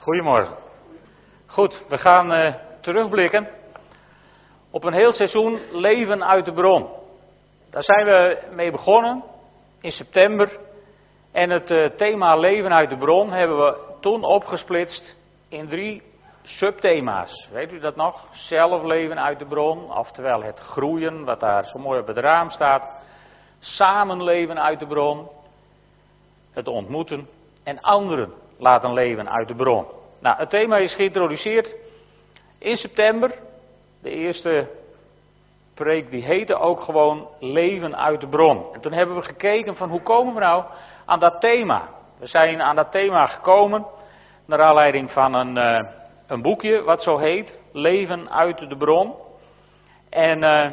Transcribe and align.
Goedemorgen. 0.00 0.56
Goed, 1.46 1.84
we 1.88 1.98
gaan 1.98 2.32
uh, 2.32 2.54
terugblikken 2.80 3.48
op 4.70 4.84
een 4.84 4.92
heel 4.92 5.12
seizoen 5.12 5.58
leven 5.72 6.24
uit 6.24 6.44
de 6.44 6.52
bron. 6.52 6.88
Daar 7.70 7.82
zijn 7.82 8.06
we 8.06 8.38
mee 8.54 8.70
begonnen 8.70 9.22
in 9.80 9.90
september. 9.90 10.58
En 11.32 11.50
het 11.50 11.70
uh, 11.70 11.86
thema 11.86 12.36
leven 12.36 12.72
uit 12.72 12.90
de 12.90 12.96
bron 12.96 13.32
hebben 13.32 13.58
we 13.58 13.76
toen 14.00 14.24
opgesplitst 14.24 15.16
in 15.48 15.66
drie 15.66 16.02
subthema's. 16.42 17.48
Weet 17.52 17.72
u 17.72 17.78
dat 17.78 17.96
nog? 17.96 18.26
Zelf 18.32 18.82
leven 18.82 19.22
uit 19.22 19.38
de 19.38 19.46
bron, 19.46 19.96
oftewel 19.96 20.42
het 20.42 20.58
groeien, 20.58 21.24
wat 21.24 21.40
daar 21.40 21.64
zo 21.64 21.78
mooi 21.78 22.00
op 22.00 22.06
het 22.06 22.18
raam 22.18 22.50
staat. 22.50 22.88
Samenleven 23.58 24.62
uit 24.62 24.80
de 24.80 24.86
bron, 24.86 25.28
het 26.50 26.68
ontmoeten 26.68 27.28
en 27.64 27.80
anderen 27.80 28.32
laten 28.60 28.92
leven 28.92 29.30
uit 29.30 29.48
de 29.48 29.54
bron. 29.54 29.86
Nou, 30.20 30.36
het 30.38 30.50
thema 30.50 30.76
is 30.76 30.94
geïntroduceerd 30.94 31.76
in 32.58 32.76
september. 32.76 33.34
De 34.02 34.10
eerste 34.10 34.68
preek 35.74 36.10
die 36.10 36.24
heette 36.24 36.54
ook 36.54 36.80
gewoon 36.80 37.28
leven 37.38 37.96
uit 37.96 38.20
de 38.20 38.28
bron. 38.28 38.64
En 38.72 38.80
toen 38.80 38.92
hebben 38.92 39.16
we 39.16 39.22
gekeken 39.22 39.76
van 39.76 39.88
hoe 39.88 40.02
komen 40.02 40.34
we 40.34 40.40
nou 40.40 40.64
aan 41.04 41.18
dat 41.18 41.40
thema. 41.40 41.88
We 42.18 42.26
zijn 42.26 42.62
aan 42.62 42.76
dat 42.76 42.90
thema 42.90 43.26
gekomen 43.26 43.86
naar 44.46 44.62
aanleiding 44.62 45.10
van 45.10 45.34
een, 45.34 45.56
uh, 45.56 45.90
een 46.26 46.42
boekje 46.42 46.82
wat 46.82 47.02
zo 47.02 47.18
heet 47.18 47.58
Leven 47.72 48.30
uit 48.30 48.58
de 48.68 48.76
bron. 48.76 49.14
En 50.10 50.42
uh, 50.42 50.66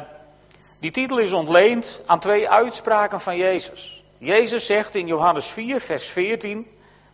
die 0.80 0.90
titel 0.90 1.18
is 1.18 1.32
ontleend 1.32 2.02
aan 2.06 2.20
twee 2.20 2.48
uitspraken 2.48 3.20
van 3.20 3.36
Jezus. 3.36 4.02
Jezus 4.18 4.66
zegt 4.66 4.94
in 4.94 5.06
Johannes 5.06 5.46
4, 5.46 5.80
vers 5.80 6.06
14: 6.06 6.66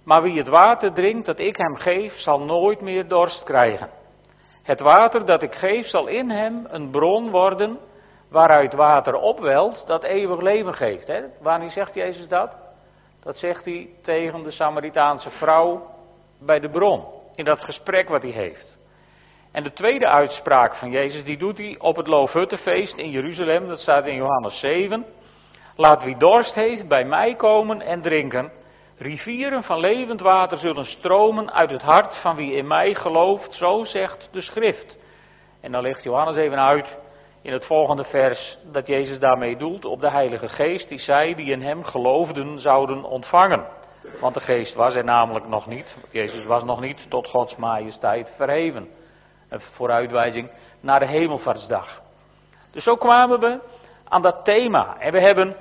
maar 0.05 0.23
wie 0.23 0.39
het 0.39 0.49
water 0.49 0.93
drinkt 0.93 1.27
dat 1.27 1.39
ik 1.39 1.57
hem 1.57 1.77
geef, 1.77 2.13
zal 2.13 2.41
nooit 2.41 2.81
meer 2.81 3.09
dorst 3.09 3.43
krijgen. 3.43 3.91
Het 4.63 4.81
water 4.81 5.27
dat 5.27 5.43
ik 5.43 5.55
geef 5.55 5.87
zal 5.87 6.07
in 6.07 6.31
hem 6.31 6.65
een 6.69 6.91
bron 6.91 7.31
worden 7.31 7.79
waaruit 8.31 8.75
water 8.75 9.15
opwelt 9.15 9.87
dat 9.87 10.05
eeuwig 10.05 10.41
leven 10.41 10.75
geeft. 10.75 11.07
Hè? 11.07 11.23
Wanneer 11.41 11.71
zegt 11.71 11.95
Jezus 11.95 12.29
dat? 12.29 12.57
Dat 13.23 13.37
zegt 13.37 13.65
hij 13.65 13.89
tegen 14.03 14.43
de 14.43 14.51
Samaritaanse 14.51 15.31
vrouw 15.31 15.91
bij 16.41 16.61
de 16.61 16.71
bron. 16.71 17.05
In 17.35 17.45
dat 17.45 17.65
gesprek 17.65 18.09
wat 18.09 18.23
hij 18.23 18.31
heeft. 18.31 18.79
En 19.53 19.63
de 19.63 19.73
tweede 19.73 20.09
uitspraak 20.09 20.75
van 20.75 20.91
Jezus, 20.91 21.25
die 21.25 21.39
doet 21.39 21.59
hij 21.59 21.77
op 21.79 21.97
het 21.97 22.07
Loofhuttenfeest 22.07 22.99
in 22.99 23.11
Jeruzalem. 23.11 23.69
Dat 23.69 23.79
staat 23.79 24.07
in 24.07 24.15
Johannes 24.15 24.61
7. 24.61 25.05
Laat 25.77 26.05
wie 26.05 26.17
dorst 26.17 26.55
heeft 26.55 26.89
bij 26.89 27.05
mij 27.05 27.35
komen 27.35 27.81
en 27.81 28.03
drinken. 28.03 28.53
Rivieren 28.99 29.63
van 29.63 29.81
levend 29.81 30.21
water 30.21 30.59
zullen 30.59 30.85
stromen 30.85 31.53
uit 31.53 31.71
het 31.71 31.83
hart 31.83 32.17
van 32.17 32.37
wie 32.37 32.53
in 32.53 32.67
mij 32.67 32.95
gelooft, 32.95 33.55
zo 33.55 33.85
zegt 33.85 34.29
de 34.33 34.41
schrift. 34.41 34.97
En 35.61 35.73
dan 35.73 35.83
legt 35.83 36.03
Johannes 36.03 36.37
even 36.37 36.59
uit 36.61 36.99
in 37.43 37.53
het 37.53 37.67
volgende 37.67 38.05
vers 38.05 38.59
dat 38.73 38.87
Jezus 38.87 39.19
daarmee 39.19 39.57
doelt 39.57 39.85
op 39.85 40.01
de 40.01 40.11
Heilige 40.11 40.49
Geest, 40.49 40.89
die 40.89 40.99
zij 40.99 41.35
die 41.35 41.51
in 41.51 41.63
hem 41.63 41.85
geloofden 41.85 42.59
zouden 42.61 43.05
ontvangen. 43.05 43.67
Want 44.21 44.35
de 44.35 44.41
Geest 44.41 44.75
was 44.75 44.95
er 44.95 45.05
namelijk 45.05 45.49
nog 45.49 45.67
niet, 45.67 45.97
Jezus 46.11 46.45
was 46.45 46.65
nog 46.65 46.81
niet 46.81 47.11
tot 47.11 47.29
Gods 47.29 47.57
majesteit 47.57 48.33
verheven. 48.37 48.89
Een 49.49 49.61
vooruitwijzing 49.61 50.51
naar 50.81 50.99
de 50.99 51.07
hemelvaartsdag. 51.07 52.01
Dus 52.71 52.85
zo 52.85 52.97
kwamen 52.97 53.41
we 53.41 53.61
aan 54.09 54.23
dat 54.23 54.45
thema. 54.45 54.97
En 54.99 55.13
we 55.13 55.21
hebben 55.21 55.57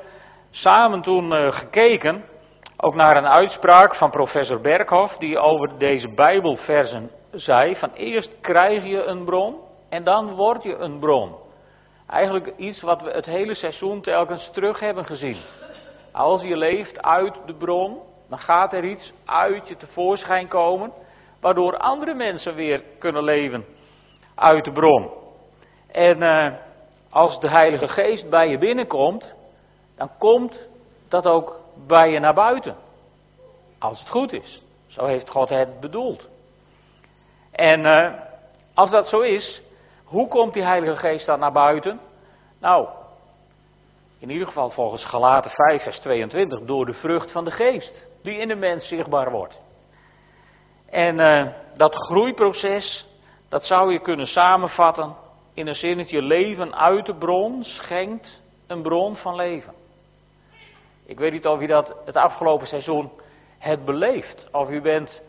samen 0.51 1.01
toen 1.01 1.31
uh, 1.31 1.51
gekeken 1.51 2.23
ook 2.83 2.95
naar 2.95 3.17
een 3.17 3.27
uitspraak 3.27 3.95
van 3.95 4.09
professor 4.09 4.61
Berghoff, 4.61 5.17
die 5.17 5.39
over 5.39 5.77
deze 5.77 6.09
Bijbelversen 6.09 7.11
zei: 7.31 7.75
van 7.75 7.91
eerst 7.93 8.35
krijg 8.41 8.83
je 8.83 9.03
een 9.03 9.25
bron 9.25 9.55
en 9.89 10.03
dan 10.03 10.35
word 10.35 10.63
je 10.63 10.75
een 10.75 10.99
bron. 10.99 11.35
Eigenlijk 12.07 12.53
iets 12.57 12.81
wat 12.81 13.01
we 13.01 13.11
het 13.11 13.25
hele 13.25 13.55
seizoen 13.55 14.01
telkens 14.01 14.49
terug 14.53 14.79
hebben 14.79 15.05
gezien. 15.05 15.37
Als 16.11 16.41
je 16.41 16.57
leeft 16.57 17.01
uit 17.01 17.35
de 17.45 17.55
bron, 17.55 17.99
dan 18.29 18.39
gaat 18.39 18.73
er 18.73 18.83
iets 18.83 19.13
uit 19.25 19.67
je 19.67 19.75
tevoorschijn 19.75 20.47
komen, 20.47 20.91
waardoor 21.41 21.77
andere 21.77 22.13
mensen 22.13 22.55
weer 22.55 22.83
kunnen 22.99 23.23
leven 23.23 23.65
uit 24.35 24.63
de 24.63 24.71
bron. 24.71 25.11
En 25.91 26.23
uh, 26.23 26.53
als 27.09 27.39
de 27.39 27.49
Heilige 27.49 27.87
Geest 27.87 28.29
bij 28.29 28.49
je 28.49 28.57
binnenkomt, 28.57 29.35
dan 29.95 30.09
komt 30.17 30.67
dat 31.09 31.27
ook 31.27 31.62
bij 31.87 32.11
je 32.11 32.19
naar 32.19 32.33
buiten. 32.33 32.75
Als 33.79 33.99
het 33.99 34.09
goed 34.09 34.33
is. 34.33 34.63
Zo 34.87 35.05
heeft 35.05 35.29
God 35.29 35.49
het 35.49 35.79
bedoeld. 35.79 36.27
En 37.51 37.79
uh, 37.79 38.13
als 38.73 38.89
dat 38.89 39.07
zo 39.07 39.19
is, 39.19 39.61
hoe 40.03 40.27
komt 40.27 40.53
die 40.53 40.63
Heilige 40.63 40.95
Geest 40.95 41.25
dan 41.25 41.39
naar 41.39 41.51
buiten? 41.51 41.99
Nou, 42.59 42.87
in 44.19 44.29
ieder 44.29 44.47
geval 44.47 44.69
volgens 44.69 45.05
Galaten 45.05 45.51
5, 45.51 45.83
vers 45.83 45.99
22, 45.99 46.61
door 46.61 46.85
de 46.85 46.93
vrucht 46.93 47.31
van 47.31 47.43
de 47.43 47.51
Geest, 47.51 48.07
die 48.21 48.37
in 48.37 48.47
de 48.47 48.55
mens 48.55 48.87
zichtbaar 48.87 49.31
wordt. 49.31 49.59
En 50.89 51.21
uh, 51.21 51.47
dat 51.77 51.95
groeiproces, 51.95 53.05
dat 53.49 53.65
zou 53.65 53.91
je 53.91 53.99
kunnen 53.99 54.27
samenvatten 54.27 55.15
in 55.53 55.67
een 55.67 55.75
zinnetje: 55.75 56.21
leven 56.21 56.75
uit 56.75 57.05
de 57.05 57.15
bron 57.15 57.63
schenkt 57.63 58.41
een 58.67 58.81
bron 58.81 59.15
van 59.15 59.35
leven. 59.35 59.73
Ik 61.05 61.19
weet 61.19 61.31
niet 61.31 61.47
of 61.47 61.61
u 61.61 61.65
dat 61.65 61.95
het 62.05 62.15
afgelopen 62.15 62.67
seizoen 62.67 63.11
hebt 63.59 63.85
beleefd. 63.85 64.47
Of 64.51 64.69
u 64.69 64.81
bent 64.81 65.21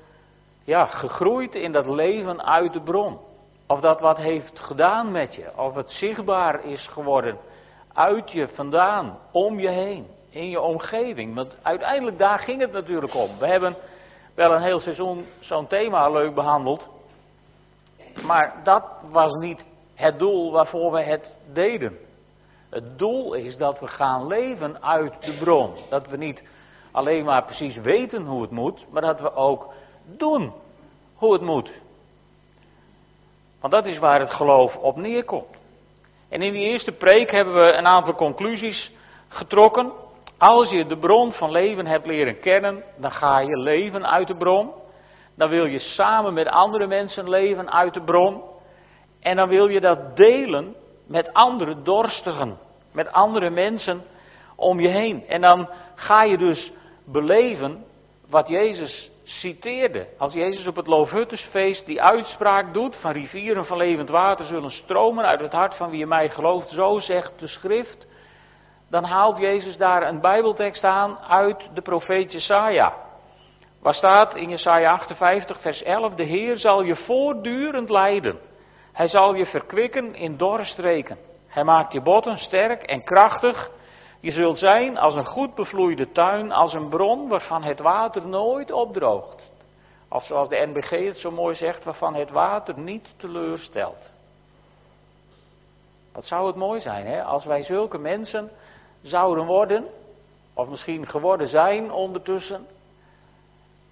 ja, 0.64 0.84
gegroeid 0.86 1.54
in 1.54 1.72
dat 1.72 1.86
leven 1.86 2.44
uit 2.44 2.72
de 2.72 2.82
bron. 2.82 3.18
Of 3.66 3.80
dat 3.80 4.00
wat 4.00 4.16
heeft 4.16 4.60
gedaan 4.60 5.10
met 5.10 5.34
je. 5.34 5.50
Of 5.56 5.74
het 5.74 5.90
zichtbaar 5.90 6.64
is 6.64 6.88
geworden 6.88 7.38
uit 7.92 8.30
je 8.30 8.48
vandaan, 8.48 9.18
om 9.30 9.60
je 9.60 9.70
heen, 9.70 10.06
in 10.30 10.48
je 10.48 10.60
omgeving. 10.60 11.34
Want 11.34 11.56
uiteindelijk 11.62 12.18
daar 12.18 12.38
ging 12.38 12.60
het 12.60 12.72
natuurlijk 12.72 13.14
om. 13.14 13.38
We 13.38 13.46
hebben 13.46 13.76
wel 14.34 14.52
een 14.52 14.62
heel 14.62 14.80
seizoen 14.80 15.26
zo'n 15.38 15.66
thema 15.66 16.10
leuk 16.10 16.34
behandeld. 16.34 16.88
Maar 18.26 18.60
dat 18.62 18.84
was 19.10 19.32
niet 19.32 19.66
het 19.94 20.18
doel 20.18 20.52
waarvoor 20.52 20.92
we 20.92 21.02
het 21.02 21.38
deden. 21.52 21.98
Het 22.74 22.98
doel 22.98 23.34
is 23.34 23.56
dat 23.56 23.80
we 23.80 23.86
gaan 23.86 24.26
leven 24.26 24.82
uit 24.82 25.12
de 25.24 25.36
bron. 25.38 25.74
Dat 25.88 26.08
we 26.08 26.16
niet 26.16 26.42
alleen 26.92 27.24
maar 27.24 27.44
precies 27.44 27.76
weten 27.76 28.24
hoe 28.24 28.42
het 28.42 28.50
moet, 28.50 28.86
maar 28.90 29.02
dat 29.02 29.20
we 29.20 29.34
ook 29.34 29.72
doen 30.04 30.52
hoe 31.14 31.32
het 31.32 31.42
moet. 31.42 31.72
Want 33.60 33.72
dat 33.72 33.86
is 33.86 33.98
waar 33.98 34.20
het 34.20 34.30
geloof 34.30 34.76
op 34.76 34.96
neerkomt. 34.96 35.56
En 36.28 36.42
in 36.42 36.52
die 36.52 36.62
eerste 36.62 36.92
preek 36.92 37.30
hebben 37.30 37.54
we 37.54 37.72
een 37.72 37.86
aantal 37.86 38.14
conclusies 38.14 38.92
getrokken. 39.28 39.92
Als 40.38 40.70
je 40.70 40.86
de 40.86 40.98
bron 40.98 41.32
van 41.32 41.50
leven 41.50 41.86
hebt 41.86 42.06
leren 42.06 42.40
kennen, 42.40 42.84
dan 42.96 43.12
ga 43.12 43.38
je 43.38 43.58
leven 43.58 44.10
uit 44.10 44.26
de 44.26 44.36
bron. 44.36 44.72
Dan 45.36 45.48
wil 45.48 45.64
je 45.64 45.78
samen 45.78 46.34
met 46.34 46.46
andere 46.46 46.86
mensen 46.86 47.28
leven 47.28 47.72
uit 47.72 47.94
de 47.94 48.02
bron. 48.02 48.42
En 49.20 49.36
dan 49.36 49.48
wil 49.48 49.68
je 49.68 49.80
dat 49.80 50.16
delen 50.16 50.74
met 51.06 51.32
andere 51.32 51.82
dorstigen, 51.82 52.59
met 52.92 53.12
andere 53.12 53.50
mensen 53.50 54.03
om 54.56 54.81
je 54.81 54.88
heen. 54.88 55.26
En 55.26 55.41
dan 55.41 55.69
ga 55.94 56.22
je 56.22 56.38
dus 56.38 56.72
beleven 57.04 57.84
wat 58.28 58.48
Jezus 58.48 59.10
citeerde. 59.25 60.06
Als 60.19 60.32
Jezus 60.32 60.66
op 60.66 60.76
het 60.76 60.87
Loofhuttersfeest 60.87 61.87
die 61.87 62.03
uitspraak 62.03 62.75
doet 62.75 62.97
van 62.97 63.12
rivieren 63.12 63.64
van 63.64 63.76
levend 63.76 64.09
water 64.09 64.44
zullen 64.44 64.70
stromen 64.70 65.25
uit 65.25 65.41
het 65.41 65.53
hart 65.53 65.76
van 65.76 65.91
wie 65.91 66.00
in 66.00 66.09
mij 66.09 66.28
gelooft, 66.28 66.69
zo 66.69 66.98
zegt 66.98 67.41
de 67.41 67.47
schrift, 67.47 68.06
dan 68.91 69.04
haalt 69.04 69.38
Jezus 69.38 69.76
daar 69.76 70.09
een 70.09 70.20
bijbeltekst 70.20 70.84
aan 70.84 71.19
uit 71.19 71.69
de 71.75 71.82
profeet 71.82 72.32
Jesaja. 72.32 72.94
Waar 73.82 73.94
staat 73.94 74.37
in 74.37 74.48
Jesaja 74.48 74.93
58 74.93 75.60
vers 75.60 75.82
11, 75.82 76.14
de 76.14 76.22
Heer 76.22 76.56
zal 76.56 76.82
je 76.82 76.97
voortdurend 76.97 77.90
leiden. 77.90 78.38
Hij 78.94 79.08
zal 79.08 79.35
je 79.35 79.46
verkwikken 79.46 80.14
in 80.14 80.37
dorre 80.37 80.64
streken. 80.64 81.19
Hij 81.46 81.64
maakt 81.64 81.93
je 81.93 82.02
botten 82.02 82.37
sterk 82.37 82.82
en 82.82 83.05
krachtig. 83.05 83.70
Je 84.20 84.31
zult 84.31 84.58
zijn 84.58 84.99
als 84.99 85.14
een 85.14 85.25
goed 85.25 85.55
bevloeide 85.55 86.11
tuin, 86.11 86.52
als 86.52 86.73
een 86.73 86.88
bron 86.88 87.29
waarvan 87.29 87.62
het 87.62 87.81
water 87.81 88.29
nooit 88.29 88.73
opdroogt. 88.73 89.50
Of 90.08 90.25
zoals 90.25 90.49
de 90.49 90.67
NBG 90.67 90.91
het 90.91 91.17
zo 91.17 91.31
mooi 91.31 91.55
zegt, 91.55 91.85
waarvan 91.85 92.14
het 92.14 92.31
water 92.31 92.79
niet 92.79 93.14
teleurstelt. 93.17 94.11
Wat 96.12 96.25
zou 96.25 96.47
het 96.47 96.56
mooi 96.56 96.81
zijn, 96.81 97.06
hè? 97.06 97.23
Als 97.23 97.44
wij 97.44 97.62
zulke 97.62 97.99
mensen 97.99 98.50
zouden 99.02 99.44
worden, 99.44 99.87
of 100.55 100.69
misschien 100.69 101.06
geworden 101.06 101.47
zijn 101.47 101.93
ondertussen, 101.93 102.67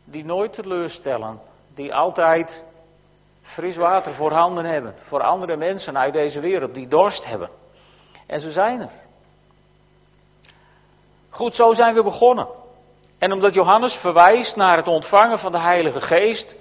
die 0.05 0.25
nooit 0.25 0.53
teleurstellen, 0.53 1.41
die 1.75 1.95
altijd 1.95 2.65
fris 3.43 3.77
water 3.77 4.15
voorhanden 4.15 4.65
hebben 4.65 4.95
voor 4.99 5.23
andere 5.23 5.57
mensen 5.57 5.99
uit 5.99 6.13
deze 6.13 6.41
wereld 6.41 6.75
die 6.75 6.89
dorst 6.89 7.25
hebben. 7.25 7.51
En 8.27 8.41
ze 8.41 8.53
zijn 8.53 8.81
er. 8.81 8.91
Goed, 11.31 11.55
zo 11.55 11.73
zijn 11.73 11.95
we 11.95 12.03
begonnen. 12.03 12.49
En 13.19 13.33
omdat 13.33 13.55
Johannes 13.55 13.95
verwijst 13.95 14.57
naar 14.57 14.77
het 14.77 14.89
ontvangen 14.89 15.39
van 15.39 15.53
de 15.53 15.61
Heilige 15.61 16.01
Geest, 16.01 16.57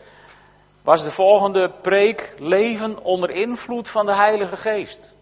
was 0.84 1.04
de 1.04 1.12
volgende 1.12 1.72
preek 1.82 2.34
leven 2.38 3.04
onder 3.04 3.30
invloed 3.30 3.92
van 3.92 4.06
de 4.06 4.16
Heilige 4.16 4.58
Geest. 4.58 5.14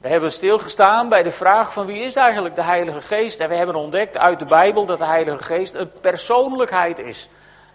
We 0.00 0.08
hebben 0.08 0.30
stilgestaan 0.30 1.08
bij 1.08 1.22
de 1.22 1.30
vraag 1.30 1.72
van 1.72 1.86
wie 1.86 2.02
is 2.02 2.14
eigenlijk 2.14 2.54
de 2.54 2.62
Heilige 2.62 3.00
Geest 3.00 3.40
en 3.40 3.48
we 3.48 3.56
hebben 3.56 3.74
ontdekt 3.74 4.18
uit 4.18 4.38
de 4.38 4.44
Bijbel 4.44 4.86
dat 4.86 4.98
de 4.98 5.04
Heilige 5.04 5.42
Geest 5.42 5.74
een 5.74 5.90
persoonlijkheid 6.00 6.98
is. 6.98 7.28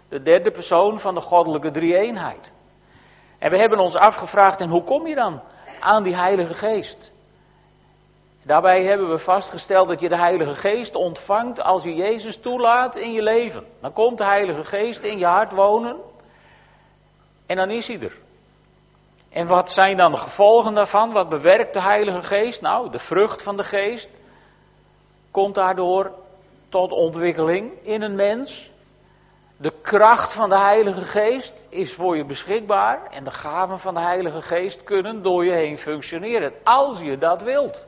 De 0.08 0.22
derde 0.22 0.50
persoon 0.50 1.00
van 1.00 1.14
de 1.14 1.20
goddelijke 1.20 1.70
drie-eenheid. 1.70 2.52
En 3.44 3.50
we 3.50 3.56
hebben 3.56 3.78
ons 3.78 3.94
afgevraagd 3.94 4.60
en 4.60 4.68
hoe 4.68 4.84
kom 4.84 5.06
je 5.06 5.14
dan 5.14 5.40
aan 5.80 6.02
die 6.02 6.16
Heilige 6.16 6.54
Geest? 6.54 7.12
Daarbij 8.44 8.84
hebben 8.84 9.10
we 9.10 9.18
vastgesteld 9.18 9.88
dat 9.88 10.00
je 10.00 10.08
de 10.08 10.16
Heilige 10.16 10.54
Geest 10.54 10.94
ontvangt 10.94 11.60
als 11.60 11.82
je 11.82 11.94
Jezus 11.94 12.36
toelaat 12.36 12.96
in 12.96 13.12
je 13.12 13.22
leven. 13.22 13.64
Dan 13.80 13.92
komt 13.92 14.18
de 14.18 14.24
Heilige 14.24 14.64
Geest 14.64 15.02
in 15.02 15.18
je 15.18 15.24
hart 15.24 15.52
wonen 15.52 15.96
en 17.46 17.56
dan 17.56 17.70
is 17.70 17.86
hij 17.86 18.00
er. 18.00 18.16
En 19.30 19.46
wat 19.46 19.70
zijn 19.70 19.96
dan 19.96 20.12
de 20.12 20.18
gevolgen 20.18 20.74
daarvan? 20.74 21.12
Wat 21.12 21.28
bewerkt 21.28 21.72
de 21.72 21.82
Heilige 21.82 22.22
Geest? 22.22 22.60
Nou, 22.60 22.90
de 22.90 22.98
vrucht 22.98 23.42
van 23.42 23.56
de 23.56 23.64
Geest 23.64 24.10
komt 25.30 25.54
daardoor 25.54 26.12
tot 26.68 26.92
ontwikkeling 26.92 27.72
in 27.82 28.02
een 28.02 28.14
mens. 28.14 28.70
De 29.56 29.72
kracht 29.82 30.34
van 30.34 30.48
de 30.48 30.58
Heilige 30.58 31.02
Geest 31.02 31.66
is 31.68 31.94
voor 31.94 32.16
je 32.16 32.24
beschikbaar 32.24 33.06
en 33.10 33.24
de 33.24 33.30
gaven 33.30 33.78
van 33.78 33.94
de 33.94 34.00
Heilige 34.00 34.42
Geest 34.42 34.84
kunnen 34.84 35.22
door 35.22 35.44
je 35.44 35.52
heen 35.52 35.78
functioneren, 35.78 36.52
als 36.64 37.00
je 37.00 37.18
dat 37.18 37.42
wilt. 37.42 37.84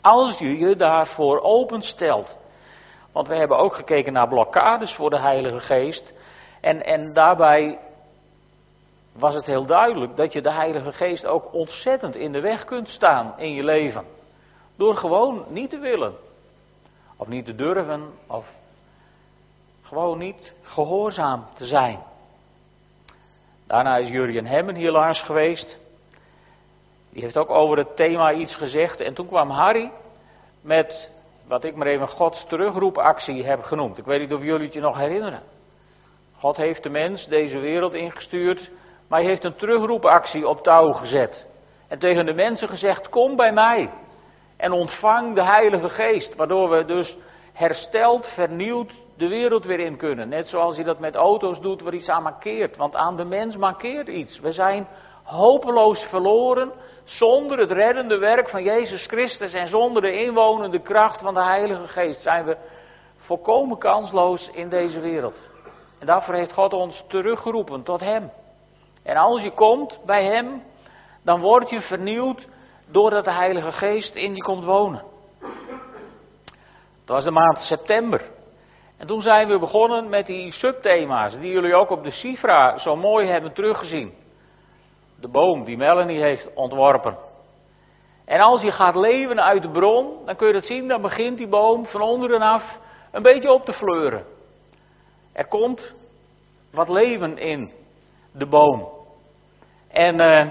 Als 0.00 0.38
je 0.38 0.58
je 0.58 0.76
daarvoor 0.76 1.40
openstelt. 1.40 2.36
Want 3.12 3.28
we 3.28 3.36
hebben 3.36 3.58
ook 3.58 3.74
gekeken 3.74 4.12
naar 4.12 4.28
blokkades 4.28 4.94
voor 4.94 5.10
de 5.10 5.20
Heilige 5.20 5.60
Geest. 5.60 6.12
En, 6.60 6.84
en 6.84 7.12
daarbij 7.12 7.78
was 9.12 9.34
het 9.34 9.46
heel 9.46 9.66
duidelijk 9.66 10.16
dat 10.16 10.32
je 10.32 10.42
de 10.42 10.52
Heilige 10.52 10.92
Geest 10.92 11.26
ook 11.26 11.52
ontzettend 11.54 12.16
in 12.16 12.32
de 12.32 12.40
weg 12.40 12.64
kunt 12.64 12.88
staan 12.88 13.34
in 13.36 13.54
je 13.54 13.64
leven. 13.64 14.04
Door 14.76 14.96
gewoon 14.96 15.44
niet 15.48 15.70
te 15.70 15.78
willen. 15.78 16.14
Of 17.16 17.28
niet 17.28 17.44
te 17.44 17.54
durven. 17.54 18.10
Of 18.26 18.46
gewoon 19.90 20.18
niet 20.18 20.52
gehoorzaam 20.62 21.46
te 21.54 21.64
zijn. 21.64 21.98
Daarna 23.66 23.96
is 23.96 24.08
Jurjen 24.08 24.46
Hemmen 24.46 24.74
hier 24.74 24.90
langs 24.90 25.22
geweest. 25.22 25.78
Die 27.12 27.22
heeft 27.22 27.36
ook 27.36 27.50
over 27.50 27.78
het 27.78 27.96
thema 27.96 28.32
iets 28.32 28.54
gezegd. 28.54 29.00
En 29.00 29.14
toen 29.14 29.26
kwam 29.26 29.50
Harry 29.50 29.90
met 30.60 31.10
wat 31.46 31.64
ik 31.64 31.74
maar 31.74 31.86
even 31.86 32.08
Gods 32.08 32.46
terugroepactie 32.48 33.44
heb 33.44 33.62
genoemd. 33.62 33.98
Ik 33.98 34.04
weet 34.04 34.20
niet 34.20 34.32
of 34.32 34.42
jullie 34.42 34.64
het 34.64 34.74
je 34.74 34.80
nog 34.80 34.96
herinneren. 34.96 35.42
God 36.36 36.56
heeft 36.56 36.82
de 36.82 36.90
mens 36.90 37.26
deze 37.26 37.58
wereld 37.58 37.94
ingestuurd, 37.94 38.70
maar 39.08 39.20
hij 39.20 39.28
heeft 39.28 39.44
een 39.44 39.56
terugroepactie 39.56 40.48
op 40.48 40.62
touw 40.62 40.92
gezet. 40.92 41.46
En 41.88 41.98
tegen 41.98 42.26
de 42.26 42.34
mensen 42.34 42.68
gezegd: 42.68 43.08
Kom 43.08 43.36
bij 43.36 43.52
mij 43.52 43.90
en 44.56 44.72
ontvang 44.72 45.34
de 45.34 45.44
Heilige 45.44 45.88
Geest. 45.88 46.34
Waardoor 46.34 46.70
we 46.70 46.84
dus 46.84 47.16
hersteld, 47.52 48.26
vernieuwd 48.26 48.92
de 49.20 49.28
wereld 49.28 49.64
weer 49.64 49.80
in 49.80 49.96
kunnen. 49.96 50.28
Net 50.28 50.48
zoals 50.48 50.76
hij 50.76 50.84
dat 50.84 50.98
met 50.98 51.14
auto's 51.14 51.60
doet 51.60 51.82
waar 51.82 51.94
iets 51.94 52.08
aan 52.08 52.22
markeert. 52.22 52.76
Want 52.76 52.96
aan 52.96 53.16
de 53.16 53.24
mens 53.24 53.56
markeert 53.56 54.08
iets. 54.08 54.40
We 54.40 54.52
zijn 54.52 54.88
hopeloos 55.22 56.02
verloren 56.08 56.72
zonder 57.04 57.58
het 57.58 57.70
reddende 57.70 58.18
werk 58.18 58.48
van 58.48 58.62
Jezus 58.62 59.06
Christus 59.06 59.52
en 59.52 59.68
zonder 59.68 60.02
de 60.02 60.24
inwonende 60.24 60.80
kracht 60.80 61.20
van 61.20 61.34
de 61.34 61.42
Heilige 61.42 61.88
Geest 61.88 62.22
zijn 62.22 62.44
we 62.44 62.56
volkomen 63.16 63.78
kansloos 63.78 64.50
in 64.52 64.68
deze 64.68 65.00
wereld. 65.00 65.38
En 65.98 66.06
daarvoor 66.06 66.34
heeft 66.34 66.52
God 66.52 66.72
ons 66.72 67.04
teruggeroepen 67.08 67.82
tot 67.82 68.00
Hem. 68.00 68.30
En 69.02 69.16
als 69.16 69.42
je 69.42 69.50
komt 69.50 69.98
bij 70.06 70.24
Hem, 70.24 70.62
dan 71.22 71.40
word 71.40 71.70
je 71.70 71.80
vernieuwd 71.80 72.48
doordat 72.86 73.24
de 73.24 73.32
Heilige 73.32 73.72
Geest 73.72 74.14
in 74.14 74.34
je 74.34 74.42
komt 74.42 74.64
wonen. 74.64 75.02
Het 77.00 77.08
was 77.08 77.24
de 77.24 77.30
maand 77.30 77.58
september. 77.58 78.38
En 79.00 79.06
toen 79.06 79.22
zijn 79.22 79.48
we 79.48 79.58
begonnen 79.58 80.08
met 80.08 80.26
die 80.26 80.52
subthema's, 80.52 81.38
die 81.38 81.52
jullie 81.52 81.74
ook 81.74 81.90
op 81.90 82.04
de 82.04 82.10
Sifra 82.10 82.78
zo 82.78 82.96
mooi 82.96 83.26
hebben 83.26 83.52
teruggezien 83.52 84.12
de 85.20 85.28
boom 85.28 85.64
die 85.64 85.76
Melanie 85.76 86.22
heeft 86.22 86.54
ontworpen. 86.54 87.18
En 88.24 88.40
als 88.40 88.62
je 88.62 88.72
gaat 88.72 88.96
leven 88.96 89.42
uit 89.42 89.62
de 89.62 89.70
bron, 89.70 90.24
dan 90.24 90.36
kun 90.36 90.46
je 90.46 90.52
dat 90.52 90.66
zien, 90.66 90.88
dan 90.88 91.02
begint 91.02 91.38
die 91.38 91.48
boom 91.48 91.86
van 91.86 92.00
onderen 92.00 92.40
af 92.40 92.78
een 93.12 93.22
beetje 93.22 93.52
op 93.52 93.64
te 93.64 93.72
fleuren. 93.72 94.24
Er 95.32 95.48
komt 95.48 95.94
wat 96.72 96.88
leven 96.88 97.38
in 97.38 97.72
de 98.32 98.46
boom. 98.46 98.88
En 99.88 100.20
uh, 100.20 100.46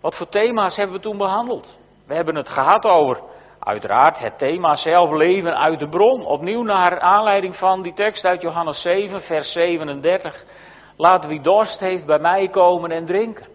wat 0.00 0.16
voor 0.16 0.28
thema's 0.28 0.76
hebben 0.76 0.96
we 0.96 1.02
toen 1.02 1.18
behandeld? 1.18 1.78
We 2.06 2.14
hebben 2.14 2.34
het 2.34 2.48
gehad 2.48 2.84
over, 2.84 3.22
uiteraard, 3.64 4.18
het 4.18 4.38
thema 4.38 4.76
zelf 4.76 5.10
leven 5.10 5.58
uit 5.58 5.78
de 5.78 5.88
bron. 5.88 6.24
Opnieuw 6.26 6.62
naar 6.62 7.00
aanleiding 7.00 7.56
van 7.56 7.82
die 7.82 7.92
tekst 7.92 8.24
uit 8.24 8.42
Johannes 8.42 8.82
7, 8.82 9.22
vers 9.22 9.52
37. 9.52 10.44
Laat 10.96 11.26
wie 11.26 11.40
dorst 11.40 11.80
heeft 11.80 12.06
bij 12.06 12.18
mij 12.18 12.48
komen 12.48 12.90
en 12.90 13.04
drinken. 13.04 13.46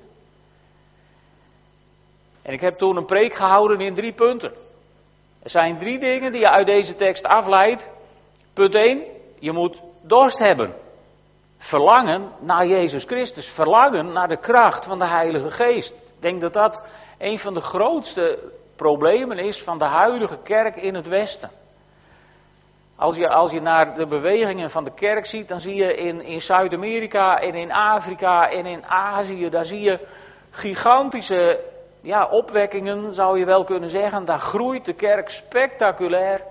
En 2.41 2.53
ik 2.53 2.61
heb 2.61 2.77
toen 2.77 2.97
een 2.97 3.05
preek 3.05 3.33
gehouden 3.33 3.79
in 3.79 3.95
drie 3.95 4.13
punten. 4.13 4.51
Er 5.43 5.49
zijn 5.49 5.77
drie 5.77 5.99
dingen 5.99 6.31
die 6.31 6.41
je 6.41 6.49
uit 6.49 6.65
deze 6.65 6.95
tekst 6.95 7.23
afleidt. 7.25 7.89
Punt 8.53 8.75
1, 8.75 9.03
je 9.39 9.51
moet 9.51 9.81
dorst 10.01 10.37
hebben. 10.37 10.73
Verlangen 11.57 12.31
naar 12.39 12.67
Jezus 12.67 13.03
Christus. 13.03 13.47
Verlangen 13.47 14.11
naar 14.11 14.27
de 14.27 14.39
kracht 14.39 14.85
van 14.85 14.99
de 14.99 15.07
Heilige 15.07 15.51
Geest. 15.51 15.91
Ik 15.91 16.21
denk 16.21 16.41
dat 16.41 16.53
dat 16.53 16.83
een 17.17 17.39
van 17.39 17.53
de 17.53 17.61
grootste 17.61 18.51
problemen 18.79 19.37
is 19.37 19.61
van 19.63 19.77
de 19.77 19.85
huidige 19.85 20.37
kerk 20.43 20.75
in 20.75 20.95
het 20.95 21.07
Westen. 21.07 21.49
Als 22.95 23.15
je, 23.15 23.29
als 23.29 23.51
je 23.51 23.61
naar 23.61 23.95
de 23.95 24.07
bewegingen 24.07 24.69
van 24.69 24.83
de 24.83 24.93
kerk 24.93 25.25
ziet, 25.25 25.47
dan 25.47 25.59
zie 25.59 25.75
je 25.75 25.95
in, 25.95 26.21
in 26.21 26.41
Zuid-Amerika 26.41 27.39
en 27.39 27.53
in 27.53 27.71
Afrika 27.71 28.49
en 28.49 28.65
in 28.65 28.85
Azië, 28.85 29.49
daar 29.49 29.65
zie 29.65 29.81
je 29.81 30.07
gigantische 30.49 31.59
ja, 32.01 32.27
opwekkingen 32.29 33.13
zou 33.13 33.39
je 33.39 33.45
wel 33.45 33.63
kunnen 33.63 33.89
zeggen. 33.89 34.25
Daar 34.25 34.39
groeit 34.39 34.85
de 34.85 34.93
kerk 34.93 35.29
spectaculair. 35.29 36.41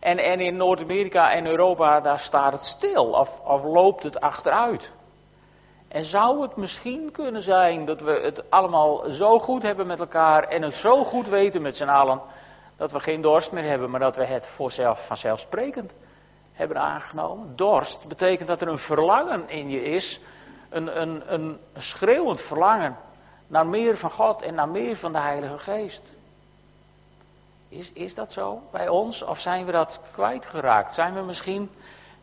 En, 0.00 0.18
en 0.18 0.40
in 0.40 0.56
Noord-Amerika 0.56 1.32
en 1.32 1.46
Europa, 1.46 2.00
daar 2.00 2.18
staat 2.18 2.52
het 2.52 2.62
stil 2.62 3.04
of, 3.04 3.28
of 3.44 3.62
loopt 3.62 4.02
het 4.02 4.20
achteruit. 4.20 4.90
En 5.92 6.04
zou 6.04 6.42
het 6.42 6.56
misschien 6.56 7.10
kunnen 7.10 7.42
zijn 7.42 7.84
dat 7.84 8.00
we 8.00 8.10
het 8.10 8.50
allemaal 8.50 9.10
zo 9.10 9.38
goed 9.38 9.62
hebben 9.62 9.86
met 9.86 10.00
elkaar 10.00 10.44
en 10.44 10.62
het 10.62 10.74
zo 10.74 11.04
goed 11.04 11.28
weten 11.28 11.62
met 11.62 11.76
z'n 11.76 11.88
allen, 11.88 12.20
dat 12.76 12.92
we 12.92 13.00
geen 13.00 13.20
dorst 13.20 13.52
meer 13.52 13.64
hebben, 13.64 13.90
maar 13.90 14.00
dat 14.00 14.16
we 14.16 14.24
het 14.24 14.46
voor 14.46 14.70
zelf, 14.70 15.06
vanzelfsprekend 15.06 15.94
hebben 16.52 16.76
aangenomen? 16.76 17.56
Dorst 17.56 18.08
betekent 18.08 18.48
dat 18.48 18.60
er 18.60 18.68
een 18.68 18.78
verlangen 18.78 19.48
in 19.48 19.70
je 19.70 19.82
is, 19.82 20.20
een, 20.70 21.00
een, 21.00 21.32
een 21.32 21.58
schreeuwend 21.76 22.40
verlangen 22.40 22.96
naar 23.46 23.66
meer 23.66 23.96
van 23.96 24.10
God 24.10 24.42
en 24.42 24.54
naar 24.54 24.68
meer 24.68 24.96
van 24.96 25.12
de 25.12 25.20
Heilige 25.20 25.58
Geest. 25.58 26.12
Is, 27.68 27.92
is 27.92 28.14
dat 28.14 28.30
zo 28.30 28.60
bij 28.70 28.88
ons 28.88 29.24
of 29.24 29.38
zijn 29.38 29.64
we 29.64 29.72
dat 29.72 30.00
kwijtgeraakt? 30.12 30.94
Zijn 30.94 31.14
we 31.14 31.22
misschien 31.22 31.70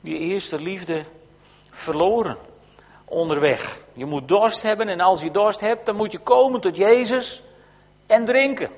die 0.01 0.17
eerste 0.17 0.59
liefde 0.59 1.05
verloren 1.69 2.48
onderweg? 3.09 3.85
Je 3.93 4.05
moet 4.05 4.27
dorst 4.27 4.61
hebben 4.61 4.87
en 4.87 4.99
als 4.99 5.21
je 5.21 5.31
dorst 5.31 5.59
hebt, 5.59 5.85
dan 5.85 5.95
moet 5.95 6.11
je 6.11 6.19
komen 6.19 6.61
tot 6.61 6.75
Jezus 6.75 7.43
en 8.07 8.25
drinken. 8.25 8.69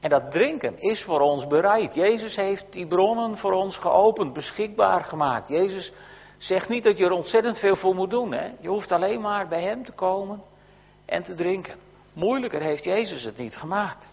En 0.00 0.10
dat 0.10 0.30
drinken 0.30 0.80
is 0.80 1.02
voor 1.02 1.20
ons 1.20 1.46
bereid. 1.46 1.94
Jezus 1.94 2.36
heeft 2.36 2.66
die 2.70 2.86
bronnen 2.86 3.36
voor 3.36 3.52
ons 3.52 3.78
geopend, 3.78 4.32
beschikbaar 4.32 5.04
gemaakt. 5.04 5.48
Jezus 5.48 5.92
Zeg 6.38 6.68
niet 6.68 6.84
dat 6.84 6.98
je 6.98 7.04
er 7.04 7.12
ontzettend 7.12 7.58
veel 7.58 7.76
voor 7.76 7.94
moet 7.94 8.10
doen. 8.10 8.32
Hè? 8.32 8.50
Je 8.60 8.68
hoeft 8.68 8.92
alleen 8.92 9.20
maar 9.20 9.48
bij 9.48 9.62
Hem 9.62 9.84
te 9.84 9.92
komen 9.92 10.42
en 11.06 11.22
te 11.22 11.34
drinken. 11.34 11.76
Moeilijker 12.12 12.60
heeft 12.60 12.84
Jezus 12.84 13.24
het 13.24 13.36
niet 13.36 13.56
gemaakt. 13.56 14.08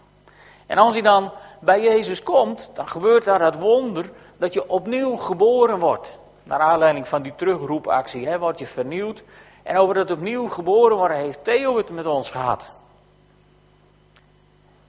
En 0.66 0.78
als 0.78 0.92
hij 0.92 1.02
dan 1.02 1.32
bij 1.60 1.82
Jezus 1.82 2.22
komt, 2.22 2.70
dan 2.74 2.88
gebeurt 2.88 3.24
daar 3.24 3.40
het 3.40 3.58
wonder 3.58 4.10
dat 4.38 4.52
je 4.52 4.68
opnieuw 4.68 5.16
geboren 5.16 5.78
wordt. 5.78 6.18
Naar 6.46 6.60
aanleiding 6.60 7.08
van 7.08 7.22
die 7.22 7.34
terugroepactie 7.34 8.28
hè, 8.28 8.38
word 8.38 8.58
je 8.58 8.66
vernieuwd. 8.66 9.22
En 9.62 9.76
over 9.76 9.94
dat 9.94 10.10
opnieuw 10.10 10.46
geboren 10.46 10.96
worden 10.96 11.16
heeft 11.16 11.44
Theo 11.44 11.76
het 11.76 11.90
met 11.90 12.06
ons 12.06 12.30
gehad. 12.30 12.70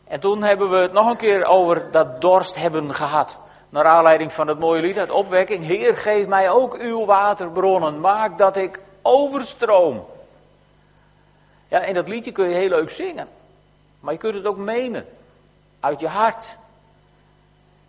En 0.08 0.20
toen 0.20 0.44
hebben 0.44 0.70
we 0.70 0.78
het 0.78 0.92
nog 0.92 1.10
een 1.10 1.18
keer 1.18 1.46
over 1.46 1.92
dat 1.92 2.22
dorst 2.22 2.56
hebben 2.56 2.96
gehad. 2.96 3.38
Naar 3.70 3.86
aanleiding 3.86 4.34
van 4.34 4.48
het 4.48 4.60
mooie 4.60 4.82
lied 4.82 4.98
uit 4.98 5.10
opwekking. 5.10 5.66
Heer, 5.66 5.98
geef 5.98 6.28
mij 6.28 6.50
ook 6.50 6.78
uw 6.78 7.06
waterbronnen. 7.06 8.00
Maak 8.00 8.38
dat 8.38 8.56
ik 8.56 8.80
overstroom. 9.02 10.06
Ja, 11.68 11.80
en 11.80 11.94
dat 11.94 12.08
liedje 12.08 12.32
kun 12.32 12.50
je 12.50 12.56
heel 12.56 12.70
leuk 12.70 12.90
zingen. 12.90 13.28
Maar 14.00 14.14
je 14.14 14.20
kunt 14.20 14.34
het 14.34 14.46
ook 14.46 14.58
menen. 14.58 15.06
Uit 15.80 16.00
je 16.00 16.08
hart. 16.08 16.58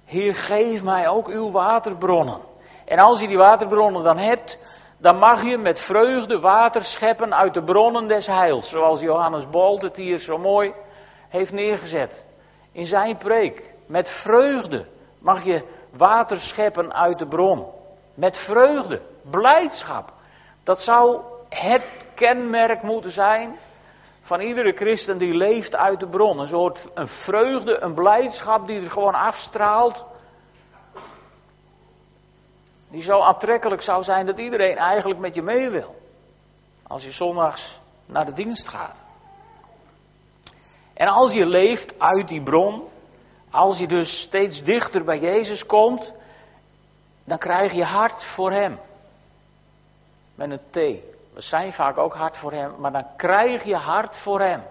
Heer, 0.05 0.35
geef 0.35 0.83
mij 0.83 1.09
ook 1.09 1.29
uw 1.29 1.51
waterbronnen. 1.51 2.41
En 2.88 2.99
als 2.99 3.21
je 3.21 3.28
die 3.28 3.37
waterbronnen 3.37 4.02
dan 4.02 4.18
hebt, 4.18 4.59
dan 4.99 5.18
mag 5.18 5.45
je 5.45 5.59
met 5.59 5.80
vreugde 5.80 6.40
water 6.40 6.83
scheppen 6.85 7.35
uit 7.35 7.54
de 7.54 7.64
bronnen 7.64 8.09
des 8.09 8.26
heils. 8.26 8.68
Zoals 8.68 9.00
Johannes 9.00 9.49
Bolt 9.50 9.83
het 9.83 9.97
hier 9.97 10.18
zo 10.18 10.38
mooi 10.38 10.75
heeft 11.28 11.52
neergezet. 11.52 12.25
In 12.73 12.87
zijn 12.87 13.16
preek. 13.16 13.75
Met 13.87 14.09
vreugde 14.09 14.87
mag 15.21 15.45
je 15.45 15.64
water 15.97 16.37
scheppen 16.37 16.95
uit 16.95 17.18
de 17.18 17.26
bron. 17.26 17.66
Met 18.14 18.37
vreugde, 18.38 19.02
blijdschap. 19.30 20.12
Dat 20.64 20.80
zou 20.80 21.21
het 21.49 22.07
kenmerk 22.14 22.83
moeten 22.83 23.11
zijn 23.11 23.59
van 24.21 24.40
iedere 24.40 24.73
christen 24.73 25.18
die 25.18 25.35
leeft 25.35 25.76
uit 25.76 26.00
de 26.00 26.09
bron. 26.09 26.38
Een 26.38 26.49
soort 26.49 26.88
een 26.95 27.09
vreugde, 27.09 27.80
een 27.80 27.95
blijdschap 27.95 28.66
die 28.66 28.80
er 28.80 28.90
gewoon 28.90 29.14
afstraalt. 29.14 30.04
Die 32.90 33.02
zo 33.02 33.21
aantrekkelijk 33.21 33.83
zou 33.83 34.02
zijn 34.02 34.26
dat 34.26 34.38
iedereen 34.38 34.76
eigenlijk 34.76 35.21
met 35.21 35.35
je 35.35 35.42
mee 35.42 35.68
wil. 35.71 35.97
Als 36.87 37.04
je 37.04 37.12
zondags 37.12 37.78
naar 38.07 38.26
de 38.26 38.33
dienst 38.33 38.68
gaat. 38.68 39.04
En 40.95 41.09
als 41.09 41.33
je 41.33 41.47
leeft 41.47 41.99
uit 41.99 42.28
die 42.28 42.42
bron, 42.42 42.83
als 43.50 43.78
je 43.78 43.87
dus 43.87 44.21
steeds 44.21 44.62
dichter 44.62 45.04
bij 45.04 45.18
Jezus 45.18 45.66
komt, 45.66 46.12
dan 47.25 47.38
krijg 47.38 47.73
je 47.73 47.85
hart 47.85 48.25
voor 48.25 48.50
Hem. 48.50 48.78
Met 50.35 50.50
een 50.50 50.61
T. 50.71 50.75
We 51.35 51.40
zijn 51.40 51.73
vaak 51.73 51.99
ook 51.99 52.14
hart 52.14 52.37
voor 52.37 52.52
Hem, 52.52 52.75
maar 52.78 52.92
dan 52.92 53.07
krijg 53.16 53.64
je 53.64 53.76
hart 53.76 54.16
voor 54.16 54.40
Hem. 54.40 54.62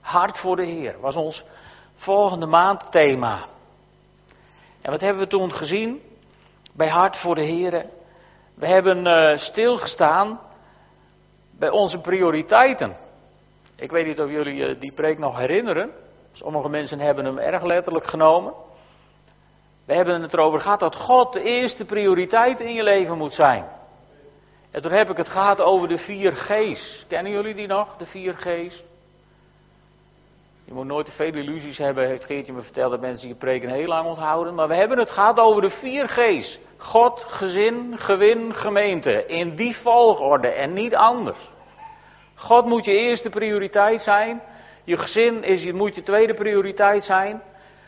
Hart 0.00 0.38
voor 0.38 0.56
de 0.56 0.64
Heer 0.64 1.00
was 1.00 1.16
ons 1.16 1.44
volgende 1.94 2.46
maand 2.46 2.90
thema. 2.90 3.46
En 4.80 4.90
wat 4.90 5.00
hebben 5.00 5.22
we 5.22 5.28
toen 5.28 5.56
gezien 5.56 6.00
bij 6.72 6.88
Hart 6.88 7.16
voor 7.16 7.34
de 7.34 7.44
Heer? 7.44 7.86
We 8.54 8.66
hebben 8.66 9.06
uh, 9.06 9.36
stilgestaan 9.36 10.40
bij 11.58 11.70
onze 11.70 11.98
prioriteiten. 11.98 12.96
Ik 13.76 13.90
weet 13.90 14.06
niet 14.06 14.20
of 14.20 14.30
jullie 14.30 14.68
uh, 14.68 14.80
die 14.80 14.92
preek 14.92 15.18
nog 15.18 15.38
herinneren. 15.38 15.90
Sommige 16.32 16.68
mensen 16.68 16.98
hebben 16.98 17.24
hem 17.24 17.38
erg 17.38 17.62
letterlijk 17.62 18.06
genomen. 18.06 18.52
We 19.84 19.94
hebben 19.94 20.22
het 20.22 20.32
erover 20.32 20.60
gehad 20.60 20.80
dat 20.80 20.96
God 20.96 21.32
de 21.32 21.42
eerste 21.42 21.84
prioriteit 21.84 22.60
in 22.60 22.72
je 22.72 22.82
leven 22.82 23.18
moet 23.18 23.34
zijn. 23.34 23.64
En 24.70 24.82
toen 24.82 24.92
heb 24.92 25.10
ik 25.10 25.16
het 25.16 25.28
gehad 25.28 25.60
over 25.60 25.88
de 25.88 25.98
vier 25.98 26.32
G's. 26.36 27.04
Kennen 27.08 27.32
jullie 27.32 27.54
die 27.54 27.66
nog, 27.66 27.96
de 27.96 28.06
vier 28.06 28.34
G's? 28.34 28.82
Je 30.72 30.78
moet 30.78 30.86
nooit 30.86 31.06
te 31.06 31.12
veel 31.12 31.34
illusies 31.34 31.78
hebben, 31.78 32.06
heeft 32.06 32.24
Geertje 32.24 32.52
me 32.52 32.62
verteld 32.62 32.90
dat 32.90 33.00
mensen 33.00 33.28
je 33.28 33.34
preken 33.34 33.70
heel 33.70 33.86
lang 33.86 34.06
onthouden. 34.06 34.54
Maar 34.54 34.68
we 34.68 34.74
hebben 34.74 34.98
het 34.98 35.10
gehad 35.10 35.38
over 35.38 35.62
de 35.62 35.70
vier 35.70 36.08
G's. 36.08 36.58
God, 36.76 37.24
gezin, 37.26 37.98
gewin, 37.98 38.54
gemeente. 38.54 39.26
In 39.26 39.56
die 39.56 39.76
volgorde 39.76 40.48
en 40.48 40.72
niet 40.72 40.94
anders. 40.94 41.50
God 42.34 42.66
moet 42.66 42.84
je 42.84 42.92
eerste 42.92 43.30
prioriteit 43.30 44.00
zijn. 44.00 44.42
Je 44.84 44.96
gezin 44.96 45.42
is, 45.42 45.62
je, 45.62 45.72
moet 45.72 45.94
je 45.94 46.02
tweede 46.02 46.34
prioriteit 46.34 47.02
zijn. 47.02 47.42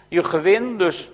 Je 0.08 0.22
gewin, 0.22 0.78
dus 0.78 1.10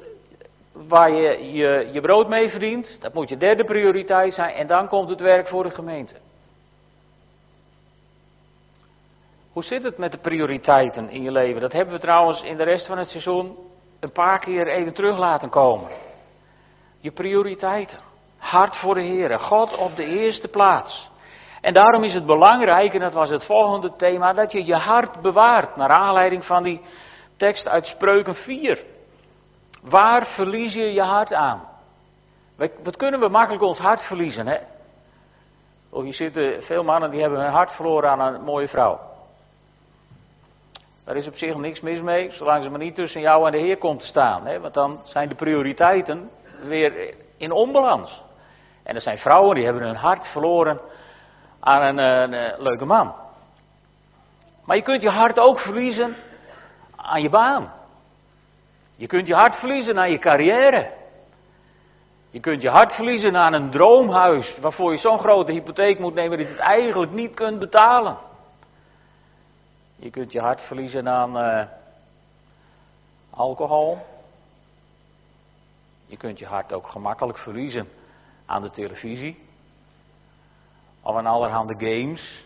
waar 0.73 1.11
je, 1.11 1.53
je 1.53 1.89
je 1.93 2.01
brood 2.01 2.29
mee 2.29 2.49
verdient, 2.49 2.97
dat 3.01 3.15
moet 3.15 3.29
je 3.29 3.37
derde 3.37 3.65
prioriteit 3.65 4.33
zijn. 4.33 4.55
En 4.55 4.67
dan 4.67 4.89
komt 4.89 5.11
het 5.11 5.21
werk 5.21 5.49
voor 5.49 5.63
de 5.63 5.71
gemeente. 5.71 6.15
Hoe 9.53 9.63
zit 9.63 9.83
het 9.83 9.99
met 9.99 10.13
de 10.13 10.19
prioriteiten 10.19 11.11
in 11.11 11.23
je 11.23 11.33
leven? 11.33 11.61
Dat 11.61 11.73
hebben 11.73 11.95
we 11.95 12.01
trouwens 12.01 12.43
in 12.43 12.57
de 12.57 12.63
rest 12.63 12.87
van 12.87 12.99
het 12.99 13.09
seizoen 13.09 13.57
een 14.01 14.13
paar 14.13 14.39
keer 14.39 14.67
even 14.67 14.95
terug 14.95 15.19
laten 15.19 15.49
komen. 15.49 15.91
Je 17.01 17.11
prioriteiten. 17.11 17.99
Hart 18.39 18.77
voor 18.77 18.95
de 18.95 19.03
Heer. 19.03 19.39
God 19.39 19.77
op 19.77 19.97
de 19.97 20.05
eerste 20.05 20.49
plaats. 20.49 21.11
En 21.61 21.75
daarom 21.75 22.05
is 22.05 22.15
het 22.15 22.27
belangrijk, 22.27 22.95
en 22.95 23.01
dat 23.01 23.13
was 23.13 23.31
het 23.31 23.45
volgende 23.45 23.97
thema, 23.97 24.33
dat 24.33 24.53
je 24.53 24.65
je 24.65 24.75
hart 24.75 25.21
bewaart. 25.21 25.77
Naar 25.77 25.91
aanleiding 25.91 26.45
van 26.45 26.63
die 26.63 26.81
tekst 27.37 27.69
uit 27.69 27.87
Spreuken 27.87 28.35
4. 28.35 28.85
Waar 29.83 30.27
verlies 30.27 30.75
je 30.75 30.93
je 30.93 31.03
hart 31.03 31.33
aan? 31.33 31.69
Wat 32.57 32.97
kunnen 32.97 33.21
we 33.21 33.29
makkelijk 33.29 33.63
ons 33.63 33.79
hart 33.79 34.03
verliezen, 34.03 34.47
hè? 34.47 34.59
Oh, 35.91 36.03
hier 36.03 36.15
zitten 36.15 36.63
veel 36.63 36.85
mannen 36.85 37.11
die 37.11 37.21
hebben 37.21 37.41
hun 37.41 37.53
hart 37.53 37.73
verloren 37.73 38.11
aan 38.11 38.35
een 38.35 38.43
mooie 38.43 38.69
vrouw. 38.69 39.10
Daar 41.11 41.19
is 41.19 41.27
op 41.27 41.37
zich 41.37 41.57
niks 41.57 41.81
mis 41.81 42.01
mee, 42.01 42.31
zolang 42.31 42.65
ze 42.65 42.71
maar 42.71 42.79
niet 42.79 42.95
tussen 42.95 43.21
jou 43.21 43.47
en 43.47 43.53
de 43.53 43.59
Heer 43.59 43.77
komt 43.77 44.01
te 44.01 44.07
staan. 44.07 44.47
Hè? 44.47 44.61
Want 44.61 44.75
dan 44.75 45.01
zijn 45.05 45.29
de 45.29 45.35
prioriteiten 45.35 46.31
weer 46.63 47.15
in 47.37 47.53
onbalans. 47.53 48.23
En 48.83 48.95
er 48.95 49.01
zijn 49.01 49.19
vrouwen 49.19 49.55
die 49.55 49.65
hebben 49.65 49.83
hun 49.83 49.97
hart 49.97 50.27
verloren 50.27 50.81
aan 51.61 51.83
een, 51.83 51.99
een, 51.99 52.33
een 52.33 52.63
leuke 52.63 52.85
man. 52.85 53.15
Maar 54.65 54.77
je 54.77 54.83
kunt 54.83 55.03
je 55.03 55.11
hart 55.11 55.39
ook 55.39 55.59
verliezen 55.59 56.17
aan 56.97 57.23
je 57.23 57.31
baan. 57.31 57.73
Je 58.97 59.07
kunt 59.07 59.27
je 59.27 59.35
hart 59.35 59.57
verliezen 59.57 59.99
aan 59.99 60.11
je 60.11 60.19
carrière. 60.19 60.91
Je 62.31 62.41
kunt 62.41 62.63
je 62.63 62.69
hart 62.69 62.93
verliezen 62.93 63.37
aan 63.37 63.53
een 63.53 63.71
droomhuis 63.71 64.59
waarvoor 64.61 64.91
je 64.91 64.99
zo'n 64.99 65.19
grote 65.19 65.53
hypotheek 65.53 65.99
moet 65.99 66.15
nemen 66.15 66.39
dat 66.39 66.47
je 66.47 66.53
het 66.53 66.63
eigenlijk 66.63 67.13
niet 67.13 67.35
kunt 67.35 67.59
betalen. 67.59 68.17
Je 70.03 70.11
kunt 70.11 70.33
je 70.33 70.41
hart 70.41 70.61
verliezen 70.61 71.09
aan 71.09 71.37
uh, 71.37 71.63
alcohol. 73.31 73.99
Je 76.07 76.17
kunt 76.17 76.39
je 76.39 76.47
hart 76.47 76.73
ook 76.73 76.87
gemakkelijk 76.87 77.39
verliezen 77.39 77.89
aan 78.47 78.63
de 78.63 78.71
televisie. 78.71 79.39
Of 81.03 81.17
aan 81.17 81.27
allerhande 81.27 81.75
games. 81.79 82.45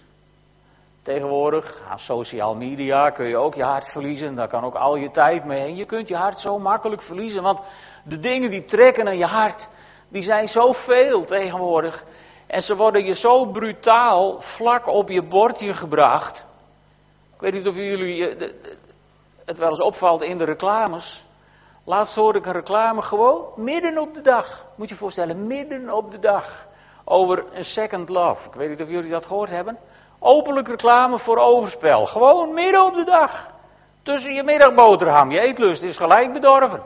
Tegenwoordig, 1.03 1.83
aan 1.91 1.99
social 1.99 2.55
media 2.55 3.11
kun 3.11 3.27
je 3.27 3.37
ook 3.37 3.55
je 3.55 3.65
hart 3.65 3.89
verliezen. 3.89 4.35
Daar 4.35 4.49
kan 4.49 4.65
ook 4.65 4.75
al 4.75 4.97
je 4.97 5.11
tijd 5.11 5.45
mee 5.45 5.61
heen. 5.61 5.77
Je 5.77 5.87
kunt 5.87 6.09
je 6.09 6.17
hart 6.17 6.39
zo 6.39 6.59
makkelijk 6.59 7.03
verliezen. 7.03 7.43
Want 7.43 7.61
de 8.05 8.21
dingen 8.21 8.51
die 8.51 8.65
trekken 8.65 9.07
aan 9.07 9.19
je 9.19 9.27
hart, 9.27 9.69
die 10.09 10.23
zijn 10.23 10.49
zoveel 10.49 11.25
tegenwoordig. 11.25 12.05
En 12.47 12.63
ze 12.63 12.77
worden 12.77 13.05
je 13.05 13.15
zo 13.15 13.45
brutaal 13.47 14.41
vlak 14.41 14.87
op 14.87 15.09
je 15.09 15.23
bordje 15.23 15.75
gebracht. 15.75 16.45
Ik 17.35 17.41
weet 17.41 17.53
niet 17.53 17.67
of 17.67 17.75
jullie 17.75 18.37
het 19.45 19.59
wel 19.59 19.69
eens 19.69 19.83
opvalt 19.83 20.23
in 20.23 20.39
de 20.39 20.45
reclames. 20.45 21.25
Laatst 21.85 22.15
hoorde 22.15 22.39
ik 22.39 22.47
een 22.47 22.53
reclame 22.53 23.03
gewoon 23.03 23.47
midden 23.57 23.99
op 23.99 24.15
de 24.15 24.21
dag. 24.21 24.67
Moet 24.77 24.89
je 24.89 24.95
je 24.95 25.01
voorstellen, 25.01 25.47
midden 25.47 25.91
op 25.95 26.11
de 26.11 26.19
dag. 26.19 26.67
Over 27.05 27.45
een 27.53 27.65
second 27.65 28.09
love. 28.09 28.49
Ik 28.49 28.55
weet 28.55 28.69
niet 28.69 28.83
of 28.83 28.89
jullie 28.89 29.11
dat 29.11 29.27
gehoord 29.27 29.51
hebben. 29.51 29.79
Openlijk 30.19 30.69
reclame 30.69 31.19
voor 31.19 31.39
overspel. 31.39 32.07
Gewoon 32.07 32.55
midden 32.55 32.85
op 32.85 32.95
de 32.95 33.05
dag. 33.05 33.51
Tussen 34.03 34.35
je 34.35 34.43
middagboterham. 34.43 35.31
Je 35.31 35.41
eetlust 35.41 35.83
is 35.83 35.97
gelijk 35.97 36.33
bedorven. 36.33 36.83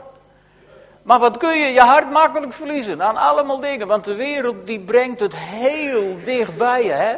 Maar 1.03 1.19
wat 1.19 1.37
kun 1.37 1.57
je 1.57 1.67
je 1.67 1.81
hart 1.81 2.11
makkelijk 2.11 2.53
verliezen 2.53 3.01
aan 3.01 3.17
allemaal 3.17 3.59
dingen. 3.59 3.87
Want 3.87 4.05
de 4.05 4.15
wereld 4.15 4.65
die 4.65 4.83
brengt 4.85 5.19
het 5.19 5.35
heel 5.35 6.23
dicht 6.23 6.57
bij 6.57 6.83
je. 6.83 6.91
Hè? 6.91 7.15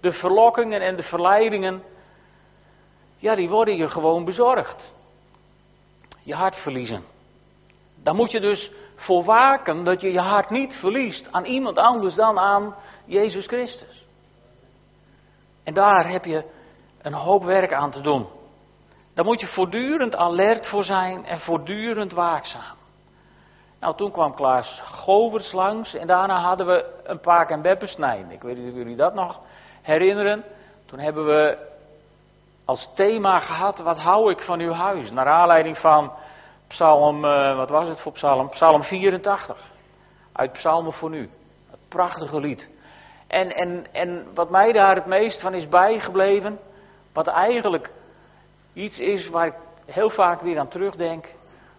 De 0.00 0.12
verlokkingen 0.12 0.80
en 0.80 0.96
de 0.96 1.02
verleidingen. 1.02 1.82
Ja, 3.16 3.34
die 3.34 3.48
worden 3.48 3.76
je 3.76 3.88
gewoon 3.88 4.24
bezorgd. 4.24 4.92
Je 6.22 6.34
hart 6.34 6.56
verliezen. 6.56 7.04
Daar 8.02 8.14
moet 8.14 8.30
je 8.30 8.40
dus 8.40 8.72
voor 8.94 9.24
waken 9.24 9.84
dat 9.84 10.00
je 10.00 10.12
je 10.12 10.20
hart 10.20 10.50
niet 10.50 10.74
verliest 10.74 11.32
aan 11.32 11.44
iemand 11.44 11.78
anders 11.78 12.14
dan 12.14 12.38
aan 12.38 12.74
Jezus 13.04 13.46
Christus. 13.46 14.04
En 15.64 15.74
daar 15.74 16.08
heb 16.08 16.24
je 16.24 16.44
een 17.02 17.12
hoop 17.12 17.44
werk 17.44 17.72
aan 17.72 17.90
te 17.90 18.00
doen. 18.00 18.26
Daar 19.14 19.24
moet 19.24 19.40
je 19.40 19.46
voortdurend 19.46 20.16
alert 20.16 20.66
voor 20.66 20.84
zijn 20.84 21.24
en 21.24 21.38
voortdurend 21.38 22.12
waakzaam. 22.12 22.76
Nou, 23.80 23.96
toen 23.96 24.10
kwam 24.10 24.34
Klaas 24.34 24.80
Govers 24.84 25.52
langs 25.52 25.94
en 25.94 26.06
daarna 26.06 26.40
hadden 26.40 26.66
we 26.66 27.00
een 27.04 27.20
Paak 27.20 27.50
en 27.50 27.62
Beppensnijn. 27.62 28.30
Ik 28.30 28.42
weet 28.42 28.58
niet 28.58 28.70
of 28.70 28.76
jullie 28.76 28.96
dat 28.96 29.14
nog 29.14 29.40
herinneren. 29.82 30.44
Toen 30.86 30.98
hebben 30.98 31.26
we 31.26 31.58
als 32.66 32.90
thema 32.94 33.38
gehad, 33.40 33.78
wat 33.78 33.98
hou 33.98 34.30
ik 34.30 34.40
van 34.40 34.60
uw 34.60 34.72
huis? 34.72 35.10
Naar 35.10 35.28
aanleiding 35.28 35.78
van 35.78 36.12
Psalm, 36.68 37.24
uh, 37.24 37.56
wat 37.56 37.70
was 37.70 37.88
het 37.88 38.00
voor 38.00 38.12
psalm? 38.12 38.48
Psalm 38.48 38.82
84. 38.82 39.58
Uit 40.32 40.52
Psalmen 40.52 40.92
voor 40.92 41.10
nu. 41.10 41.30
Het 41.70 41.80
prachtige 41.88 42.40
lied. 42.40 42.68
En, 43.26 43.50
en, 43.50 43.86
en 43.92 44.26
wat 44.34 44.50
mij 44.50 44.72
daar 44.72 44.94
het 44.94 45.06
meest 45.06 45.40
van 45.40 45.54
is 45.54 45.68
bijgebleven, 45.68 46.58
wat 47.12 47.26
eigenlijk 47.26 47.92
iets 48.72 48.98
is 48.98 49.28
waar 49.28 49.46
ik 49.46 49.54
heel 49.84 50.10
vaak 50.10 50.40
weer 50.40 50.58
aan 50.58 50.68
terugdenk, 50.68 51.28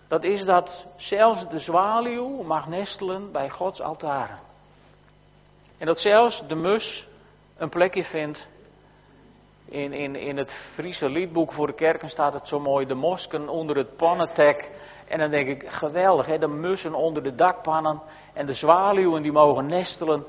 dat 0.07 0.23
is 0.23 0.45
dat 0.45 0.85
zelfs 0.95 1.49
de 1.49 1.59
zwaluw 1.59 2.43
mag 2.43 2.67
nestelen 2.67 3.31
bij 3.31 3.49
Gods 3.49 3.81
altaren. 3.81 4.39
En 5.77 5.85
dat 5.85 5.99
zelfs 5.99 6.43
de 6.47 6.55
mus 6.55 7.07
een 7.57 7.69
plekje 7.69 8.03
vindt. 8.03 8.47
In, 9.69 9.93
in, 9.93 10.15
in 10.15 10.37
het 10.37 10.51
Friese 10.73 11.09
liedboek 11.09 11.53
voor 11.53 11.67
de 11.67 11.73
kerken 11.73 12.09
staat 12.09 12.33
het 12.33 12.47
zo 12.47 12.59
mooi, 12.59 12.85
de 12.85 12.93
mosken 12.93 13.49
onder 13.49 13.75
het 13.75 13.95
pannentek. 13.95 14.71
En 15.07 15.19
dan 15.19 15.29
denk 15.29 15.47
ik, 15.47 15.69
geweldig, 15.69 16.25
hè? 16.25 16.37
de 16.37 16.47
mussen 16.47 16.93
onder 16.93 17.23
de 17.23 17.35
dakpannen 17.35 18.01
en 18.33 18.45
de 18.45 18.53
zwaluwen 18.53 19.21
die 19.21 19.31
mogen 19.31 19.65
nestelen 19.65 20.25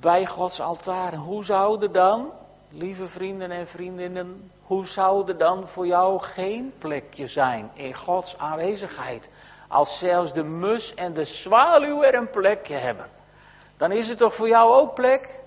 bij 0.00 0.26
Gods 0.26 0.60
altaar. 0.60 1.14
Hoe 1.14 1.44
zou 1.44 1.90
dan, 1.90 2.32
lieve 2.70 3.08
vrienden 3.08 3.50
en 3.50 3.66
vriendinnen, 3.66 4.50
hoe 4.62 4.86
zou 4.86 5.28
er 5.28 5.38
dan 5.38 5.68
voor 5.68 5.86
jou 5.86 6.20
geen 6.20 6.72
plekje 6.78 7.26
zijn 7.26 7.70
in 7.74 7.94
Gods 7.94 8.38
aanwezigheid? 8.38 9.28
Als 9.68 9.98
zelfs 9.98 10.32
de 10.32 10.44
mus 10.44 10.94
en 10.94 11.12
de 11.12 11.24
zwaluw 11.24 12.02
er 12.02 12.14
een 12.14 12.30
plekje 12.30 12.74
hebben. 12.74 13.06
Dan 13.76 13.92
is 13.92 14.08
het 14.08 14.18
toch 14.18 14.34
voor 14.34 14.48
jou 14.48 14.72
ook 14.74 14.94
plek? 14.94 15.39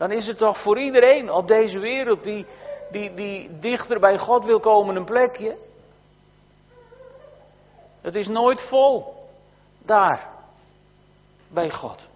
Dan 0.00 0.10
is 0.10 0.26
het 0.26 0.38
toch 0.38 0.62
voor 0.62 0.78
iedereen 0.78 1.32
op 1.32 1.48
deze 1.48 1.78
wereld 1.78 2.24
die, 2.24 2.46
die, 2.90 3.14
die 3.14 3.58
dichter 3.58 4.00
bij 4.00 4.18
God 4.18 4.44
wil 4.44 4.60
komen 4.60 4.96
een 4.96 5.04
plekje? 5.04 5.56
Het 8.00 8.14
is 8.14 8.28
nooit 8.28 8.60
vol. 8.60 9.14
Daar. 9.78 10.28
Bij 11.48 11.70
God. 11.70 12.08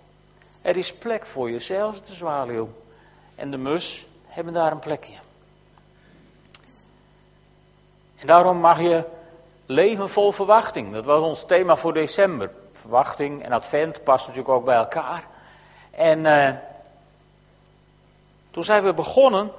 Er 0.63 0.77
is 0.77 0.95
plek 0.99 1.27
voor 1.27 1.51
je, 1.51 1.59
zelfs 1.59 2.03
de 2.07 2.15
zwaluw 2.15 2.69
en 3.35 3.51
de 3.51 3.57
mus 3.57 4.07
hebben 4.27 4.53
daar 4.53 4.73
een 4.73 4.79
plekje. 4.79 5.19
En 8.17 8.27
daarom 8.27 8.57
mag 8.57 8.81
je 8.81 9.05
leven 9.67 10.09
vol 10.09 10.33
verwachting. 10.33 10.93
Dat 10.93 11.05
was 11.05 11.23
ons 11.23 11.45
thema 11.47 11.77
voor 11.77 11.93
december. 11.93 12.51
Verwachting 12.73 13.43
en 13.43 13.53
advent 13.53 14.05
passen 14.05 14.29
natuurlijk 14.29 14.59
ook 14.59 14.65
bij 14.65 14.77
elkaar. 14.77 15.25
En 15.91 16.19
uh, 16.25 16.73
toen 18.55 18.65
zijn 18.65 18.85
we 18.85 18.95
begonnen 18.95 19.53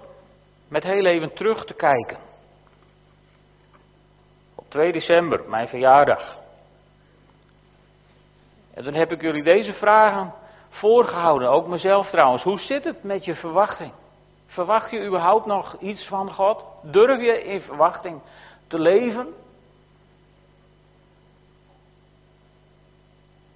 met 0.67 0.83
heel 0.83 1.05
even 1.05 1.33
terug 1.33 1.65
te 1.65 1.73
kijken. 1.73 2.17
Op 4.55 4.69
2 4.69 4.91
december, 4.91 5.49
mijn 5.49 5.67
verjaardag. 5.67 6.37
En 8.73 8.83
toen 8.83 8.93
heb 8.93 9.11
ik 9.11 9.21
jullie 9.21 9.43
deze 9.43 9.73
vragen 9.73 10.33
voorgehouden, 10.69 11.49
ook 11.49 11.67
mezelf 11.67 12.09
trouwens. 12.09 12.43
Hoe 12.43 12.59
zit 12.59 12.83
het 12.83 13.03
met 13.03 13.25
je 13.25 13.35
verwachting? 13.35 13.93
Verwacht 14.45 14.91
je 14.91 15.05
überhaupt 15.05 15.45
nog 15.45 15.77
iets 15.79 16.07
van 16.07 16.33
God? 16.33 16.65
Durf 16.81 17.21
je 17.21 17.43
in 17.43 17.61
verwachting 17.61 18.21
te 18.67 18.79
leven? 18.79 19.33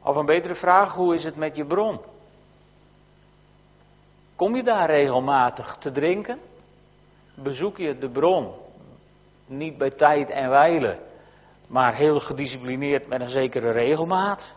Of 0.03 0.15
een 0.15 0.25
betere 0.25 0.55
vraag, 0.55 0.93
hoe 0.93 1.15
is 1.15 1.23
het 1.23 1.35
met 1.35 1.55
je 1.55 1.65
bron? 1.65 1.99
Kom 4.39 4.55
je 4.55 4.63
daar 4.63 4.89
regelmatig 4.89 5.77
te 5.79 5.91
drinken? 5.91 6.39
Bezoek 7.35 7.77
je 7.77 7.97
de 7.97 8.09
bron? 8.09 8.53
Niet 9.45 9.77
bij 9.77 9.89
tijd 9.89 10.29
en 10.29 10.49
wijle, 10.49 10.99
maar 11.67 11.95
heel 11.95 12.19
gedisciplineerd 12.19 13.07
met 13.07 13.21
een 13.21 13.29
zekere 13.29 13.71
regelmaat? 13.71 14.53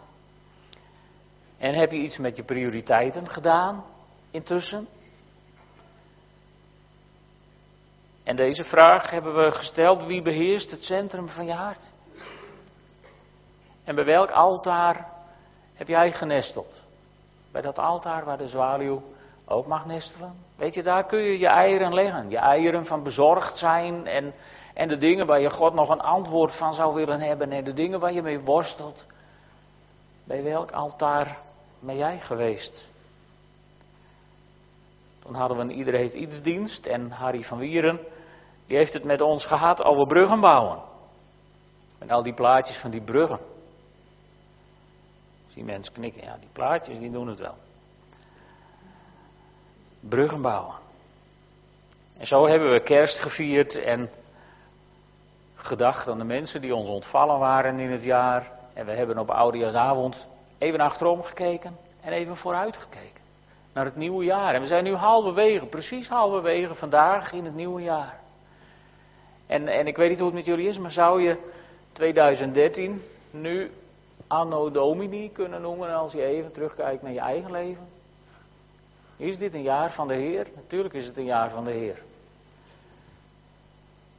En 1.58 1.74
heb 1.74 1.90
je 1.90 1.98
iets 1.98 2.18
met 2.18 2.36
je 2.36 2.44
prioriteiten 2.44 3.28
gedaan 3.28 3.84
intussen? 4.30 4.88
En 8.24 8.36
deze 8.36 8.64
vraag 8.64 9.10
hebben 9.10 9.34
we 9.34 9.50
gesteld: 9.50 10.04
wie 10.04 10.22
beheerst 10.22 10.70
het 10.70 10.82
centrum 10.82 11.28
van 11.28 11.46
je 11.46 11.54
hart? 11.54 11.90
En 13.84 13.94
bij 13.94 14.04
welk 14.04 14.30
altaar 14.30 15.08
heb 15.74 15.88
jij 15.88 16.12
genesteld? 16.12 16.80
Bij 17.52 17.62
dat 17.62 17.78
altaar 17.78 18.24
waar 18.24 18.38
de 18.38 18.48
zwaluw 18.48 19.02
ook 19.46 19.66
mag 19.66 19.86
nestelen? 19.86 20.34
Weet 20.56 20.74
je, 20.74 20.82
daar 20.82 21.06
kun 21.06 21.18
je 21.18 21.38
je 21.38 21.46
eieren 21.46 21.94
leggen. 21.94 22.30
Je 22.30 22.38
eieren 22.38 22.86
van 22.86 23.02
bezorgd 23.02 23.58
zijn 23.58 24.06
en, 24.06 24.34
en 24.74 24.88
de 24.88 24.96
dingen 24.96 25.26
waar 25.26 25.40
je 25.40 25.50
God 25.50 25.74
nog 25.74 25.88
een 25.88 26.00
antwoord 26.00 26.56
van 26.56 26.74
zou 26.74 26.94
willen 26.94 27.20
hebben 27.20 27.52
en 27.52 27.64
de 27.64 27.72
dingen 27.72 28.00
waar 28.00 28.12
je 28.12 28.22
mee 28.22 28.40
worstelt. 28.40 29.06
Bij 30.24 30.42
welk 30.42 30.70
altaar 30.70 31.38
ben 31.80 31.96
jij 31.96 32.18
geweest? 32.18 32.90
Toen 35.22 35.34
hadden 35.34 35.56
we 35.56 35.62
een 35.62 35.78
Ieder 35.78 35.94
heeft 35.94 36.14
iets 36.14 36.42
dienst 36.42 36.86
en 36.86 37.10
Harry 37.10 37.42
van 37.42 37.58
Wieren, 37.58 38.00
die 38.66 38.76
heeft 38.76 38.92
het 38.92 39.04
met 39.04 39.20
ons 39.20 39.46
gehad 39.46 39.82
over 39.82 40.06
bruggen 40.06 40.40
bouwen. 40.40 40.82
En 41.98 42.10
al 42.10 42.22
die 42.22 42.34
plaatjes 42.34 42.76
van 42.76 42.90
die 42.90 43.02
bruggen. 43.02 43.40
Zie 45.48 45.64
mensen 45.64 45.92
knikken, 45.92 46.22
ja 46.22 46.36
die 46.40 46.48
plaatjes 46.52 46.98
die 46.98 47.10
doen 47.10 47.28
het 47.28 47.38
wel. 47.38 47.54
Bruggen 50.08 50.42
bouwen. 50.42 50.74
En 52.18 52.26
zo 52.26 52.46
hebben 52.46 52.72
we 52.72 52.82
kerst 52.82 53.18
gevierd 53.18 53.74
en 53.74 54.10
gedacht 55.54 56.08
aan 56.08 56.18
de 56.18 56.24
mensen 56.24 56.60
die 56.60 56.74
ons 56.74 56.88
ontvallen 56.88 57.38
waren 57.38 57.78
in 57.78 57.90
het 57.90 58.02
jaar. 58.02 58.50
En 58.74 58.86
we 58.86 58.92
hebben 58.92 59.18
op 59.18 59.30
Oudejaarsavond 59.30 60.26
even 60.58 60.80
achterom 60.80 61.22
gekeken 61.22 61.76
en 62.00 62.12
even 62.12 62.36
vooruit 62.36 62.76
gekeken. 62.76 63.20
Naar 63.72 63.84
het 63.84 63.96
nieuwe 63.96 64.24
jaar. 64.24 64.54
En 64.54 64.60
we 64.60 64.66
zijn 64.66 64.84
nu 64.84 64.94
halverwege, 64.94 65.66
precies 65.66 66.08
halverwege 66.08 66.74
vandaag 66.74 67.32
in 67.32 67.44
het 67.44 67.54
nieuwe 67.54 67.82
jaar. 67.82 68.20
En, 69.46 69.68
en 69.68 69.86
ik 69.86 69.96
weet 69.96 70.08
niet 70.08 70.18
hoe 70.18 70.26
het 70.26 70.36
met 70.36 70.44
jullie 70.44 70.68
is, 70.68 70.78
maar 70.78 70.90
zou 70.90 71.22
je 71.22 71.36
2013 71.92 73.02
nu 73.30 73.70
anno 74.26 74.70
domini 74.70 75.32
kunnen 75.32 75.60
noemen 75.60 75.94
als 75.94 76.12
je 76.12 76.24
even 76.24 76.52
terugkijkt 76.52 77.02
naar 77.02 77.12
je 77.12 77.20
eigen 77.20 77.50
leven? 77.50 77.86
Is 79.22 79.38
dit 79.38 79.54
een 79.54 79.62
jaar 79.62 79.92
van 79.92 80.08
de 80.08 80.14
Heer? 80.14 80.48
Natuurlijk 80.54 80.94
is 80.94 81.06
het 81.06 81.16
een 81.16 81.24
jaar 81.24 81.50
van 81.50 81.64
de 81.64 81.70
Heer. 81.70 82.02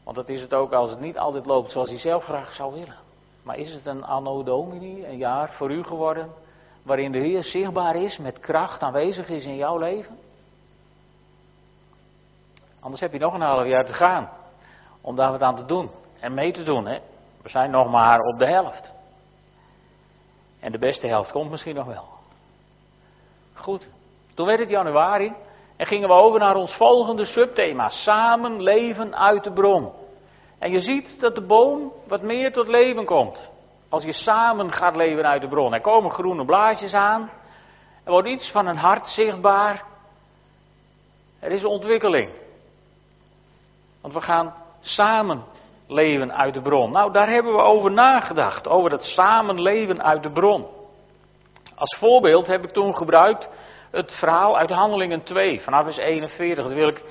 Want 0.03 0.15
dat 0.15 0.29
is 0.29 0.41
het 0.41 0.53
ook 0.53 0.73
als 0.73 0.89
het 0.89 0.99
niet 0.99 1.17
altijd 1.17 1.45
loopt 1.45 1.71
zoals 1.71 1.89
hij 1.89 1.99
zelf 1.99 2.23
graag 2.23 2.53
zou 2.53 2.73
willen. 2.73 2.97
Maar 3.43 3.57
is 3.57 3.73
het 3.73 3.85
een 3.85 4.03
anno 4.03 4.43
domini, 4.43 5.05
een 5.05 5.17
jaar 5.17 5.53
voor 5.53 5.71
u 5.71 5.83
geworden, 5.83 6.31
waarin 6.83 7.11
de 7.11 7.17
Heer 7.17 7.43
zichtbaar 7.43 7.95
is, 7.95 8.17
met 8.17 8.39
kracht 8.39 8.81
aanwezig 8.81 9.29
is 9.29 9.45
in 9.45 9.55
jouw 9.55 9.77
leven? 9.77 10.17
Anders 12.79 13.01
heb 13.01 13.13
je 13.13 13.19
nog 13.19 13.33
een 13.33 13.41
half 13.41 13.67
jaar 13.67 13.85
te 13.85 13.93
gaan 13.93 14.29
om 15.01 15.15
daar 15.15 15.31
wat 15.31 15.41
aan 15.41 15.55
te 15.55 15.65
doen 15.65 15.89
en 16.19 16.33
mee 16.33 16.51
te 16.51 16.63
doen. 16.63 16.85
Hè? 16.85 16.99
We 17.41 17.49
zijn 17.49 17.71
nog 17.71 17.91
maar 17.91 18.19
op 18.19 18.39
de 18.39 18.47
helft. 18.47 18.91
En 20.59 20.71
de 20.71 20.79
beste 20.79 21.07
helft 21.07 21.31
komt 21.31 21.51
misschien 21.51 21.75
nog 21.75 21.87
wel. 21.87 22.07
Goed, 23.53 23.87
toen 24.35 24.45
werd 24.45 24.59
het 24.59 24.69
januari 24.69 25.33
en 25.77 25.85
gingen 25.85 26.07
we 26.07 26.13
over 26.13 26.39
naar 26.39 26.55
ons 26.55 26.75
volgende 26.75 27.25
subthema: 27.25 27.89
samen 27.89 28.61
leven 28.61 29.15
uit 29.15 29.43
de 29.43 29.51
bron. 29.53 29.91
En 30.59 30.71
je 30.71 30.79
ziet 30.79 31.19
dat 31.19 31.35
de 31.35 31.45
boom 31.45 31.91
wat 32.07 32.21
meer 32.21 32.51
tot 32.51 32.67
leven 32.67 33.05
komt. 33.05 33.51
Als 33.89 34.03
je 34.03 34.13
samen 34.13 34.71
gaat 34.71 34.95
leven 34.95 35.27
uit 35.27 35.41
de 35.41 35.47
bron. 35.47 35.73
Er 35.73 35.81
komen 35.81 36.11
groene 36.11 36.45
blaadjes 36.45 36.93
aan. 36.93 37.31
Er 38.03 38.11
wordt 38.11 38.27
iets 38.27 38.51
van 38.51 38.67
een 38.67 38.77
hart 38.77 39.07
zichtbaar. 39.07 39.83
Er 41.39 41.51
is 41.51 41.65
ontwikkeling. 41.65 42.29
Want 44.01 44.13
we 44.13 44.21
gaan 44.21 44.53
samen 44.81 45.43
leven 45.87 46.33
uit 46.35 46.53
de 46.53 46.61
bron. 46.61 46.91
Nou, 46.91 47.11
daar 47.11 47.29
hebben 47.29 47.53
we 47.53 47.61
over 47.61 47.91
nagedacht. 47.91 48.67
Over 48.67 48.89
dat 48.89 49.03
samen 49.03 49.61
leven 49.61 50.03
uit 50.03 50.23
de 50.23 50.31
bron. 50.31 50.67
Als 51.75 51.95
voorbeeld 51.99 52.47
heb 52.47 52.63
ik 52.63 52.71
toen 52.71 52.97
gebruikt 52.97 53.49
het 53.93 54.11
verhaal 54.11 54.57
uit 54.57 54.69
Handelingen 54.69 55.23
2, 55.23 55.61
vanaf 55.61 55.83
vers 55.83 55.97
41. 55.97 56.63
Dat 56.63 56.73
wil 56.73 56.87
ik 56.87 57.03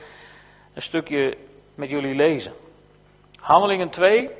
een 0.75 0.83
stukje 0.83 1.37
met 1.75 1.91
jullie 1.91 2.15
lezen. 2.15 2.53
Handelingen 3.41 3.91
2. 3.91 4.31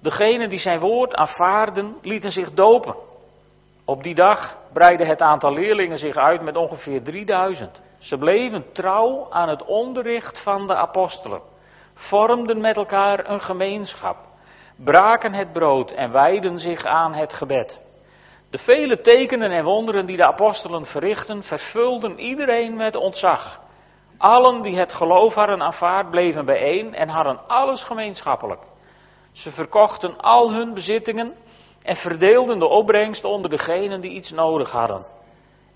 Degenen 0.00 0.48
die 0.48 0.58
zijn 0.58 0.80
woord 0.80 1.14
aanvaarden, 1.14 1.96
lieten 2.02 2.30
zich 2.30 2.52
dopen. 2.52 2.96
Op 3.84 4.02
die 4.02 4.14
dag 4.14 4.58
breidde 4.72 5.04
het 5.04 5.20
aantal 5.20 5.52
leerlingen 5.52 5.98
zich 5.98 6.16
uit 6.16 6.42
met 6.42 6.56
ongeveer 6.56 7.02
3000. 7.02 7.80
Ze 7.98 8.16
bleven 8.18 8.72
trouw 8.72 9.26
aan 9.30 9.48
het 9.48 9.64
onderricht 9.64 10.42
van 10.42 10.66
de 10.66 10.74
apostelen, 10.74 11.40
vormden 11.94 12.60
met 12.60 12.76
elkaar 12.76 13.30
een 13.30 13.40
gemeenschap, 13.40 14.16
braken 14.76 15.32
het 15.32 15.52
brood 15.52 15.90
en 15.90 16.12
wijden 16.12 16.58
zich 16.58 16.84
aan 16.84 17.14
het 17.14 17.32
gebed. 17.32 17.85
De 18.50 18.58
vele 18.58 19.00
tekenen 19.00 19.50
en 19.50 19.64
wonderen 19.64 20.06
die 20.06 20.16
de 20.16 20.26
apostelen 20.26 20.84
verrichten, 20.84 21.42
vervulden 21.42 22.18
iedereen 22.18 22.76
met 22.76 22.96
ontzag. 22.96 23.60
Allen 24.18 24.62
die 24.62 24.78
het 24.78 24.92
geloof 24.92 25.34
hadden 25.34 25.62
aanvaard, 25.62 26.10
bleven 26.10 26.44
bijeen 26.44 26.94
en 26.94 27.08
hadden 27.08 27.48
alles 27.48 27.84
gemeenschappelijk. 27.84 28.60
Ze 29.32 29.50
verkochten 29.50 30.20
al 30.20 30.52
hun 30.52 30.74
bezittingen 30.74 31.34
en 31.82 31.96
verdeelden 31.96 32.58
de 32.58 32.66
opbrengst 32.68 33.24
onder 33.24 33.50
degenen 33.50 34.00
die 34.00 34.10
iets 34.10 34.30
nodig 34.30 34.70
hadden. 34.70 35.04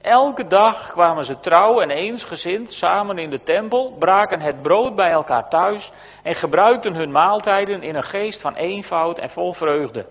Elke 0.01 0.47
dag 0.47 0.93
kwamen 0.93 1.25
ze 1.25 1.41
trouw 1.41 1.81
en 1.81 1.91
eensgezind 1.91 2.73
samen 2.73 3.19
in 3.19 3.31
de 3.31 3.43
tempel, 3.43 3.97
braken 3.99 4.41
het 4.41 4.63
brood 4.63 4.97
bij 4.97 5.11
elkaar 5.11 5.49
thuis 5.49 5.93
en 6.23 6.35
gebruikten 6.35 6.95
hun 6.95 7.11
maaltijden 7.11 7.83
in 7.83 7.95
een 7.95 8.03
geest 8.03 8.41
van 8.41 8.55
eenvoud 8.55 9.19
en 9.19 9.31
vol 9.31 9.53
vreugde. 9.53 10.07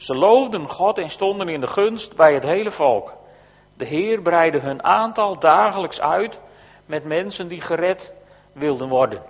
Ze 0.00 0.12
loofden 0.12 0.68
God 0.68 0.98
en 0.98 1.08
stonden 1.08 1.48
in 1.48 1.60
de 1.60 1.66
gunst 1.66 2.16
bij 2.16 2.34
het 2.34 2.42
hele 2.42 2.70
volk. 2.70 3.12
De 3.76 3.84
Heer 3.84 4.22
breidde 4.22 4.58
hun 4.58 4.84
aantal 4.84 5.38
dagelijks 5.38 6.00
uit 6.00 6.38
met 6.86 7.04
mensen 7.04 7.48
die 7.48 7.60
gered 7.60 8.12
wilden 8.52 8.88
worden. 8.88 9.22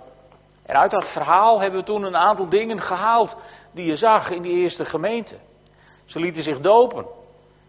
En 0.65 0.75
uit 0.75 0.91
dat 0.91 1.13
verhaal 1.13 1.61
hebben 1.61 1.79
we 1.79 1.85
toen 1.85 2.03
een 2.03 2.15
aantal 2.15 2.49
dingen 2.49 2.81
gehaald 2.81 3.35
die 3.73 3.85
je 3.85 3.95
zag 3.95 4.29
in 4.29 4.41
die 4.41 4.53
eerste 4.53 4.85
gemeente. 4.85 5.35
Ze 6.05 6.19
lieten 6.19 6.43
zich 6.43 6.59
dopen. 6.59 7.05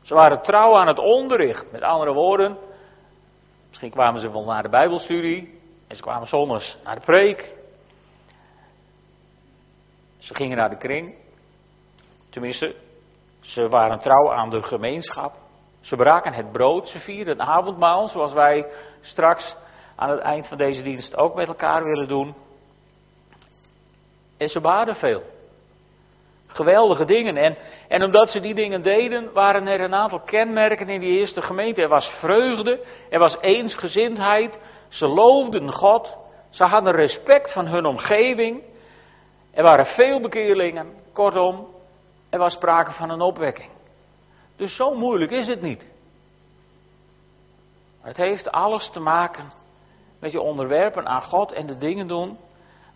Ze 0.02 0.14
waren 0.14 0.42
trouw 0.42 0.76
aan 0.76 0.86
het 0.86 0.98
onderricht. 0.98 1.72
Met 1.72 1.82
andere 1.82 2.12
woorden, 2.12 2.58
Misschien 3.68 3.90
kwamen 3.90 4.20
ze 4.20 4.30
wel 4.30 4.44
naar 4.44 4.62
de 4.62 4.68
Bijbelstudie 4.68 5.60
en 5.88 5.96
ze 5.96 6.02
kwamen 6.02 6.28
zondags 6.28 6.78
naar 6.84 6.94
de 6.94 7.00
preek. 7.00 7.54
Ze 10.18 10.34
gingen 10.34 10.56
naar 10.56 10.70
de 10.70 10.76
kring. 10.76 11.14
Tenminste, 12.30 12.74
ze 13.42 13.68
waren 13.68 13.98
trouw 13.98 14.32
aan 14.32 14.50
de 14.50 14.62
gemeenschap. 14.62 15.34
Ze 15.80 15.96
braken 15.96 16.32
het 16.32 16.52
brood, 16.52 16.88
ze 16.88 16.98
vierden 16.98 17.40
een 17.40 17.46
avondmaal, 17.46 18.08
zoals 18.08 18.32
wij 18.32 18.66
straks 19.00 19.56
aan 19.96 20.10
het 20.10 20.20
eind 20.20 20.46
van 20.48 20.56
deze 20.56 20.82
dienst 20.82 21.16
ook 21.16 21.34
met 21.34 21.48
elkaar 21.48 21.84
willen 21.84 22.08
doen. 22.08 22.34
En 24.36 24.48
ze 24.48 24.60
baden 24.60 24.94
veel. 24.94 25.22
Geweldige 26.46 27.04
dingen. 27.04 27.36
En, 27.36 27.56
en 27.88 28.02
omdat 28.02 28.30
ze 28.30 28.40
die 28.40 28.54
dingen 28.54 28.82
deden, 28.82 29.32
waren 29.32 29.66
er 29.66 29.80
een 29.80 29.94
aantal 29.94 30.20
kenmerken 30.20 30.88
in 30.88 31.00
die 31.00 31.18
eerste 31.18 31.42
gemeente. 31.42 31.82
Er 31.82 31.88
was 31.88 32.08
vreugde, 32.20 32.80
er 33.10 33.18
was 33.18 33.36
eensgezindheid. 33.40 34.58
Ze 34.88 35.06
loofden 35.06 35.72
God. 35.72 36.16
Ze 36.50 36.64
hadden 36.64 36.92
respect 36.92 37.52
van 37.52 37.66
hun 37.66 37.86
omgeving. 37.86 38.62
Er 39.52 39.62
waren 39.62 39.86
veel 39.86 40.20
bekeerlingen. 40.20 40.92
Kortom, 41.12 41.66
er 42.32 42.38
was 42.38 42.52
sprake 42.52 42.92
van 42.92 43.10
een 43.10 43.20
opwekking. 43.20 43.70
Dus 44.56 44.76
zo 44.76 44.94
moeilijk 44.94 45.30
is 45.30 45.46
het 45.46 45.62
niet. 45.62 45.86
Het 48.00 48.16
heeft 48.16 48.50
alles 48.50 48.90
te 48.90 49.00
maken 49.00 49.52
met 50.20 50.32
je 50.32 50.40
onderwerpen 50.40 51.06
aan 51.06 51.22
God 51.22 51.52
en 51.52 51.66
de 51.66 51.78
dingen 51.78 52.06
doen 52.08 52.38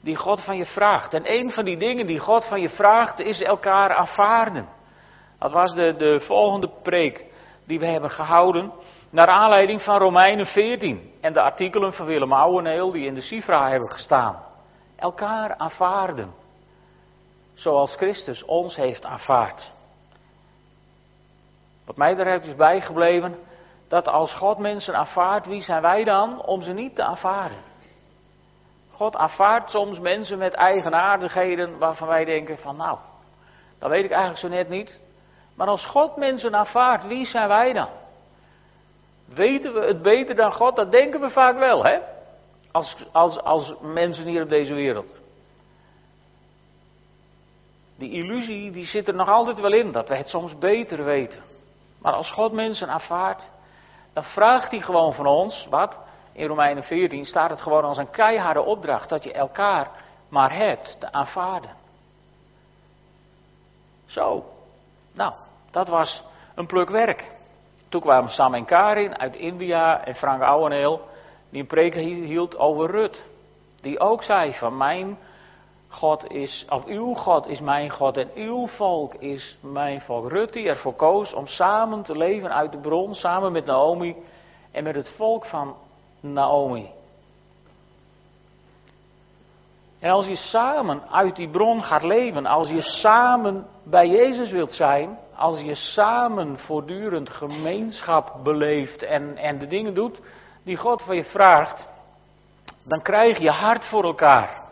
die 0.00 0.16
God 0.16 0.40
van 0.40 0.56
je 0.56 0.66
vraagt. 0.66 1.14
En 1.14 1.32
een 1.32 1.50
van 1.50 1.64
die 1.64 1.76
dingen 1.76 2.06
die 2.06 2.18
God 2.18 2.44
van 2.44 2.60
je 2.60 2.68
vraagt 2.68 3.18
is 3.18 3.42
elkaar 3.42 3.94
aanvaarden. 3.94 4.68
Dat 5.38 5.52
was 5.52 5.74
de, 5.74 5.94
de 5.96 6.20
volgende 6.20 6.70
preek 6.82 7.24
die 7.66 7.78
we 7.78 7.86
hebben 7.86 8.10
gehouden. 8.10 8.72
Naar 9.10 9.28
aanleiding 9.28 9.82
van 9.82 9.98
Romeinen 9.98 10.46
14 10.46 11.12
en 11.20 11.32
de 11.32 11.40
artikelen 11.40 11.92
van 11.92 12.06
Willem 12.06 12.32
Ouweneel 12.32 12.90
die 12.90 13.06
in 13.06 13.14
de 13.14 13.20
Sifra 13.20 13.68
hebben 13.68 13.90
gestaan. 13.90 14.42
Elkaar 14.96 15.56
aanvaarden. 15.56 16.45
Zoals 17.56 17.96
Christus 17.96 18.44
ons 18.44 18.76
heeft 18.76 19.04
aanvaard. 19.04 19.72
Wat 21.84 21.96
mij 21.96 22.14
daar 22.14 22.44
is 22.44 22.54
bijgebleven, 22.54 23.38
dat 23.88 24.08
als 24.08 24.32
God 24.32 24.58
mensen 24.58 24.94
aanvaardt, 24.94 25.46
wie 25.46 25.62
zijn 25.62 25.82
wij 25.82 26.04
dan 26.04 26.42
om 26.42 26.62
ze 26.62 26.72
niet 26.72 26.94
te 26.94 27.02
aanvaarden? 27.02 27.58
God 28.92 29.16
aanvaardt 29.16 29.70
soms 29.70 29.98
mensen 29.98 30.38
met 30.38 30.54
eigenaardigheden 30.54 31.78
waarvan 31.78 32.08
wij 32.08 32.24
denken 32.24 32.58
van 32.58 32.76
nou, 32.76 32.98
dat 33.78 33.90
weet 33.90 34.04
ik 34.04 34.10
eigenlijk 34.10 34.40
zo 34.40 34.48
net 34.48 34.68
niet. 34.68 35.00
Maar 35.54 35.66
als 35.66 35.86
God 35.86 36.16
mensen 36.16 36.54
aanvaardt, 36.54 37.06
wie 37.06 37.26
zijn 37.26 37.48
wij 37.48 37.72
dan? 37.72 37.88
Weten 39.24 39.74
we 39.74 39.80
het 39.80 40.02
beter 40.02 40.34
dan 40.34 40.52
God? 40.52 40.76
Dat 40.76 40.92
denken 40.92 41.20
we 41.20 41.30
vaak 41.30 41.58
wel, 41.58 41.84
hè? 41.84 41.98
Als, 42.72 42.96
als, 43.12 43.40
als 43.40 43.74
mensen 43.80 44.26
hier 44.26 44.42
op 44.42 44.48
deze 44.48 44.74
wereld. 44.74 45.15
Die 47.96 48.10
illusie 48.10 48.70
die 48.70 48.86
zit 48.86 49.08
er 49.08 49.14
nog 49.14 49.28
altijd 49.28 49.60
wel 49.60 49.72
in, 49.72 49.92
dat 49.92 50.08
we 50.08 50.16
het 50.16 50.28
soms 50.28 50.58
beter 50.58 51.04
weten. 51.04 51.42
Maar 51.98 52.12
als 52.12 52.30
God 52.30 52.52
mensen 52.52 52.88
aanvaardt, 52.88 53.50
dan 54.12 54.24
vraagt 54.24 54.70
hij 54.70 54.80
gewoon 54.80 55.14
van 55.14 55.26
ons, 55.26 55.66
wat? 55.70 55.98
In 56.32 56.46
Romeinen 56.46 56.82
14 56.82 57.24
staat 57.24 57.50
het 57.50 57.62
gewoon 57.62 57.84
als 57.84 57.98
een 57.98 58.10
keiharde 58.10 58.62
opdracht 58.62 59.08
dat 59.08 59.24
je 59.24 59.32
elkaar 59.32 59.90
maar 60.28 60.56
hebt 60.56 60.96
te 61.00 61.12
aanvaarden. 61.12 61.70
Zo. 64.06 64.44
Nou, 65.14 65.32
dat 65.70 65.88
was 65.88 66.24
een 66.54 66.66
pluk 66.66 66.88
werk. 66.88 67.34
Toen 67.88 68.00
kwamen 68.00 68.30
Sam 68.30 68.54
en 68.54 68.64
Karin 68.64 69.18
uit 69.18 69.36
India 69.36 70.04
en 70.04 70.14
Frank 70.14 70.42
Ouweneel, 70.42 71.08
die 71.50 71.60
een 71.60 71.66
preek 71.66 71.94
hield 71.94 72.58
over 72.58 72.90
Rut. 72.90 73.24
Die 73.80 74.00
ook 74.00 74.22
zei 74.22 74.52
van 74.52 74.76
mijn 74.76 75.18
God 75.96 76.30
is, 76.30 76.66
of 76.68 76.84
uw 76.84 77.14
God 77.14 77.46
is 77.46 77.60
mijn 77.60 77.90
God 77.90 78.16
en 78.16 78.30
uw 78.34 78.66
volk 78.66 79.14
is 79.14 79.56
mijn 79.60 80.00
volk. 80.00 80.30
Rut 80.30 80.52
die 80.52 80.68
ervoor 80.68 80.94
koos 80.94 81.34
om 81.34 81.46
samen 81.46 82.02
te 82.02 82.16
leven 82.16 82.54
uit 82.54 82.72
de 82.72 82.78
bron, 82.78 83.14
samen 83.14 83.52
met 83.52 83.64
Naomi 83.64 84.16
en 84.72 84.84
met 84.84 84.94
het 84.94 85.08
volk 85.08 85.44
van 85.44 85.76
Naomi. 86.20 86.90
En 90.00 90.10
als 90.10 90.26
je 90.26 90.36
samen 90.36 91.02
uit 91.10 91.36
die 91.36 91.48
bron 91.48 91.82
gaat 91.82 92.02
leven, 92.02 92.46
als 92.46 92.68
je 92.68 92.82
samen 92.82 93.66
bij 93.82 94.08
Jezus 94.08 94.50
wilt 94.50 94.72
zijn, 94.72 95.18
als 95.36 95.60
je 95.60 95.74
samen 95.74 96.58
voortdurend 96.58 97.30
gemeenschap 97.30 98.32
beleeft 98.42 99.02
en, 99.02 99.36
en 99.36 99.58
de 99.58 99.66
dingen 99.66 99.94
doet 99.94 100.20
die 100.62 100.76
God 100.76 101.02
van 101.02 101.16
je 101.16 101.24
vraagt, 101.24 101.86
dan 102.84 103.02
krijg 103.02 103.38
je 103.38 103.50
hart 103.50 103.84
voor 103.84 104.04
elkaar. 104.04 104.65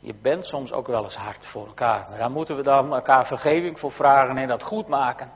Je 0.00 0.14
bent 0.22 0.44
soms 0.44 0.72
ook 0.72 0.86
wel 0.86 1.02
eens 1.02 1.16
hard 1.16 1.46
voor 1.46 1.66
elkaar. 1.66 2.06
Maar 2.08 2.18
daar 2.18 2.30
moeten 2.30 2.56
we 2.56 2.62
dan 2.62 2.94
elkaar 2.94 3.26
vergeving 3.26 3.78
voor 3.78 3.92
vragen 3.92 4.36
en 4.36 4.48
dat 4.48 4.62
goed 4.62 4.88
maken. 4.88 5.30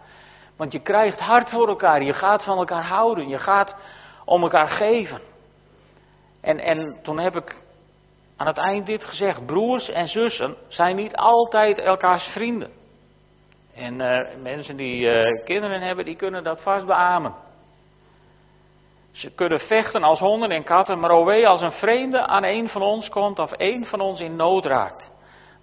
Want 0.57 0.73
je 0.73 0.81
krijgt 0.81 1.19
hart 1.19 1.51
voor 1.51 1.69
elkaar. 1.69 2.03
Je 2.03 2.13
gaat 2.13 2.45
van 2.45 2.59
elkaar 2.59 2.85
houden. 2.85 3.29
Je 3.29 3.39
gaat 3.39 3.77
om 4.25 4.43
elkaar 4.43 4.69
geven. 4.69 5.21
En, 6.41 6.59
en 6.59 6.99
toen 7.03 7.19
heb 7.19 7.37
ik 7.37 7.57
aan 8.37 8.47
het 8.47 8.59
eind 8.59 8.87
dit 8.87 9.05
gezegd. 9.05 9.47
Broers 9.47 9.89
en 9.89 10.07
zussen 10.07 10.57
zijn 10.69 10.97
niet 10.97 11.17
altijd 11.17 11.79
elkaars 11.79 12.25
vrienden. 12.25 12.71
En 13.75 14.01
uh, 14.01 14.43
mensen 14.43 14.77
die 14.77 15.01
uh, 15.01 15.45
kinderen 15.45 15.81
hebben, 15.81 16.05
die 16.05 16.17
kunnen 16.17 16.45
dat 16.45 16.63
vast 16.63 16.87
beamen. 16.87 17.35
Ze 19.13 19.31
kunnen 19.31 19.61
vechten 19.61 20.03
als 20.03 20.19
honden 20.19 20.51
en 20.51 20.65
katten, 20.65 20.99
maar 20.99 21.25
wee 21.25 21.49
als 21.49 21.61
een 21.61 21.73
vreemde 21.73 22.27
aan 22.27 22.45
een 22.45 22.69
van 22.69 22.83
ons 22.83 23.09
komt 23.09 23.39
of 23.39 23.53
een 23.57 23.85
van 23.85 24.01
ons 24.01 24.21
in 24.21 24.37
nood 24.37 24.67
raakt. 24.67 25.11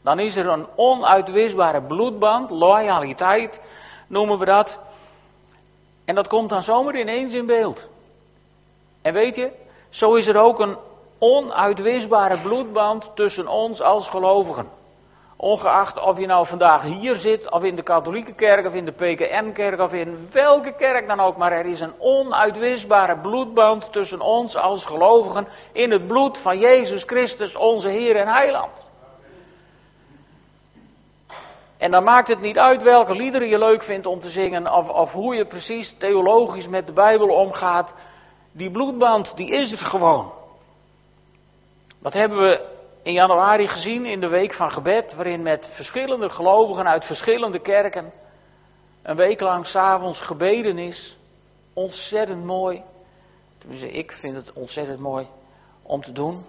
Dan 0.04 0.20
is 0.20 0.36
er 0.36 0.48
een 0.48 0.68
onuitwisbare 0.76 1.82
bloedband, 1.82 2.50
loyaliteit 2.50 3.62
noemen 4.08 4.40
we 4.40 4.46
dat. 4.46 4.80
En 6.06 6.16
dat 6.16 6.28
komt 6.28 6.50
dan 6.50 6.62
zomaar 6.62 7.00
ineens 7.00 7.34
in 7.34 7.46
beeld. 7.46 7.88
En 9.02 9.14
weet 9.14 9.36
je, 9.36 9.52
zo 9.90 10.16
is 10.16 10.28
er 10.28 10.38
ook 10.38 10.60
een 10.60 10.78
onuitwisbare 11.20 12.42
bloedband 12.42 13.12
tussen 13.16 13.48
ons 13.48 13.82
als 13.82 14.10
gelovigen. 14.10 14.79
Ongeacht 15.42 16.00
of 16.00 16.20
je 16.20 16.26
nou 16.26 16.48
vandaag 16.48 16.82
hier 16.82 17.16
zit, 17.16 17.52
of 17.52 17.64
in 17.64 17.76
de 17.76 17.84
katholieke 17.84 18.34
kerk, 18.34 18.66
of 18.66 18.74
in 18.74 18.86
de 18.86 18.92
PKN-kerk, 18.92 19.80
of 19.80 19.92
in 19.94 20.28
welke 20.32 20.76
kerk 20.76 21.08
dan 21.08 21.20
ook. 21.20 21.38
Maar 21.38 21.52
er 21.52 21.66
is 21.66 21.80
een 21.80 21.94
onuitwisbare 22.00 23.20
bloedband 23.20 23.92
tussen 23.92 24.22
ons 24.22 24.56
als 24.56 24.86
gelovigen 24.86 25.48
in 25.72 25.92
het 25.92 26.08
bloed 26.08 26.38
van 26.38 26.60
Jezus 26.60 27.04
Christus, 27.04 27.56
onze 27.56 27.90
Heer 27.90 28.16
en 28.16 28.28
Heiland. 28.28 28.72
En 31.78 31.92
dan 31.92 32.04
maakt 32.04 32.28
het 32.28 32.42
niet 32.42 32.58
uit 32.58 32.82
welke 32.82 33.14
liederen 33.14 33.48
je 33.48 33.58
leuk 33.58 33.84
vindt 33.84 34.06
om 34.06 34.20
te 34.20 34.30
zingen, 34.30 34.74
of, 34.74 34.90
of 34.90 35.12
hoe 35.12 35.36
je 35.36 35.46
precies 35.46 35.96
theologisch 35.98 36.68
met 36.68 36.88
de 36.88 36.94
Bijbel 36.94 37.28
omgaat. 37.28 37.94
Die 38.52 38.72
bloedband, 38.72 39.36
die 39.36 39.50
is 39.50 39.72
het 39.72 39.82
gewoon. 39.82 40.32
Wat 42.00 42.14
hebben 42.14 42.40
we 42.40 42.78
in 43.10 43.16
januari 43.16 43.68
gezien 43.68 44.06
in 44.06 44.20
de 44.20 44.28
week 44.28 44.54
van 44.54 44.72
gebed, 44.72 45.14
waarin 45.14 45.42
met 45.42 45.70
verschillende 45.72 46.30
gelovigen 46.30 46.88
uit 46.88 47.06
verschillende 47.06 47.60
kerken 47.60 48.12
een 49.04 49.16
week 49.16 49.40
lang 49.40 49.66
s'avonds 49.66 50.22
gebeden 50.22 50.78
is. 50.78 51.18
Ontzettend 51.74 52.44
mooi. 52.44 52.84
Tenminste, 53.58 53.92
ik 53.92 54.12
vind 54.12 54.36
het 54.36 54.54
ontzettend 54.54 55.00
mooi 55.00 55.28
om 55.84 56.02
te 56.02 56.12
doen. 56.12 56.46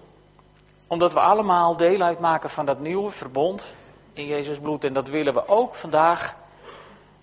Omdat 0.87 1.13
we 1.13 1.21
allemaal 1.21 1.77
deel 1.77 2.01
uitmaken 2.01 2.51
van 2.51 2.67
dat 2.67 2.81
nieuwe 2.81 3.11
verbond 3.11 3.65
in 4.13 4.27
Jezus 4.27 4.59
bloed. 4.59 4.85
En 4.85 4.93
dat 4.93 5.09
willen 5.09 5.35
we 5.35 5.49
ook 5.49 5.75
vandaag 5.75 6.37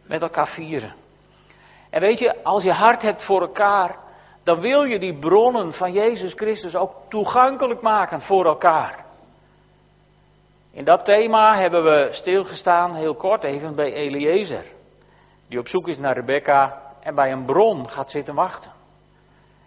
met 0.03 0.21
elkaar 0.21 0.47
vieren. 0.47 0.93
En 1.89 2.01
weet 2.01 2.19
je, 2.19 2.43
als 2.43 2.63
je 2.63 2.71
hart 2.71 3.01
hebt 3.01 3.25
voor 3.25 3.41
elkaar, 3.41 3.95
dan 4.43 4.61
wil 4.61 4.83
je 4.83 4.99
die 4.99 5.19
bronnen 5.19 5.73
van 5.73 5.91
Jezus 5.91 6.33
Christus 6.33 6.75
ook 6.75 6.93
toegankelijk 7.09 7.81
maken 7.81 8.21
voor 8.21 8.45
elkaar. 8.45 9.05
In 10.77 10.83
dat 10.83 11.05
thema 11.05 11.55
hebben 11.55 11.83
we 11.83 12.07
stilgestaan, 12.11 12.95
heel 12.95 13.15
kort 13.15 13.43
even, 13.43 13.75
bij 13.75 13.93
Eliezer. 13.93 14.63
Die 15.49 15.59
op 15.59 15.67
zoek 15.67 15.87
is 15.87 15.97
naar 15.97 16.13
Rebecca 16.13 16.81
en 17.01 17.15
bij 17.15 17.31
een 17.31 17.45
bron 17.45 17.89
gaat 17.89 18.11
zitten 18.11 18.35
wachten. 18.35 18.71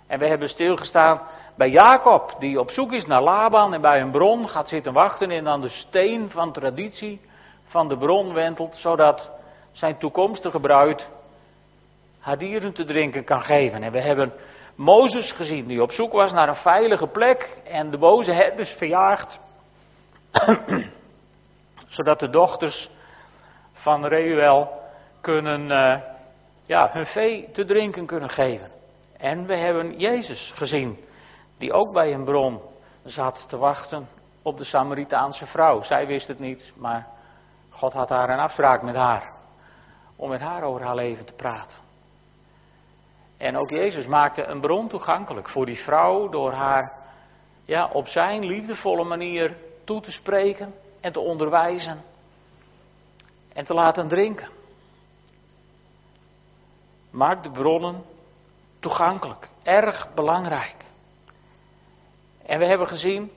En 0.06 0.18
we 0.18 0.26
hebben 0.26 0.48
stilgestaan 0.48 1.20
bij 1.56 1.70
Jacob, 1.70 2.36
die 2.38 2.60
op 2.60 2.70
zoek 2.70 2.92
is 2.92 3.06
naar 3.06 3.22
Laban 3.22 3.74
en 3.74 3.80
bij 3.80 4.00
een 4.00 4.10
bron 4.10 4.48
gaat 4.48 4.68
zitten 4.68 4.92
wachten 4.92 5.30
en 5.30 5.48
aan 5.48 5.60
de 5.60 5.68
steen 5.68 6.30
van 6.30 6.52
traditie 6.52 7.20
van 7.64 7.88
de 7.88 7.96
bron 7.96 8.32
wentelt, 8.32 8.74
zodat 8.76 9.30
zijn 9.72 9.98
toekomstige 9.98 10.60
bruid 10.60 11.08
haar 12.20 12.38
dieren 12.38 12.72
te 12.72 12.84
drinken 12.84 13.24
kan 13.24 13.40
geven. 13.40 13.82
En 13.82 13.92
we 13.92 14.00
hebben 14.00 14.32
Mozes 14.74 15.32
gezien, 15.32 15.66
die 15.66 15.82
op 15.82 15.92
zoek 15.92 16.12
was 16.12 16.32
naar 16.32 16.48
een 16.48 16.54
veilige 16.54 17.06
plek 17.06 17.56
en 17.64 17.90
de 17.90 17.98
boze 17.98 18.32
herders 18.32 18.70
verjaagd. 18.70 19.40
Zodat 21.90 22.18
de 22.18 22.30
dochters 22.30 22.90
van 23.72 24.06
Reuel 24.06 24.82
kunnen, 25.20 25.70
uh, 25.70 25.96
ja, 26.64 26.90
hun 26.92 27.06
vee 27.06 27.50
te 27.52 27.64
drinken 27.64 28.06
kunnen 28.06 28.30
geven. 28.30 28.70
En 29.16 29.46
we 29.46 29.56
hebben 29.56 29.98
Jezus 29.98 30.52
gezien, 30.54 30.98
die 31.58 31.72
ook 31.72 31.92
bij 31.92 32.14
een 32.14 32.24
bron 32.24 32.60
zat 33.04 33.44
te 33.48 33.56
wachten 33.56 34.08
op 34.42 34.58
de 34.58 34.64
Samaritaanse 34.64 35.46
vrouw. 35.46 35.82
Zij 35.82 36.06
wist 36.06 36.28
het 36.28 36.38
niet, 36.38 36.72
maar 36.76 37.06
God 37.70 37.92
had 37.92 38.08
daar 38.08 38.30
een 38.30 38.38
afspraak 38.38 38.82
met 38.82 38.94
haar. 38.94 39.32
Om 40.16 40.28
met 40.28 40.40
haar 40.40 40.62
over 40.62 40.82
haar 40.82 40.94
leven 40.94 41.26
te 41.26 41.32
praten. 41.32 41.78
En 43.36 43.56
ook 43.56 43.70
Jezus 43.70 44.06
maakte 44.06 44.44
een 44.44 44.60
bron 44.60 44.88
toegankelijk 44.88 45.48
voor 45.48 45.66
die 45.66 45.82
vrouw 45.84 46.28
door 46.28 46.52
haar 46.52 46.92
ja, 47.64 47.88
op 47.92 48.06
zijn 48.06 48.44
liefdevolle 48.44 49.04
manier 49.04 49.56
toe 49.84 50.00
te 50.00 50.10
spreken 50.10 50.74
en 51.00 51.12
te 51.12 51.20
onderwijzen 51.20 52.02
en 53.52 53.64
te 53.64 53.74
laten 53.74 54.08
drinken. 54.08 54.48
Maak 57.10 57.42
de 57.42 57.50
bronnen 57.50 58.02
toegankelijk, 58.80 59.48
erg 59.62 60.14
belangrijk. 60.14 60.84
En 62.46 62.58
we 62.58 62.66
hebben 62.66 62.88
gezien 62.88 63.30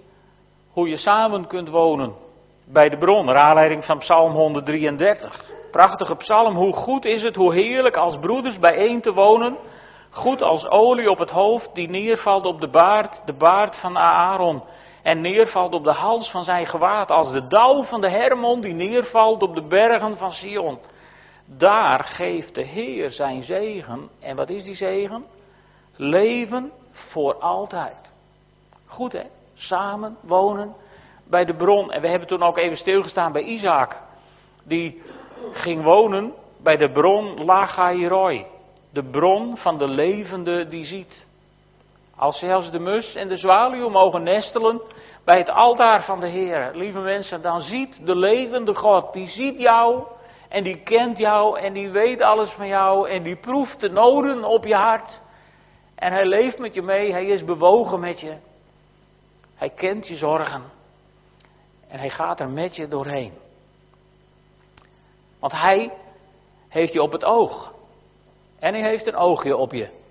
hoe 0.71 0.89
je 0.89 0.97
samen 0.97 1.47
kunt 1.47 1.69
wonen 1.69 2.13
bij 2.65 2.89
de 2.89 2.97
bron, 2.97 3.25
naar 3.25 3.37
aanleiding 3.37 3.85
van 3.85 3.97
Psalm 3.97 4.31
133. 4.31 5.51
Prachtige 5.71 6.15
psalm, 6.15 6.55
hoe 6.55 6.73
goed 6.73 7.05
is 7.05 7.23
het, 7.23 7.35
hoe 7.35 7.53
heerlijk 7.53 7.95
als 7.95 8.17
broeders 8.19 8.59
bijeen 8.59 9.01
te 9.01 9.13
wonen 9.13 9.57
Goed 10.13 10.41
als 10.41 10.67
olie 10.67 11.09
op 11.09 11.17
het 11.17 11.29
hoofd 11.29 11.69
die 11.73 11.89
neervalt 11.89 12.45
op 12.45 12.61
de 12.61 12.69
baard, 12.69 13.21
de 13.25 13.33
baard 13.33 13.75
van 13.75 13.97
Aaron. 13.97 14.63
En 15.03 15.21
neervalt 15.21 15.73
op 15.73 15.83
de 15.83 15.91
hals 15.91 16.31
van 16.31 16.43
zijn 16.43 16.65
gewaad. 16.65 17.11
Als 17.11 17.31
de 17.31 17.47
dauw 17.47 17.83
van 17.83 18.01
de 18.01 18.09
Hermon 18.09 18.61
die 18.61 18.73
neervalt 18.73 19.41
op 19.41 19.55
de 19.55 19.67
bergen 19.67 20.17
van 20.17 20.31
Sion. 20.31 20.79
Daar 21.45 22.03
geeft 22.03 22.55
de 22.55 22.63
Heer 22.63 23.11
zijn 23.11 23.43
zegen. 23.43 24.09
En 24.19 24.35
wat 24.35 24.49
is 24.49 24.63
die 24.63 24.75
zegen? 24.75 25.25
Leven 25.95 26.71
voor 26.91 27.35
altijd. 27.35 28.11
Goed 28.85 29.11
hè? 29.11 29.23
Samen 29.53 30.17
wonen 30.21 30.75
bij 31.29 31.45
de 31.45 31.55
bron. 31.55 31.91
En 31.91 32.01
we 32.01 32.07
hebben 32.07 32.27
toen 32.27 32.43
ook 32.43 32.57
even 32.57 32.77
stilgestaan 32.77 33.31
bij 33.31 33.43
Isaac. 33.43 34.01
Die 34.63 35.01
ging 35.51 35.83
wonen 35.83 36.33
bij 36.61 36.77
de 36.77 36.91
bron 36.91 37.45
Lagairoi 37.45 38.45
de 38.93 39.03
bron 39.03 39.57
van 39.57 39.77
de 39.77 39.87
levende 39.87 40.67
die 40.67 40.85
ziet. 40.85 41.22
Als 42.17 42.39
zelfs 42.39 42.71
de 42.71 42.79
mus 42.79 43.15
en 43.15 43.27
de 43.27 43.35
zwaluw 43.35 43.89
mogen 43.89 44.23
nestelen 44.23 44.81
bij 45.25 45.37
het 45.37 45.49
altaar 45.49 46.03
van 46.03 46.19
de 46.19 46.27
Heer, 46.27 46.71
lieve 46.73 46.99
mensen, 46.99 47.41
dan 47.41 47.61
ziet 47.61 48.05
de 48.05 48.15
levende 48.15 48.75
God, 48.75 49.13
die 49.13 49.27
ziet 49.27 49.59
jou 49.59 50.03
en 50.49 50.63
die 50.63 50.83
kent 50.83 51.17
jou 51.17 51.59
en 51.59 51.73
die 51.73 51.89
weet 51.89 52.21
alles 52.21 52.51
van 52.51 52.67
jou 52.67 53.09
en 53.09 53.23
die 53.23 53.35
proeft 53.35 53.79
de 53.79 53.89
noden 53.89 54.43
op 54.43 54.65
je 54.65 54.75
hart. 54.75 55.21
En 55.95 56.11
hij 56.11 56.25
leeft 56.25 56.59
met 56.59 56.73
je 56.73 56.81
mee, 56.81 57.11
hij 57.11 57.25
is 57.25 57.43
bewogen 57.43 57.99
met 57.99 58.19
je. 58.19 58.37
Hij 59.55 59.69
kent 59.69 60.07
je 60.07 60.15
zorgen 60.15 60.63
en 61.87 61.99
hij 61.99 62.09
gaat 62.09 62.39
er 62.39 62.49
met 62.49 62.75
je 62.75 62.87
doorheen. 62.87 63.33
Want 65.39 65.53
hij 65.53 65.91
heeft 66.69 66.93
je 66.93 67.01
op 67.01 67.11
het 67.11 67.23
oog. 67.23 67.73
En 68.59 68.73
hij 68.73 68.89
heeft 68.89 69.07
een 69.07 69.15
oogje 69.15 69.57
op 69.57 69.71
je. 69.73 70.01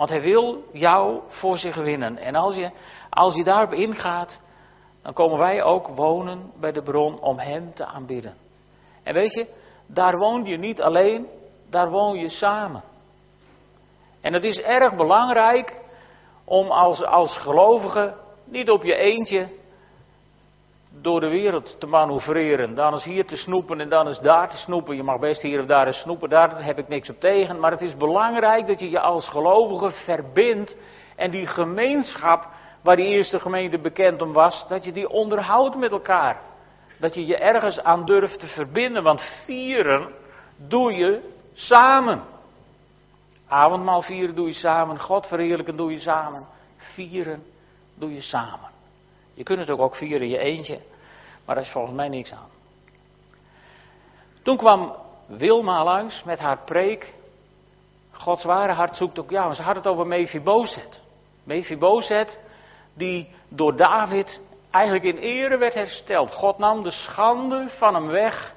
Want 0.00 0.12
hij 0.12 0.20
wil 0.20 0.64
jou 0.72 1.20
voor 1.26 1.58
zich 1.58 1.74
winnen. 1.74 2.18
En 2.18 2.34
als 2.34 2.56
je, 2.56 2.70
als 3.10 3.34
je 3.34 3.44
daarop 3.44 3.72
ingaat, 3.72 4.38
dan 5.02 5.12
komen 5.12 5.38
wij 5.38 5.62
ook 5.62 5.88
wonen 5.88 6.52
bij 6.60 6.72
de 6.72 6.82
bron 6.82 7.20
om 7.20 7.38
hem 7.38 7.74
te 7.74 7.84
aanbidden. 7.84 8.34
En 9.02 9.14
weet 9.14 9.32
je, 9.32 9.46
daar 9.86 10.18
woon 10.18 10.44
je 10.44 10.56
niet 10.56 10.82
alleen, 10.82 11.26
daar 11.70 11.90
woon 11.90 12.18
je 12.18 12.28
samen. 12.28 12.82
En 14.20 14.32
het 14.32 14.44
is 14.44 14.60
erg 14.60 14.94
belangrijk 14.94 15.80
om 16.44 16.70
als, 16.70 17.04
als 17.04 17.38
gelovige 17.38 18.14
niet 18.44 18.70
op 18.70 18.82
je 18.82 18.94
eentje 18.94 19.48
door 20.92 21.20
de 21.20 21.28
wereld 21.28 21.80
te 21.80 21.86
manoeuvreren. 21.86 22.74
Dan 22.74 22.94
is 22.94 23.04
hier 23.04 23.26
te 23.26 23.36
snoepen 23.36 23.80
en 23.80 23.88
dan 23.88 24.08
is 24.08 24.18
daar 24.18 24.50
te 24.50 24.56
snoepen. 24.56 24.96
Je 24.96 25.02
mag 25.02 25.18
best 25.18 25.42
hier 25.42 25.60
of 25.60 25.66
daar 25.66 25.86
eens 25.86 26.00
snoepen, 26.00 26.28
daar 26.28 26.64
heb 26.64 26.78
ik 26.78 26.88
niks 26.88 27.10
op 27.10 27.20
tegen. 27.20 27.60
Maar 27.60 27.70
het 27.70 27.80
is 27.80 27.96
belangrijk 27.96 28.66
dat 28.66 28.80
je 28.80 28.90
je 28.90 29.00
als 29.00 29.28
gelovige 29.28 29.90
verbindt. 29.90 30.76
En 31.16 31.30
die 31.30 31.46
gemeenschap 31.46 32.48
waar 32.82 32.96
die 32.96 33.06
eerste 33.06 33.38
gemeente 33.38 33.78
bekend 33.78 34.22
om 34.22 34.32
was, 34.32 34.66
dat 34.68 34.84
je 34.84 34.92
die 34.92 35.08
onderhoudt 35.08 35.76
met 35.76 35.92
elkaar. 35.92 36.40
Dat 36.98 37.14
je 37.14 37.26
je 37.26 37.36
ergens 37.36 37.80
aan 37.82 38.04
durft 38.04 38.40
te 38.40 38.46
verbinden, 38.46 39.02
want 39.02 39.22
vieren 39.44 40.08
doe 40.56 40.92
je 40.92 41.20
samen. 41.52 42.22
Avondmaal 43.48 44.02
vieren 44.02 44.34
doe 44.34 44.46
je 44.46 44.52
samen, 44.52 45.00
God 45.00 45.26
verheerlijken 45.26 45.76
doe 45.76 45.90
je 45.90 46.00
samen. 46.00 46.46
Vieren 46.76 47.42
doe 47.94 48.14
je 48.14 48.20
samen. 48.20 48.79
Je 49.40 49.46
kunt 49.46 49.58
het 49.58 49.70
ook, 49.70 49.80
ook 49.80 49.94
vieren 49.94 50.20
in 50.20 50.28
je 50.28 50.38
eentje, 50.38 50.80
maar 51.44 51.54
daar 51.54 51.64
is 51.64 51.70
volgens 51.70 51.94
mij 51.94 52.08
niks 52.08 52.32
aan. 52.32 52.48
Toen 54.42 54.56
kwam 54.56 54.96
Wilma 55.26 55.84
langs 55.84 56.22
met 56.24 56.38
haar 56.38 56.58
preek. 56.64 57.14
Gods 58.12 58.44
ware 58.44 58.72
hart 58.72 58.96
zoekt 58.96 59.18
ook 59.18 59.30
jou. 59.30 59.54
Ze 59.54 59.62
had 59.62 59.76
het 59.76 59.86
over 59.86 60.06
Mephibozet. 60.06 61.00
Mephibozet, 61.44 62.38
die 62.94 63.28
door 63.48 63.76
David 63.76 64.40
eigenlijk 64.70 65.04
in 65.04 65.16
ere 65.16 65.58
werd 65.58 65.74
hersteld. 65.74 66.32
God 66.32 66.58
nam 66.58 66.82
de 66.82 66.90
schande 66.90 67.68
van 67.68 67.94
hem 67.94 68.06
weg 68.06 68.54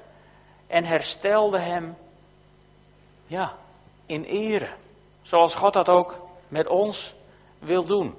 en 0.66 0.84
herstelde 0.84 1.58
hem, 1.58 1.96
ja, 3.26 3.52
in 4.06 4.24
ere. 4.24 4.70
Zoals 5.22 5.54
God 5.54 5.72
dat 5.72 5.88
ook 5.88 6.16
met 6.48 6.68
ons 6.68 7.14
wil 7.58 7.84
doen. 7.84 8.14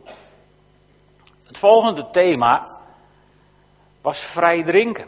Het 1.48 1.58
volgende 1.58 2.10
thema 2.12 2.78
was 4.02 4.30
vrij 4.34 4.64
drinken. 4.64 5.08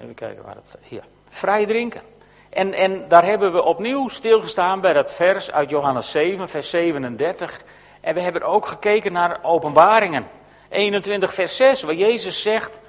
Even 0.00 0.14
kijken 0.14 0.44
waar 0.44 0.54
het 0.54 0.78
hier. 0.82 1.04
Vrij 1.28 1.66
drinken. 1.66 2.02
En, 2.50 2.72
en 2.72 3.08
daar 3.08 3.24
hebben 3.24 3.52
we 3.52 3.62
opnieuw 3.62 4.08
stilgestaan 4.08 4.80
bij 4.80 4.92
dat 4.92 5.16
vers 5.16 5.50
uit 5.50 5.70
Johannes 5.70 6.10
7, 6.10 6.48
vers 6.48 6.70
37. 6.70 7.62
En 8.00 8.14
we 8.14 8.20
hebben 8.20 8.42
ook 8.42 8.66
gekeken 8.66 9.12
naar 9.12 9.38
openbaringen. 9.42 10.26
21, 10.70 11.34
vers 11.34 11.56
6, 11.56 11.82
waar 11.82 11.94
Jezus 11.94 12.42
zegt 12.42 12.80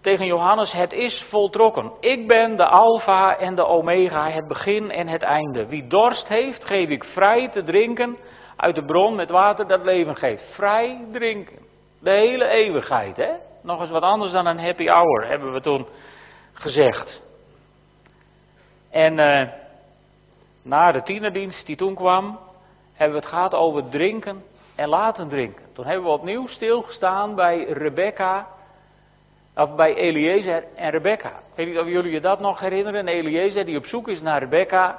tegen 0.00 0.26
Johannes: 0.26 0.72
Het 0.72 0.92
is 0.92 1.26
voltrokken. 1.28 1.92
Ik 2.00 2.26
ben 2.26 2.56
de 2.56 2.66
Alpha 2.66 3.36
en 3.36 3.54
de 3.54 3.66
Omega, 3.66 4.30
het 4.30 4.48
begin 4.48 4.90
en 4.90 5.08
het 5.08 5.22
einde. 5.22 5.66
Wie 5.66 5.86
dorst 5.86 6.28
heeft, 6.28 6.64
geef 6.64 6.88
ik 6.88 7.04
vrij 7.04 7.48
te 7.48 7.62
drinken 7.62 8.18
uit 8.56 8.74
de 8.74 8.84
bron 8.84 9.14
met 9.14 9.30
water 9.30 9.66
dat 9.66 9.84
leven 9.84 10.16
geeft. 10.16 10.54
Vrij 10.54 11.06
drinken. 11.12 11.58
De 12.00 12.10
hele 12.10 12.48
eeuwigheid, 12.48 13.16
hè? 13.16 13.32
Nog 13.62 13.80
eens 13.80 13.90
wat 13.90 14.02
anders 14.02 14.32
dan 14.32 14.46
een 14.46 14.60
happy 14.60 14.86
hour, 14.86 15.26
hebben 15.26 15.52
we 15.52 15.60
toen 15.60 15.86
gezegd. 16.52 17.22
En 18.90 19.18
uh, 19.18 19.48
na 20.62 20.92
de 20.92 21.02
tienerdienst 21.02 21.66
die 21.66 21.76
toen 21.76 21.94
kwam, 21.94 22.38
hebben 22.92 23.16
we 23.16 23.22
het 23.22 23.32
gehad 23.32 23.54
over 23.54 23.88
drinken 23.88 24.42
en 24.74 24.88
laten 24.88 25.28
drinken. 25.28 25.64
Toen 25.72 25.86
hebben 25.86 26.04
we 26.04 26.10
opnieuw 26.10 26.46
stilgestaan 26.46 27.34
bij 27.34 27.64
Rebecca, 27.64 28.46
of 29.56 29.74
bij 29.74 29.94
Eliezer 29.94 30.64
en 30.74 30.90
Rebecca. 30.90 31.28
Ik 31.28 31.54
weet 31.54 31.66
niet 31.66 31.78
of 31.78 31.86
jullie 31.86 32.12
je 32.12 32.20
dat 32.20 32.40
nog 32.40 32.60
herinneren. 32.60 33.08
Eliezer 33.08 33.64
die 33.64 33.76
op 33.76 33.86
zoek 33.86 34.08
is 34.08 34.20
naar 34.20 34.38
Rebecca. 34.38 34.98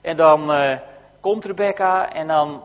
En 0.00 0.16
dan 0.16 0.50
uh, 0.50 0.78
komt 1.20 1.44
Rebecca 1.44 2.12
en 2.12 2.26
dan 2.26 2.62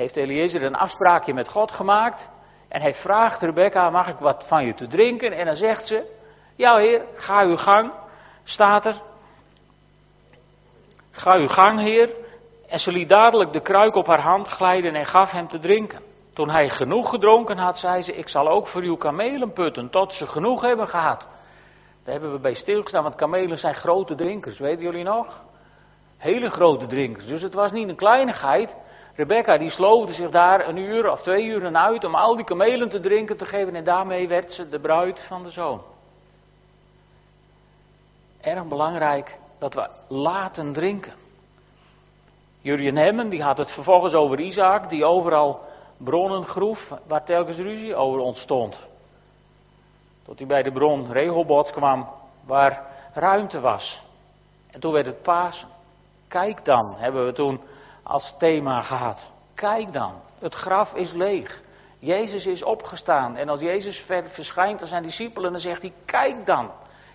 heeft 0.00 0.16
Eliezer 0.16 0.62
een 0.62 0.74
afspraakje 0.74 1.34
met 1.34 1.48
God 1.48 1.72
gemaakt. 1.72 2.28
En 2.68 2.80
hij 2.80 2.94
vraagt 2.94 3.42
Rebecca, 3.42 3.90
mag 3.90 4.08
ik 4.08 4.18
wat 4.18 4.44
van 4.46 4.66
je 4.66 4.74
te 4.74 4.86
drinken? 4.86 5.32
En 5.32 5.46
dan 5.46 5.56
zegt 5.56 5.86
ze, 5.86 6.18
ja 6.56 6.76
heer, 6.76 7.02
ga 7.14 7.44
uw 7.44 7.56
gang, 7.56 7.92
staat 8.44 8.86
er. 8.86 9.00
Ga 11.10 11.36
uw 11.36 11.48
gang 11.48 11.80
heer. 11.80 12.14
En 12.68 12.78
ze 12.78 12.92
liet 12.92 13.08
dadelijk 13.08 13.52
de 13.52 13.60
kruik 13.60 13.94
op 13.94 14.06
haar 14.06 14.20
hand 14.20 14.48
glijden 14.48 14.94
en 14.94 15.06
gaf 15.06 15.30
hem 15.30 15.48
te 15.48 15.58
drinken. 15.58 16.02
Toen 16.34 16.50
hij 16.50 16.68
genoeg 16.68 17.10
gedronken 17.10 17.58
had, 17.58 17.78
zei 17.78 18.02
ze, 18.02 18.16
ik 18.16 18.28
zal 18.28 18.48
ook 18.48 18.66
voor 18.66 18.82
uw 18.82 18.96
kamelen 18.96 19.52
putten, 19.52 19.90
tot 19.90 20.12
ze 20.12 20.26
genoeg 20.26 20.62
hebben 20.62 20.88
gehad. 20.88 21.26
Daar 22.04 22.12
hebben 22.12 22.32
we 22.32 22.38
bij 22.38 22.54
stilgestaan, 22.54 23.02
want 23.02 23.14
kamelen 23.14 23.58
zijn 23.58 23.74
grote 23.74 24.14
drinkers, 24.14 24.58
weten 24.58 24.84
jullie 24.84 25.04
nog? 25.04 25.44
Hele 26.18 26.50
grote 26.50 26.86
drinkers. 26.86 27.26
Dus 27.26 27.42
het 27.42 27.54
was 27.54 27.72
niet 27.72 27.88
een 27.88 27.96
kleinigheid. 27.96 28.76
Rebecca 29.14 29.58
die 29.58 29.70
sloofde 29.70 30.12
zich 30.12 30.30
daar 30.30 30.68
een 30.68 30.76
uur 30.76 31.10
of 31.10 31.22
twee 31.22 31.44
uren 31.44 31.78
uit 31.78 32.04
om 32.04 32.14
al 32.14 32.36
die 32.36 32.44
kamelen 32.44 32.88
te 32.88 33.00
drinken 33.00 33.36
te 33.36 33.46
geven 33.46 33.74
en 33.74 33.84
daarmee 33.84 34.28
werd 34.28 34.52
ze 34.52 34.68
de 34.68 34.80
bruid 34.80 35.24
van 35.28 35.42
de 35.42 35.50
zoon. 35.50 35.82
Erg 38.40 38.64
belangrijk 38.64 39.38
dat 39.58 39.74
we 39.74 39.88
laten 40.08 40.72
drinken. 40.72 41.12
Jurjen 42.60 42.96
Hemmen 42.96 43.28
die 43.28 43.42
had 43.42 43.58
het 43.58 43.70
vervolgens 43.70 44.14
over 44.14 44.40
Isaac 44.40 44.88
die 44.88 45.04
overal 45.04 45.60
bronnen 45.96 46.46
groef 46.46 46.92
waar 47.06 47.24
telkens 47.24 47.56
ruzie 47.56 47.94
over 47.94 48.20
ontstond. 48.20 48.88
Tot 50.24 50.38
hij 50.38 50.46
bij 50.46 50.62
de 50.62 50.72
bron 50.72 51.12
Rehoboth 51.12 51.70
kwam 51.70 52.08
waar 52.46 52.86
ruimte 53.14 53.60
was. 53.60 54.02
En 54.70 54.80
toen 54.80 54.92
werd 54.92 55.06
het 55.06 55.22
Pasen. 55.22 55.68
Kijk 56.28 56.64
dan, 56.64 56.94
hebben 56.96 57.26
we 57.26 57.32
toen 57.32 57.60
als 58.02 58.34
thema 58.38 58.80
gehad. 58.80 59.30
Kijk 59.54 59.92
dan, 59.92 60.12
het 60.38 60.54
graf 60.54 60.94
is 60.94 61.12
leeg. 61.12 61.62
Jezus 61.98 62.46
is 62.46 62.62
opgestaan. 62.62 63.36
En 63.36 63.48
als 63.48 63.60
Jezus 63.60 64.04
verschijnt 64.24 64.80
aan 64.80 64.88
zijn 64.88 65.02
discipelen, 65.02 65.52
dan 65.52 65.60
zegt 65.60 65.82
hij: 65.82 65.92
Kijk 66.04 66.46
dan. 66.46 66.70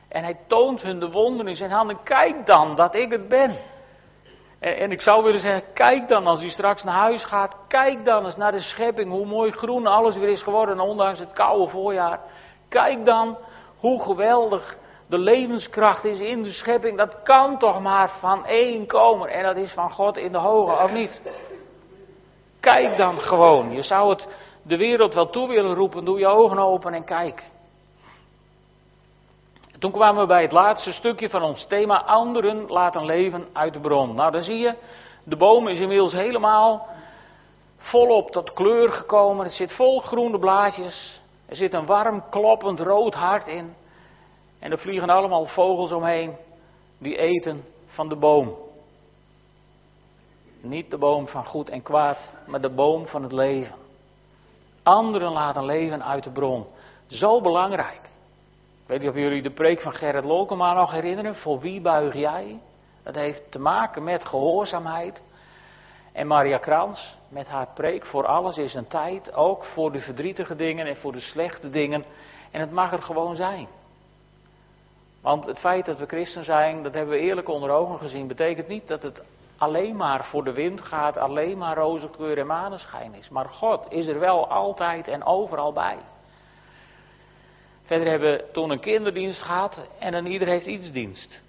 En 0.07 0.23
hij 0.23 0.37
toont 0.47 0.81
hun 0.81 0.99
de 0.99 1.11
wonden 1.11 1.47
in 1.47 1.55
zijn 1.55 1.71
handen. 1.71 2.03
Kijk 2.03 2.45
dan 2.45 2.75
dat 2.75 2.95
ik 2.95 3.11
het 3.11 3.27
ben. 3.27 3.57
En, 4.59 4.77
en, 4.77 4.91
ik 4.91 5.01
zou 5.01 5.23
willen 5.23 5.39
zeggen, 5.39 5.73
kijk 5.73 6.07
dan 6.07 6.27
als 6.27 6.39
hij 6.39 6.49
straks 6.49 6.83
naar 6.83 6.93
huis 6.93 7.25
gaat. 7.25 7.55
Kijk 7.67 8.05
dan 8.05 8.25
eens 8.25 8.35
naar 8.35 8.51
de 8.51 8.61
schepping, 8.61 9.11
hoe 9.11 9.25
mooi 9.25 9.51
groen 9.51 9.87
alles 9.87 10.17
weer 10.17 10.29
is 10.29 10.43
geworden, 10.43 10.79
ondanks 10.79 11.19
het 11.19 11.33
koude 11.33 11.71
voorjaar. 11.71 12.19
Kijk 12.69 13.05
dan 13.05 13.37
hoe 13.77 14.01
geweldig 14.01 14.77
de 15.07 15.17
levenskracht 15.17 16.03
is 16.03 16.19
in 16.19 16.43
de 16.43 16.51
schepping. 16.51 16.97
Dat 16.97 17.21
kan 17.23 17.59
toch 17.59 17.81
maar 17.81 18.09
van 18.19 18.45
één 18.45 18.87
komen. 18.87 19.29
En 19.29 19.43
dat 19.43 19.55
is 19.55 19.71
van 19.71 19.91
God 19.91 20.17
in 20.17 20.31
de 20.31 20.37
hoge, 20.37 20.83
of 20.83 20.91
niet? 20.91 21.21
Kijk 22.59 22.97
dan 22.97 23.21
gewoon. 23.21 23.71
Je 23.71 23.81
zou 23.81 24.09
het 24.09 24.27
de 24.61 24.77
wereld 24.77 25.13
wel 25.13 25.29
toe 25.29 25.47
willen 25.47 25.75
roepen. 25.75 26.05
Doe 26.05 26.19
je 26.19 26.27
ogen 26.27 26.57
open 26.57 26.93
en 26.93 27.03
kijk. 27.03 27.43
Toen 29.79 29.91
kwamen 29.91 30.21
we 30.21 30.27
bij 30.27 30.41
het 30.41 30.51
laatste 30.51 30.91
stukje 30.91 31.29
van 31.29 31.41
ons 31.41 31.67
thema, 31.67 32.03
anderen 32.03 32.65
laten 32.67 33.05
leven 33.05 33.47
uit 33.53 33.73
de 33.73 33.79
bron. 33.79 34.15
Nou, 34.15 34.31
dan 34.31 34.41
zie 34.41 34.57
je, 34.57 34.75
de 35.23 35.35
boom 35.35 35.67
is 35.67 35.79
inmiddels 35.79 36.13
helemaal 36.13 36.87
volop 37.77 38.31
tot 38.31 38.53
kleur 38.53 38.91
gekomen. 38.91 39.45
Het 39.45 39.53
zit 39.53 39.73
vol 39.73 39.99
groene 39.99 40.39
blaadjes. 40.39 41.21
Er 41.45 41.55
zit 41.55 41.73
een 41.73 41.85
warm, 41.85 42.23
kloppend 42.29 42.79
rood 42.79 43.13
hart 43.13 43.47
in. 43.47 43.75
En 44.59 44.71
er 44.71 44.79
vliegen 44.79 45.09
allemaal 45.09 45.45
vogels 45.45 45.91
omheen 45.91 46.35
die 46.97 47.17
eten 47.17 47.63
van 47.85 48.09
de 48.09 48.15
boom. 48.15 48.55
Niet 50.61 50.91
de 50.91 50.97
boom 50.97 51.27
van 51.27 51.45
goed 51.45 51.69
en 51.69 51.81
kwaad, 51.81 52.29
maar 52.47 52.61
de 52.61 52.69
boom 52.69 53.07
van 53.07 53.23
het 53.23 53.31
leven. 53.31 53.75
Anderen 54.83 55.31
laten 55.31 55.65
leven 55.65 56.05
uit 56.05 56.23
de 56.23 56.31
bron. 56.31 56.65
Zo 57.07 57.41
belangrijk. 57.41 58.03
Ik 58.81 58.91
weet 58.91 58.99
niet 58.99 59.09
of 59.09 59.15
jullie 59.15 59.41
de 59.41 59.51
preek 59.51 59.81
van 59.81 59.93
Gerrit 59.93 60.23
Lokema 60.23 60.73
nog 60.73 60.91
herinneren. 60.91 61.35
Voor 61.35 61.59
wie 61.59 61.81
buig 61.81 62.13
jij? 62.13 62.59
Dat 63.03 63.15
heeft 63.15 63.51
te 63.51 63.59
maken 63.59 64.03
met 64.03 64.25
gehoorzaamheid. 64.25 65.21
En 66.11 66.27
Maria 66.27 66.57
Krans 66.57 67.15
met 67.27 67.47
haar 67.47 67.67
preek 67.73 68.05
voor 68.05 68.25
alles 68.25 68.57
is 68.57 68.73
een 68.73 68.87
tijd. 68.87 69.33
Ook 69.33 69.65
voor 69.65 69.91
de 69.91 69.99
verdrietige 69.99 70.55
dingen 70.55 70.85
en 70.85 70.97
voor 70.97 71.11
de 71.11 71.19
slechte 71.19 71.69
dingen. 71.69 72.05
En 72.51 72.59
het 72.59 72.71
mag 72.71 72.91
er 72.91 73.01
gewoon 73.01 73.35
zijn. 73.35 73.67
Want 75.25 75.45
het 75.45 75.59
feit 75.59 75.85
dat 75.85 75.99
we 75.99 76.05
christen 76.05 76.43
zijn, 76.43 76.83
dat 76.83 76.93
hebben 76.93 77.15
we 77.15 77.21
eerlijk 77.21 77.49
onder 77.49 77.69
ogen 77.69 77.97
gezien, 77.97 78.27
betekent 78.27 78.67
niet 78.67 78.87
dat 78.87 79.03
het 79.03 79.23
alleen 79.57 79.95
maar 79.95 80.25
voor 80.25 80.43
de 80.43 80.53
wind 80.53 80.81
gaat, 80.81 81.17
alleen 81.17 81.57
maar 81.57 81.77
roze 81.77 82.09
kleur 82.09 82.37
en 82.37 82.47
maneschijn 82.47 83.13
is. 83.13 83.29
Maar 83.29 83.49
God 83.49 83.85
is 83.89 84.07
er 84.07 84.19
wel 84.19 84.49
altijd 84.49 85.07
en 85.07 85.23
overal 85.23 85.73
bij. 85.73 85.97
Verder 87.83 88.07
hebben 88.07 88.31
we 88.31 88.49
toen 88.53 88.69
een 88.69 88.79
kinderdienst 88.79 89.41
gehad 89.41 89.87
en 89.99 90.13
een 90.13 90.25
ieder 90.25 90.47
heeft 90.47 90.65
iets 90.65 90.91
dienst. 90.91 91.41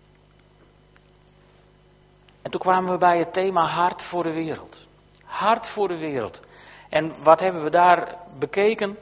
En 2.42 2.50
toen 2.50 2.60
kwamen 2.60 2.92
we 2.92 2.98
bij 2.98 3.18
het 3.18 3.32
thema 3.32 3.66
hart 3.66 4.02
voor 4.02 4.22
de 4.22 4.32
wereld. 4.32 4.86
Hart 5.24 5.66
voor 5.66 5.88
de 5.88 5.98
wereld. 5.98 6.40
En 6.88 7.12
wat 7.22 7.40
hebben 7.40 7.62
we 7.62 7.70
daar 7.70 8.16
bekeken? 8.38 8.98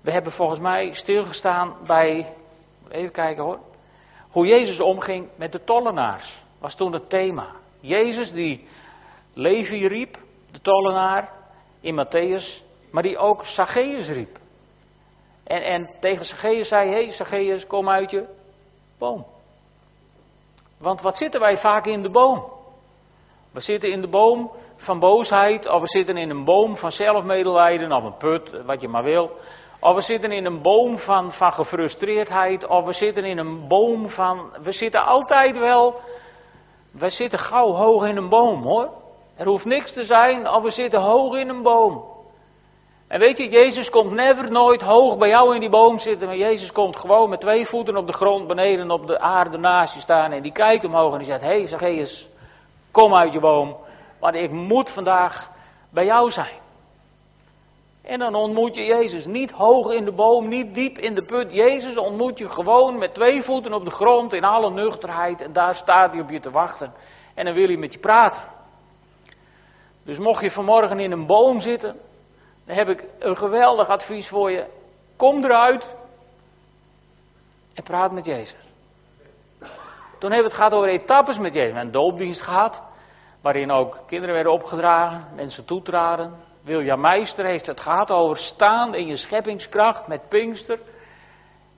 We 0.00 0.10
hebben 0.10 0.32
volgens 0.32 0.60
mij 0.60 0.94
stilgestaan 0.94 1.74
bij, 1.86 2.32
even 2.88 3.12
kijken 3.12 3.44
hoor, 3.44 3.58
hoe 4.36 4.46
Jezus 4.46 4.80
omging 4.80 5.28
met 5.36 5.52
de 5.52 5.64
tollenaars. 5.64 6.42
Was 6.58 6.74
toen 6.74 6.92
het 6.92 7.10
thema. 7.10 7.46
Jezus 7.80 8.32
die 8.32 8.68
Levi 9.34 9.86
riep, 9.86 10.18
de 10.52 10.60
tollenaar, 10.60 11.30
in 11.80 12.04
Matthäus, 12.04 12.62
maar 12.90 13.02
die 13.02 13.18
ook 13.18 13.44
Zacchaeus 13.44 14.08
riep. 14.08 14.38
En, 15.44 15.62
en 15.64 15.90
tegen 16.00 16.24
Zacchaeus 16.24 16.68
zei, 16.68 16.88
hé 16.88 17.02
hey, 17.02 17.12
Zacchaeus, 17.12 17.66
kom 17.66 17.88
uit 17.88 18.10
je 18.10 18.24
boom. 18.98 19.26
Want 20.78 21.00
wat 21.00 21.16
zitten 21.16 21.40
wij 21.40 21.58
vaak 21.58 21.86
in 21.86 22.02
de 22.02 22.10
boom? 22.10 22.44
We 23.52 23.60
zitten 23.60 23.90
in 23.90 24.00
de 24.00 24.08
boom 24.08 24.50
van 24.76 24.98
boosheid, 24.98 25.68
of 25.68 25.80
we 25.80 25.88
zitten 25.88 26.16
in 26.16 26.30
een 26.30 26.44
boom 26.44 26.76
van 26.76 26.92
zelfmedelijden, 26.92 27.92
of 27.92 28.04
een 28.04 28.16
put, 28.16 28.64
wat 28.64 28.80
je 28.80 28.88
maar 28.88 29.04
wil. 29.04 29.30
Of 29.80 29.94
we 29.94 30.00
zitten 30.00 30.32
in 30.32 30.44
een 30.44 30.62
boom 30.62 30.98
van, 30.98 31.32
van 31.32 31.52
gefrustreerdheid, 31.52 32.66
of 32.66 32.84
we 32.84 32.92
zitten 32.92 33.24
in 33.24 33.38
een 33.38 33.68
boom 33.68 34.10
van. 34.10 34.56
We 34.62 34.72
zitten 34.72 35.04
altijd 35.06 35.58
wel. 35.58 36.00
We 36.92 37.10
zitten 37.10 37.38
gauw 37.38 37.72
hoog 37.72 38.06
in 38.06 38.16
een 38.16 38.28
boom 38.28 38.62
hoor. 38.62 38.90
Er 39.36 39.46
hoeft 39.46 39.64
niks 39.64 39.92
te 39.92 40.04
zijn, 40.04 40.48
of 40.48 40.62
we 40.62 40.70
zitten 40.70 41.00
hoog 41.00 41.36
in 41.36 41.48
een 41.48 41.62
boom. 41.62 42.04
En 43.08 43.20
weet 43.20 43.38
je, 43.38 43.48
Jezus 43.48 43.90
komt 43.90 44.12
never 44.12 44.50
nooit 44.50 44.80
hoog 44.80 45.18
bij 45.18 45.28
jou 45.28 45.54
in 45.54 45.60
die 45.60 45.70
boom 45.70 45.98
zitten, 45.98 46.26
maar 46.26 46.36
Jezus 46.36 46.72
komt 46.72 46.96
gewoon 46.96 47.30
met 47.30 47.40
twee 47.40 47.66
voeten 47.66 47.96
op 47.96 48.06
de 48.06 48.12
grond 48.12 48.46
beneden 48.46 48.90
op 48.90 49.06
de 49.06 49.18
aarde 49.18 49.58
naast 49.58 49.94
je 49.94 50.00
staan 50.00 50.32
en 50.32 50.42
die 50.42 50.52
kijkt 50.52 50.84
omhoog 50.84 51.12
en 51.12 51.18
die 51.18 51.26
zegt, 51.26 51.40
hé 51.40 51.46
hey, 51.46 51.66
Zacchaeus, 51.66 52.28
kom 52.90 53.14
uit 53.14 53.32
je 53.32 53.40
boom, 53.40 53.76
want 54.20 54.34
ik 54.34 54.50
moet 54.50 54.90
vandaag 54.90 55.50
bij 55.90 56.04
jou 56.04 56.30
zijn. 56.30 56.64
En 58.06 58.18
dan 58.18 58.34
ontmoet 58.34 58.74
je 58.74 58.84
Jezus 58.84 59.26
niet 59.26 59.50
hoog 59.50 59.92
in 59.92 60.04
de 60.04 60.12
boom, 60.12 60.48
niet 60.48 60.74
diep 60.74 60.98
in 60.98 61.14
de 61.14 61.22
put. 61.22 61.52
Jezus 61.52 61.96
ontmoet 61.96 62.38
je 62.38 62.48
gewoon 62.48 62.98
met 62.98 63.14
twee 63.14 63.42
voeten 63.42 63.72
op 63.72 63.84
de 63.84 63.90
grond 63.90 64.32
in 64.32 64.44
alle 64.44 64.70
nuchterheid 64.70 65.40
en 65.40 65.52
daar 65.52 65.74
staat 65.74 66.12
hij 66.12 66.20
op 66.20 66.30
je 66.30 66.40
te 66.40 66.50
wachten 66.50 66.92
en 67.34 67.44
dan 67.44 67.54
wil 67.54 67.66
hij 67.66 67.76
met 67.76 67.92
je 67.92 67.98
praten. 67.98 68.42
Dus 70.04 70.18
mocht 70.18 70.42
je 70.42 70.50
vanmorgen 70.50 71.00
in 71.00 71.12
een 71.12 71.26
boom 71.26 71.60
zitten, 71.60 71.96
dan 72.66 72.76
heb 72.76 72.88
ik 72.88 73.04
een 73.18 73.36
geweldig 73.36 73.88
advies 73.88 74.28
voor 74.28 74.50
je. 74.50 74.66
Kom 75.16 75.44
eruit 75.44 75.94
en 77.74 77.82
praat 77.82 78.12
met 78.12 78.24
Jezus. 78.24 78.64
Toen 80.18 80.30
hebben 80.30 80.38
we 80.38 80.44
het 80.44 80.54
gehad 80.54 80.72
over 80.72 80.88
etappes 80.88 81.38
met 81.38 81.54
Jezus. 81.54 81.70
We 81.70 81.76
hebben 81.76 81.94
een 81.94 82.02
doopdienst 82.02 82.42
gehad, 82.42 82.82
waarin 83.40 83.70
ook 83.70 84.00
kinderen 84.06 84.34
werden 84.34 84.52
opgedragen, 84.52 85.26
mensen 85.34 85.64
toetraden. 85.64 86.45
Wilja 86.66 86.96
Meister 86.96 87.44
heeft 87.44 87.66
het 87.66 87.80
gehad 87.80 88.10
over 88.10 88.36
staan 88.36 88.94
in 88.94 89.06
je 89.06 89.16
scheppingskracht 89.16 90.08
met 90.08 90.28
Pinkster. 90.28 90.78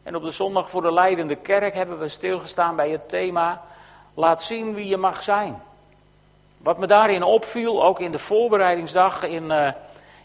En 0.02 0.14
op 0.14 0.22
de 0.22 0.30
zondag 0.30 0.70
voor 0.70 0.82
de 0.82 0.92
leidende 0.92 1.36
kerk 1.36 1.74
hebben 1.74 1.98
we 1.98 2.08
stilgestaan 2.08 2.76
bij 2.76 2.90
het 2.90 3.08
thema 3.08 3.62
Laat 4.14 4.42
zien 4.42 4.74
wie 4.74 4.86
je 4.86 4.96
mag 4.96 5.22
zijn. 5.22 5.62
Wat 6.62 6.78
me 6.78 6.86
daarin 6.86 7.22
opviel, 7.22 7.84
ook 7.84 8.00
in 8.00 8.10
de 8.10 8.18
voorbereidingsdag 8.18 9.22
in, 9.22 9.44
uh, 9.44 9.72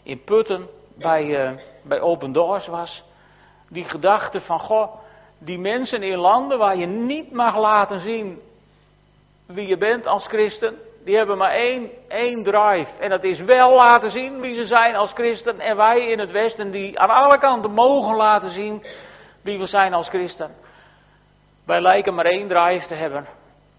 in 0.02 0.24
Putten 0.24 0.68
bij, 0.98 1.24
uh, 1.24 1.58
bij 1.82 2.00
Open 2.00 2.32
Doors 2.32 2.66
was. 2.66 3.04
Die 3.68 3.84
gedachte 3.84 4.40
van, 4.40 4.58
goh, 4.58 4.94
die 5.38 5.58
mensen 5.58 6.02
in 6.02 6.18
landen 6.18 6.58
waar 6.58 6.76
je 6.76 6.86
niet 6.86 7.32
mag 7.32 7.58
laten 7.58 8.00
zien 8.00 8.40
wie 9.46 9.66
je 9.66 9.76
bent 9.76 10.06
als 10.06 10.26
christen, 10.26 10.78
die 11.04 11.16
hebben 11.16 11.38
maar 11.38 11.50
één, 11.50 11.90
één 12.08 12.42
drive. 12.42 12.90
En 12.98 13.10
dat 13.10 13.24
is 13.24 13.40
wel 13.40 13.74
laten 13.74 14.10
zien 14.10 14.40
wie 14.40 14.54
ze 14.54 14.66
zijn 14.66 14.94
als 14.96 15.12
christen. 15.12 15.60
En 15.60 15.76
wij 15.76 16.06
in 16.06 16.18
het 16.18 16.30
Westen 16.30 16.70
die 16.70 16.98
aan 16.98 17.10
alle 17.10 17.38
kanten 17.38 17.70
mogen 17.70 18.16
laten 18.16 18.50
zien 18.50 18.84
wie 19.42 19.58
we 19.58 19.66
zijn 19.66 19.94
als 19.94 20.08
christen. 20.08 20.54
Wij 21.66 21.80
lijken 21.80 22.14
maar 22.14 22.24
één 22.24 22.48
drive 22.48 22.86
te 22.86 22.94
hebben. 22.94 23.26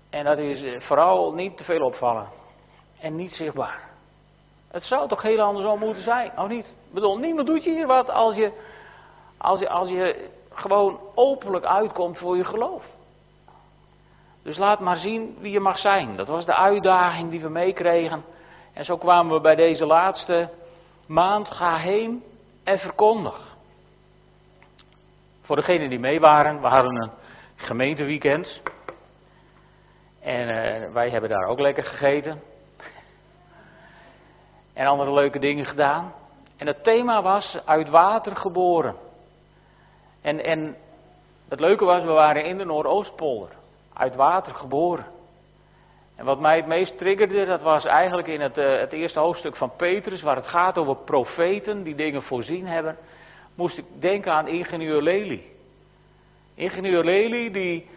En 0.09 0.23
dat 0.23 0.37
is 0.37 0.63
eh, 0.63 0.79
vooral 0.79 1.33
niet 1.33 1.57
te 1.57 1.63
veel 1.63 1.81
opvallen. 1.81 2.27
En 2.99 3.15
niet 3.15 3.31
zichtbaar. 3.31 3.79
Het 4.71 4.83
zou 4.83 5.07
toch 5.07 5.21
heel 5.21 5.39
andersom 5.39 5.79
moeten 5.79 6.03
zijn, 6.03 6.31
of 6.37 6.47
niet? 6.47 6.65
Ik 6.65 6.93
bedoel, 6.93 7.17
niemand 7.17 7.47
doet 7.47 7.63
je 7.63 7.71
hier 7.71 7.87
wat 7.87 8.09
als 8.09 8.35
je, 8.35 8.51
als 9.37 9.59
je, 9.59 9.69
als 9.69 9.89
je 9.89 10.29
gewoon 10.53 10.99
openlijk 11.15 11.65
uitkomt 11.65 12.19
voor 12.19 12.37
je 12.37 12.43
geloof. 12.43 12.83
Dus 14.45 14.57
laat 14.57 14.79
maar 14.79 14.97
zien 14.97 15.37
wie 15.39 15.51
je 15.51 15.59
mag 15.59 15.77
zijn. 15.77 16.15
Dat 16.15 16.27
was 16.27 16.45
de 16.45 16.55
uitdaging 16.55 17.29
die 17.29 17.41
we 17.41 17.49
meekregen. 17.49 18.23
En 18.73 18.85
zo 18.85 18.97
kwamen 18.97 19.33
we 19.33 19.41
bij 19.41 19.55
deze 19.55 19.85
laatste 19.85 20.49
maand. 21.05 21.47
Ga 21.47 21.77
heen 21.77 22.23
en 22.63 22.77
verkondig. 22.77 23.55
Voor 25.41 25.55
degenen 25.55 25.89
die 25.89 25.99
mee 25.99 26.19
waren, 26.19 26.61
we 26.61 26.67
hadden 26.67 27.01
een 27.01 27.11
gemeenteweekend. 27.55 28.61
En 30.21 30.49
uh, 30.49 30.93
wij 30.93 31.09
hebben 31.09 31.29
daar 31.29 31.47
ook 31.47 31.59
lekker 31.59 31.83
gegeten 31.83 32.41
en 34.73 34.85
andere 34.85 35.13
leuke 35.13 35.39
dingen 35.39 35.65
gedaan. 35.65 36.13
En 36.57 36.67
het 36.67 36.83
thema 36.83 37.21
was 37.21 37.61
uit 37.65 37.89
water 37.89 38.35
geboren. 38.35 38.95
En, 40.21 40.43
en 40.43 40.75
het 41.49 41.59
leuke 41.59 41.85
was, 41.85 42.03
we 42.03 42.11
waren 42.11 42.45
in 42.45 42.57
de 42.57 42.65
Noordoostpolder. 42.65 43.63
Uit 43.97 44.15
water 44.15 44.55
geboren. 44.55 45.05
En 46.15 46.25
wat 46.25 46.39
mij 46.39 46.55
het 46.55 46.67
meest 46.67 46.97
triggerde, 46.97 47.45
dat 47.45 47.61
was 47.61 47.85
eigenlijk 47.85 48.27
in 48.27 48.41
het, 48.41 48.57
uh, 48.57 48.79
het 48.79 48.93
eerste 48.93 49.19
hoofdstuk 49.19 49.55
van 49.55 49.71
Petrus, 49.77 50.21
waar 50.21 50.35
het 50.35 50.47
gaat 50.47 50.77
over 50.77 50.95
profeten 50.95 51.83
die 51.83 51.95
dingen 51.95 52.21
voorzien 52.21 52.67
hebben, 52.67 52.97
moest 53.55 53.77
ik 53.77 53.85
denken 53.99 54.31
aan 54.31 54.47
ingenieur 54.47 55.01
Lely. 55.01 55.43
Ingenieur 56.55 57.03
Lely 57.03 57.51
die 57.51 57.89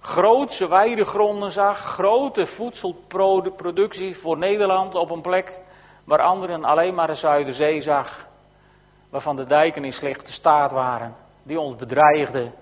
grootse 0.00 0.68
weidegronden 0.68 1.50
zag, 1.50 1.78
grote 1.78 2.46
voedselproductie 2.46 4.16
voor 4.16 4.38
Nederland 4.38 4.94
op 4.94 5.10
een 5.10 5.20
plek 5.20 5.58
waar 6.04 6.22
anderen 6.22 6.64
alleen 6.64 6.94
maar 6.94 7.06
de 7.06 7.14
Zuiderzee 7.14 7.80
zag, 7.80 8.26
waarvan 9.10 9.36
de 9.36 9.44
dijken 9.44 9.84
in 9.84 9.92
slechte 9.92 10.32
staat 10.32 10.70
waren, 10.70 11.14
die 11.42 11.60
ons 11.60 11.76
bedreigden. 11.76 12.52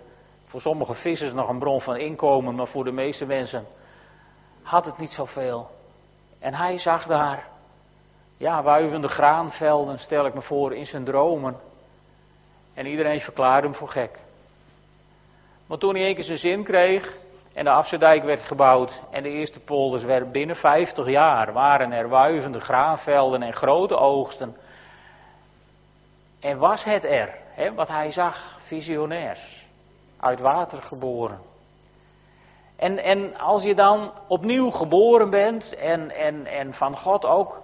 Voor 0.57 0.65
sommige 0.65 0.95
vissers 0.95 1.33
nog 1.33 1.49
een 1.49 1.59
bron 1.59 1.81
van 1.81 1.97
inkomen, 1.97 2.55
maar 2.55 2.67
voor 2.67 2.85
de 2.85 2.93
meeste 2.93 3.27
mensen 3.27 3.67
had 4.63 4.85
het 4.85 4.99
niet 4.99 5.13
zoveel. 5.13 5.71
En 6.39 6.55
hij 6.55 6.79
zag 6.79 7.07
daar, 7.07 7.49
ja, 8.37 8.63
wuivende 8.63 9.09
graanvelden, 9.09 9.99
stel 9.99 10.27
ik 10.27 10.35
me 10.35 10.41
voor, 10.43 10.75
in 10.75 10.87
zijn 10.87 11.05
dromen. 11.05 11.57
En 12.75 12.87
iedereen 12.87 13.21
verklaarde 13.21 13.67
hem 13.67 13.77
voor 13.77 13.89
gek. 13.89 14.19
Maar 15.67 15.79
toen 15.79 15.95
hij 15.95 16.05
één 16.05 16.15
keer 16.15 16.25
zijn 16.25 16.39
zin 16.39 16.65
kreeg 16.65 17.17
en 17.55 17.65
de 17.65 17.71
Afzerdijk 17.71 18.25
werd 18.25 18.41
gebouwd 18.41 19.01
en 19.11 19.23
de 19.23 19.31
eerste 19.31 19.61
polders 19.61 20.03
werden 20.03 20.33
binnen 20.33 20.57
50 20.57 21.09
jaar, 21.09 21.53
waren 21.53 21.93
er 21.93 22.09
wuivende 22.09 22.61
graanvelden 22.61 23.43
en 23.43 23.53
grote 23.53 23.97
oogsten. 23.97 24.57
En 26.41 26.59
was 26.59 26.85
het 26.85 27.05
er, 27.05 27.35
hè, 27.51 27.75
wat 27.75 27.89
hij 27.89 28.11
zag, 28.11 28.59
visionairs, 28.67 29.56
uit 30.27 30.41
water 30.41 30.83
geboren. 30.83 31.39
En, 32.77 32.99
en 32.99 33.37
als 33.39 33.63
je 33.63 33.75
dan 33.75 34.13
opnieuw 34.29 34.71
geboren 34.71 35.31
bent 35.31 35.75
en, 35.75 36.11
en, 36.11 36.47
en 36.47 36.75
van 36.75 36.97
God 36.97 37.25
ook 37.25 37.63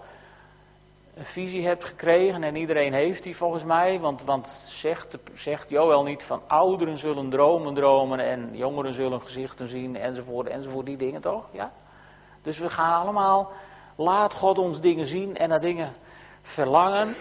een 1.14 1.24
visie 1.24 1.66
hebt 1.66 1.84
gekregen, 1.84 2.42
en 2.42 2.56
iedereen 2.56 2.92
heeft 2.92 3.22
die 3.22 3.36
volgens 3.36 3.64
mij, 3.64 4.00
want, 4.00 4.22
want 4.24 4.46
zegt, 4.68 5.18
zegt 5.34 5.70
Joel 5.70 6.02
niet 6.02 6.22
van 6.22 6.42
ouderen 6.48 6.96
zullen 6.96 7.30
dromen 7.30 7.74
dromen 7.74 8.18
en 8.18 8.56
jongeren 8.56 8.94
zullen 8.94 9.20
gezichten 9.20 9.68
zien 9.68 9.96
enzovoort, 9.96 10.48
enzovoort, 10.48 10.86
die 10.86 10.96
dingen 10.96 11.20
toch? 11.20 11.44
Ja? 11.52 11.72
Dus 12.42 12.58
we 12.58 12.70
gaan 12.70 13.00
allemaal, 13.02 13.50
laat 13.96 14.34
God 14.34 14.58
ons 14.58 14.80
dingen 14.80 15.06
zien 15.06 15.36
en 15.36 15.48
naar 15.48 15.60
dingen 15.60 15.92
verlangen. 16.42 17.16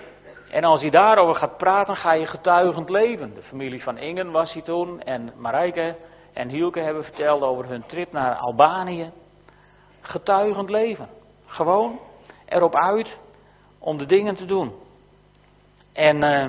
En 0.52 0.64
als 0.64 0.82
je 0.82 0.92
daarover 0.92 1.36
gaat 1.36 1.58
praten, 1.58 1.96
ga 1.96 2.14
je 2.14 2.26
getuigend 2.26 2.90
leven. 2.90 3.34
De 3.34 3.44
familie 3.44 3.84
van 3.84 3.98
Ingen 3.98 4.32
was 4.32 4.54
hij 4.54 4.62
toen 4.62 5.02
en 5.02 5.34
Marijke 5.38 5.96
en 6.34 6.50
Hielke 6.50 6.80
hebben 6.80 7.04
verteld 7.04 7.42
over 7.42 7.66
hun 7.66 7.86
trip 7.86 8.12
naar 8.12 8.36
Albanië. 8.36 9.12
Getuigend 10.02 10.70
leven. 10.70 11.10
Gewoon 11.46 12.00
erop 12.46 12.76
uit 12.76 13.18
om 13.80 13.98
de 13.98 14.06
dingen 14.06 14.36
te 14.36 14.46
doen. 14.46 14.74
En 15.94 16.24
uh, 16.24 16.48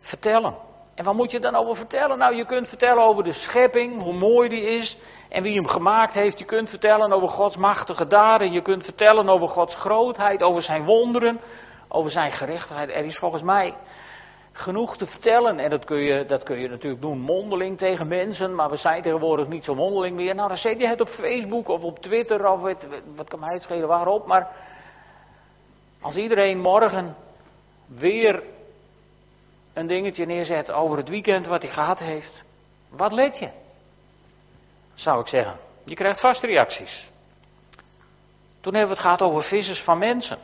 vertellen. 0.00 0.54
En 0.94 1.04
wat 1.04 1.14
moet 1.14 1.30
je 1.30 1.40
dan 1.40 1.54
over 1.54 1.76
vertellen? 1.76 2.18
Nou, 2.18 2.34
je 2.34 2.44
kunt 2.44 2.68
vertellen 2.68 3.02
over 3.02 3.24
de 3.24 3.32
schepping, 3.32 4.02
hoe 4.02 4.14
mooi 4.14 4.48
die 4.48 4.62
is 4.62 4.98
en 5.28 5.42
wie 5.42 5.54
hem 5.54 5.66
gemaakt 5.66 6.12
heeft. 6.12 6.38
Je 6.38 6.44
kunt 6.44 6.68
vertellen 6.68 7.12
over 7.12 7.28
Gods 7.28 7.56
machtige 7.56 8.06
daden. 8.06 8.52
Je 8.52 8.62
kunt 8.62 8.84
vertellen 8.84 9.28
over 9.28 9.48
Gods 9.48 9.74
grootheid, 9.74 10.42
over 10.42 10.62
zijn 10.62 10.84
wonderen, 10.84 11.40
over 11.88 12.10
zijn 12.10 12.32
gerechtigheid. 12.32 12.88
Er 12.88 13.04
is 13.04 13.16
volgens 13.16 13.42
mij 13.42 13.74
genoeg 14.56 14.96
te 14.96 15.06
vertellen. 15.06 15.58
En 15.58 15.70
dat 15.70 15.84
kun, 15.84 15.98
je, 15.98 16.24
dat 16.24 16.42
kun 16.42 16.58
je 16.58 16.68
natuurlijk 16.68 17.02
doen 17.02 17.18
mondeling 17.18 17.78
tegen 17.78 18.08
mensen, 18.08 18.54
maar 18.54 18.70
we 18.70 18.76
zijn 18.76 19.02
tegenwoordig 19.02 19.48
niet 19.48 19.64
zo 19.64 19.74
mondeling 19.74 20.16
meer. 20.16 20.34
Nou, 20.34 20.48
dan 20.48 20.56
zet 20.56 20.80
je 20.80 20.86
het 20.86 21.00
op 21.00 21.08
Facebook 21.08 21.68
of 21.68 21.82
op 21.82 21.98
Twitter 21.98 22.48
of 22.48 22.60
wat, 23.16 23.28
kan 23.28 23.40
mij 23.40 23.52
het 23.52 23.62
schelen 23.62 23.88
waarop. 23.88 24.26
Maar 24.26 24.48
als 26.00 26.16
iedereen 26.16 26.58
morgen 26.58 27.16
weer 27.86 28.42
een 29.72 29.86
dingetje 29.86 30.26
neerzet 30.26 30.70
over 30.70 30.96
het 30.96 31.08
weekend 31.08 31.46
wat 31.46 31.62
hij 31.62 31.72
gehad 31.72 31.98
heeft, 31.98 32.42
wat 32.88 33.12
let 33.12 33.38
je? 33.38 33.50
Zou 34.94 35.20
ik 35.20 35.26
zeggen. 35.26 35.56
Je 35.84 35.94
krijgt 35.94 36.20
vast 36.20 36.42
reacties. 36.42 37.10
Toen 38.60 38.74
hebben 38.74 38.96
we 38.96 39.02
het 39.02 39.12
gehad 39.12 39.22
over 39.22 39.42
vissers 39.42 39.82
van 39.82 39.98
mensen. 39.98 40.38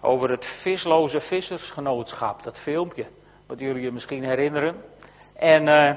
Over 0.00 0.30
het 0.30 0.44
visloze 0.44 1.20
vissersgenootschap, 1.20 2.42
dat 2.42 2.58
filmpje, 2.58 3.06
wat 3.46 3.58
jullie 3.58 3.82
je 3.82 3.92
misschien 3.92 4.24
herinneren. 4.24 4.82
En 5.34 5.66
uh, 5.66 5.94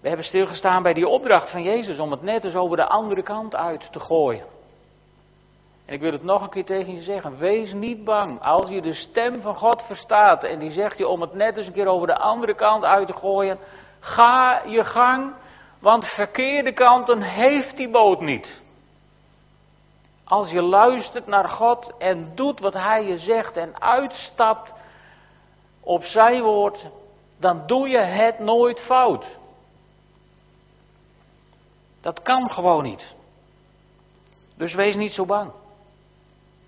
we 0.00 0.08
hebben 0.08 0.26
stilgestaan 0.26 0.82
bij 0.82 0.94
die 0.94 1.08
opdracht 1.08 1.50
van 1.50 1.62
Jezus 1.62 1.98
om 1.98 2.10
het 2.10 2.22
net 2.22 2.44
eens 2.44 2.54
over 2.54 2.76
de 2.76 2.86
andere 2.86 3.22
kant 3.22 3.54
uit 3.54 3.92
te 3.92 4.00
gooien. 4.00 4.44
En 5.86 5.94
ik 5.94 6.00
wil 6.00 6.12
het 6.12 6.22
nog 6.22 6.42
een 6.42 6.50
keer 6.50 6.64
tegen 6.64 6.94
je 6.94 7.00
zeggen. 7.00 7.38
Wees 7.38 7.72
niet 7.72 8.04
bang. 8.04 8.40
Als 8.40 8.70
je 8.70 8.82
de 8.82 8.92
stem 8.92 9.40
van 9.40 9.54
God 9.54 9.82
verstaat 9.82 10.44
en 10.44 10.58
die 10.58 10.70
zegt 10.70 10.98
je 10.98 11.08
om 11.08 11.20
het 11.20 11.34
net 11.34 11.56
eens 11.56 11.66
een 11.66 11.72
keer 11.72 11.86
over 11.86 12.06
de 12.06 12.16
andere 12.16 12.54
kant 12.54 12.84
uit 12.84 13.06
te 13.06 13.12
gooien. 13.12 13.58
Ga 14.00 14.62
je 14.66 14.84
gang, 14.84 15.34
want 15.80 16.04
verkeerde 16.04 16.72
kanten 16.72 17.22
heeft 17.22 17.76
die 17.76 17.90
boot 17.90 18.20
niet. 18.20 18.62
Als 20.28 20.50
je 20.50 20.62
luistert 20.62 21.26
naar 21.26 21.48
God 21.48 21.92
en 21.98 22.32
doet 22.34 22.60
wat 22.60 22.72
Hij 22.72 23.06
je 23.06 23.18
zegt 23.18 23.56
en 23.56 23.80
uitstapt 23.80 24.72
op 25.80 26.02
Zijn 26.02 26.42
woord, 26.42 26.86
dan 27.38 27.66
doe 27.66 27.88
je 27.88 27.98
het 27.98 28.38
nooit 28.38 28.80
fout. 28.80 29.38
Dat 32.00 32.22
kan 32.22 32.52
gewoon 32.52 32.82
niet. 32.82 33.14
Dus 34.56 34.74
wees 34.74 34.94
niet 34.94 35.12
zo 35.12 35.26
bang. 35.26 35.52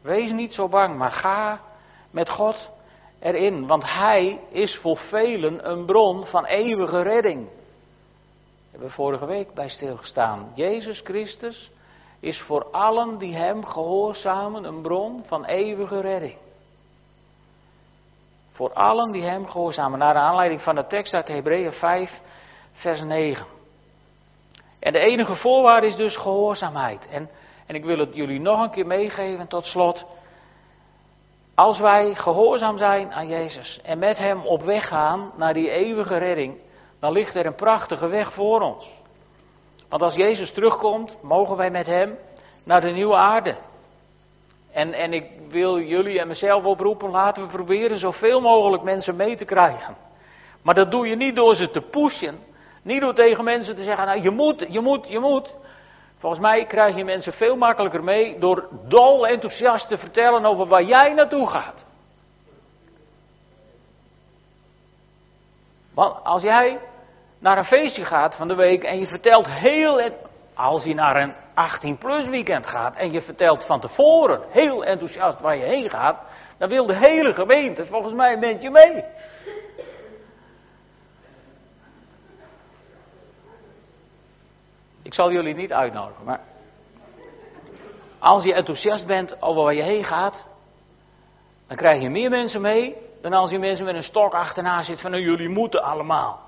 Wees 0.02 0.30
niet 0.30 0.54
zo 0.54 0.68
bang, 0.68 0.96
maar 0.96 1.12
ga 1.12 1.60
met 2.10 2.28
God 2.28 2.70
erin. 3.18 3.66
Want 3.66 3.84
Hij 3.84 4.40
is 4.50 4.76
voor 4.76 4.96
velen 4.96 5.70
een 5.70 5.84
bron 5.84 6.26
van 6.26 6.44
eeuwige 6.44 7.02
redding. 7.02 7.44
Daar 7.44 8.70
hebben 8.70 8.88
we 8.88 8.94
vorige 8.94 9.26
week 9.26 9.54
bij 9.54 9.68
stilgestaan. 9.68 10.52
Jezus 10.54 11.00
Christus 11.04 11.70
is 12.20 12.40
voor 12.40 12.64
allen 12.70 13.18
die 13.18 13.34
Hem 13.34 13.64
gehoorzamen 13.64 14.64
een 14.64 14.82
bron 14.82 15.22
van 15.26 15.44
eeuwige 15.44 16.00
redding. 16.00 16.36
Voor 18.52 18.72
allen 18.72 19.12
die 19.12 19.22
Hem 19.22 19.46
gehoorzamen. 19.46 19.98
Naar 19.98 20.14
de 20.14 20.20
aanleiding 20.20 20.60
van 20.60 20.74
de 20.74 20.86
tekst 20.86 21.14
uit 21.14 21.28
Hebreeën 21.28 21.72
5, 21.72 22.20
vers 22.72 23.02
9. 23.02 23.46
En 24.78 24.92
de 24.92 24.98
enige 24.98 25.34
voorwaarde 25.34 25.86
is 25.86 25.96
dus 25.96 26.16
gehoorzaamheid. 26.16 27.08
En 27.08 27.28
en 27.68 27.74
ik 27.74 27.84
wil 27.84 27.98
het 27.98 28.14
jullie 28.14 28.40
nog 28.40 28.62
een 28.62 28.70
keer 28.70 28.86
meegeven 28.86 29.48
tot 29.48 29.64
slot. 29.64 30.06
Als 31.54 31.78
wij 31.78 32.14
gehoorzaam 32.14 32.78
zijn 32.78 33.12
aan 33.12 33.28
Jezus 33.28 33.80
en 33.82 33.98
met 33.98 34.18
Hem 34.18 34.46
op 34.46 34.62
weg 34.62 34.88
gaan 34.88 35.32
naar 35.36 35.54
die 35.54 35.70
eeuwige 35.70 36.16
redding, 36.16 36.58
dan 37.00 37.12
ligt 37.12 37.34
er 37.34 37.46
een 37.46 37.54
prachtige 37.54 38.06
weg 38.06 38.32
voor 38.32 38.60
ons. 38.60 38.97
Want 39.88 40.02
als 40.02 40.14
Jezus 40.14 40.52
terugkomt, 40.52 41.16
mogen 41.22 41.56
wij 41.56 41.70
met 41.70 41.86
Hem 41.86 42.18
naar 42.64 42.80
de 42.80 42.90
nieuwe 42.90 43.16
aarde. 43.16 43.56
En, 44.72 44.92
en 44.92 45.12
ik 45.12 45.30
wil 45.48 45.80
jullie 45.80 46.20
en 46.20 46.28
mezelf 46.28 46.64
oproepen, 46.64 47.10
laten 47.10 47.42
we 47.42 47.48
proberen 47.48 47.98
zoveel 47.98 48.40
mogelijk 48.40 48.82
mensen 48.82 49.16
mee 49.16 49.36
te 49.36 49.44
krijgen. 49.44 49.96
Maar 50.62 50.74
dat 50.74 50.90
doe 50.90 51.08
je 51.08 51.16
niet 51.16 51.36
door 51.36 51.54
ze 51.54 51.70
te 51.70 51.80
pushen. 51.80 52.38
Niet 52.82 53.00
door 53.00 53.14
tegen 53.14 53.44
mensen 53.44 53.74
te 53.74 53.82
zeggen, 53.82 54.06
nou 54.06 54.22
je 54.22 54.30
moet, 54.30 54.66
je 54.68 54.80
moet, 54.80 55.08
je 55.08 55.18
moet. 55.18 55.54
Volgens 56.18 56.42
mij 56.42 56.64
krijg 56.64 56.96
je 56.96 57.04
mensen 57.04 57.32
veel 57.32 57.56
makkelijker 57.56 58.04
mee 58.04 58.38
door 58.38 58.68
dol 58.88 59.26
enthousiast 59.26 59.88
te 59.88 59.98
vertellen 59.98 60.44
over 60.44 60.66
waar 60.66 60.82
jij 60.82 61.14
naartoe 61.14 61.48
gaat. 61.48 61.84
Want 65.94 66.24
als 66.24 66.42
jij 66.42 66.78
naar 67.38 67.58
een 67.58 67.64
feestje 67.64 68.04
gaat 68.04 68.36
van 68.36 68.48
de 68.48 68.54
week 68.54 68.82
en 68.82 68.98
je 68.98 69.06
vertelt 69.06 69.50
heel. 69.50 70.10
Als 70.54 70.84
je 70.84 70.94
naar 70.94 71.16
een 71.16 71.34
18-plus 71.34 72.26
weekend 72.26 72.66
gaat 72.66 72.96
en 72.96 73.12
je 73.12 73.22
vertelt 73.22 73.64
van 73.64 73.80
tevoren 73.80 74.42
heel 74.48 74.84
enthousiast 74.84 75.40
waar 75.40 75.56
je 75.56 75.64
heen 75.64 75.90
gaat, 75.90 76.20
dan 76.58 76.68
wil 76.68 76.86
de 76.86 76.96
hele 76.96 77.34
gemeente 77.34 77.86
volgens 77.86 78.14
mij 78.14 78.32
een 78.32 78.40
beetje 78.40 78.70
mee. 78.70 79.04
Ik 85.02 85.14
zal 85.14 85.32
jullie 85.32 85.54
niet 85.54 85.72
uitnodigen, 85.72 86.24
maar 86.24 86.40
als 88.18 88.44
je 88.44 88.54
enthousiast 88.54 89.06
bent 89.06 89.42
over 89.42 89.62
waar 89.62 89.74
je 89.74 89.82
heen 89.82 90.04
gaat, 90.04 90.44
dan 91.66 91.76
krijg 91.76 92.02
je 92.02 92.10
meer 92.10 92.30
mensen 92.30 92.60
mee 92.60 92.96
dan 93.20 93.32
als 93.32 93.50
je 93.50 93.58
mensen 93.58 93.84
met 93.84 93.94
een 93.94 94.02
stok 94.02 94.34
achterna 94.34 94.82
zit 94.82 95.00
van 95.00 95.10
nou, 95.10 95.22
jullie 95.22 95.48
moeten 95.48 95.82
allemaal. 95.82 96.47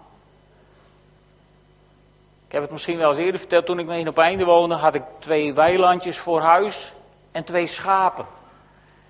Ik 2.50 2.56
heb 2.56 2.64
het 2.64 2.74
misschien 2.74 2.98
wel 2.98 3.10
eens 3.10 3.18
eerder 3.18 3.40
verteld, 3.40 3.66
toen 3.66 3.78
ik 3.78 3.86
mee 3.86 4.08
op 4.08 4.18
einde 4.18 4.44
woonde, 4.44 4.74
had 4.74 4.94
ik 4.94 5.02
twee 5.18 5.54
weilandjes 5.54 6.18
voor 6.18 6.40
huis 6.40 6.92
en 7.32 7.44
twee 7.44 7.66
schapen. 7.66 8.26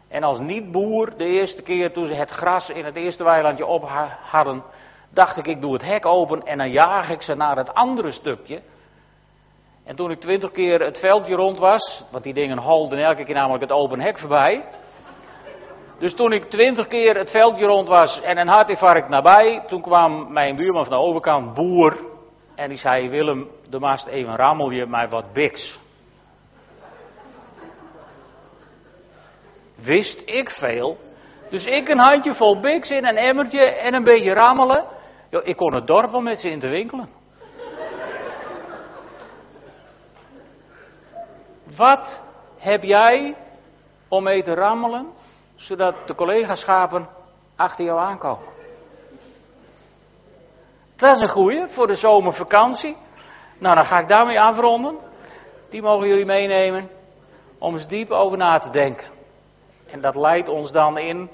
En 0.08 0.22
als 0.22 0.38
niet-boer, 0.38 1.16
de 1.16 1.24
eerste 1.24 1.62
keer 1.62 1.92
toen 1.92 2.06
ze 2.06 2.14
het 2.14 2.30
gras 2.30 2.68
in 2.68 2.84
het 2.84 2.96
eerste 2.96 3.24
weilandje 3.24 3.66
op 3.66 3.88
hadden, 4.20 4.62
dacht 5.10 5.36
ik, 5.36 5.46
ik 5.46 5.60
doe 5.60 5.72
het 5.72 5.82
hek 5.82 6.06
open 6.06 6.42
en 6.42 6.58
dan 6.58 6.70
jaag 6.70 7.10
ik 7.10 7.22
ze 7.22 7.34
naar 7.34 7.56
het 7.56 7.74
andere 7.74 8.10
stukje. 8.10 8.60
En 9.84 9.96
toen 9.96 10.10
ik 10.10 10.20
twintig 10.20 10.52
keer 10.52 10.80
het 10.80 10.98
veldje 10.98 11.34
rond 11.34 11.58
was, 11.58 12.04
want 12.10 12.24
die 12.24 12.34
dingen 12.34 12.58
holden 12.58 12.98
elke 12.98 13.24
keer 13.24 13.34
namelijk 13.34 13.62
het 13.62 13.72
open 13.72 14.00
hek 14.00 14.18
voorbij. 14.18 14.64
Dus 15.98 16.14
toen 16.14 16.32
ik 16.32 16.44
twintig 16.44 16.86
keer 16.86 17.16
het 17.16 17.30
veldje 17.30 17.66
rond 17.66 17.88
was 17.88 18.20
en 18.20 18.38
een 18.38 18.48
hartinfarct 18.48 19.08
nabij, 19.08 19.62
toen 19.68 19.80
kwam 19.82 20.32
mijn 20.32 20.56
buurman 20.56 20.84
van 20.84 20.92
de 20.92 21.02
overkant, 21.02 21.54
boer, 21.54 22.09
En 22.60 22.68
die 22.68 22.78
zei, 22.78 23.08
Willem, 23.08 23.50
de 23.68 23.78
maast 23.78 24.06
even 24.06 24.36
rammel 24.36 24.70
je 24.70 24.86
mij 24.86 25.08
wat 25.08 25.32
biks. 25.32 25.80
Wist 29.74 30.22
ik 30.24 30.50
veel. 30.50 30.98
Dus 31.50 31.64
ik 31.64 31.88
een 31.88 31.98
handje 31.98 32.34
vol 32.34 32.60
biks 32.60 32.90
in 32.90 33.06
een 33.06 33.16
emmertje 33.16 33.64
en 33.64 33.94
een 33.94 34.04
beetje 34.04 34.32
rammelen. 34.32 34.84
ik 35.42 35.56
kon 35.56 35.74
het 35.74 35.86
dorp 35.86 36.10
wel 36.10 36.20
met 36.20 36.38
ze 36.38 36.50
in 36.50 36.58
te 36.58 36.68
winkelen. 36.68 37.08
Wat 41.76 42.20
heb 42.58 42.82
jij 42.82 43.36
om 44.08 44.22
mee 44.22 44.42
te 44.42 44.54
rammelen, 44.54 45.06
zodat 45.56 46.06
de 46.06 46.14
collega-schapen 46.14 47.08
achter 47.56 47.84
jou 47.84 47.98
aankomen? 47.98 48.59
Dat 51.00 51.16
is 51.16 51.22
een 51.22 51.28
goeie 51.28 51.66
voor 51.68 51.86
de 51.86 51.94
zomervakantie. 51.94 52.96
Nou, 53.58 53.74
dan 53.76 53.84
ga 53.84 53.98
ik 53.98 54.08
daarmee 54.08 54.40
afronden. 54.40 54.98
Die 55.70 55.82
mogen 55.82 56.08
jullie 56.08 56.24
meenemen 56.24 56.88
om 57.58 57.74
eens 57.74 57.86
diep 57.86 58.10
over 58.10 58.38
na 58.38 58.58
te 58.58 58.70
denken. 58.70 59.08
En 59.86 60.00
dat 60.00 60.14
leidt 60.14 60.48
ons 60.48 60.72
dan 60.72 60.98
in 60.98 61.30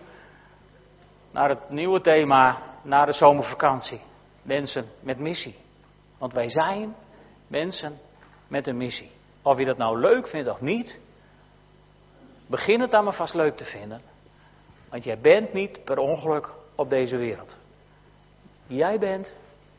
naar 1.31 1.49
het 1.49 1.71
nieuwe 1.71 2.01
thema, 2.01 2.59
naar 2.83 3.07
de 3.07 3.13
zomervakantie. 3.13 4.01
Mensen 4.43 4.89
met 5.01 5.19
missie. 5.19 5.57
Want 6.19 6.33
wij 6.33 6.49
zijn 6.49 6.95
mensen 7.47 7.99
met 8.49 8.67
een 8.67 8.77
missie. 8.77 9.11
Of 9.43 9.59
je 9.59 9.65
dat 9.65 9.77
nou 9.77 10.01
leuk 10.01 10.27
vindt 10.27 10.49
of 10.49 10.61
niet, 10.61 10.99
begin 12.47 12.81
het 12.81 12.91
dan 12.91 13.05
maar 13.05 13.15
vast 13.15 13.35
leuk 13.35 13.57
te 13.57 13.65
vinden. 13.65 14.01
Want 14.91 15.05
jij 15.05 15.19
bent 15.19 15.53
niet 15.53 15.85
per 15.85 15.99
ongeluk 15.99 16.55
op 16.75 16.91
deze 16.91 17.17
wereld. 17.17 17.57
Jij 18.67 18.99
bent, 18.99 19.33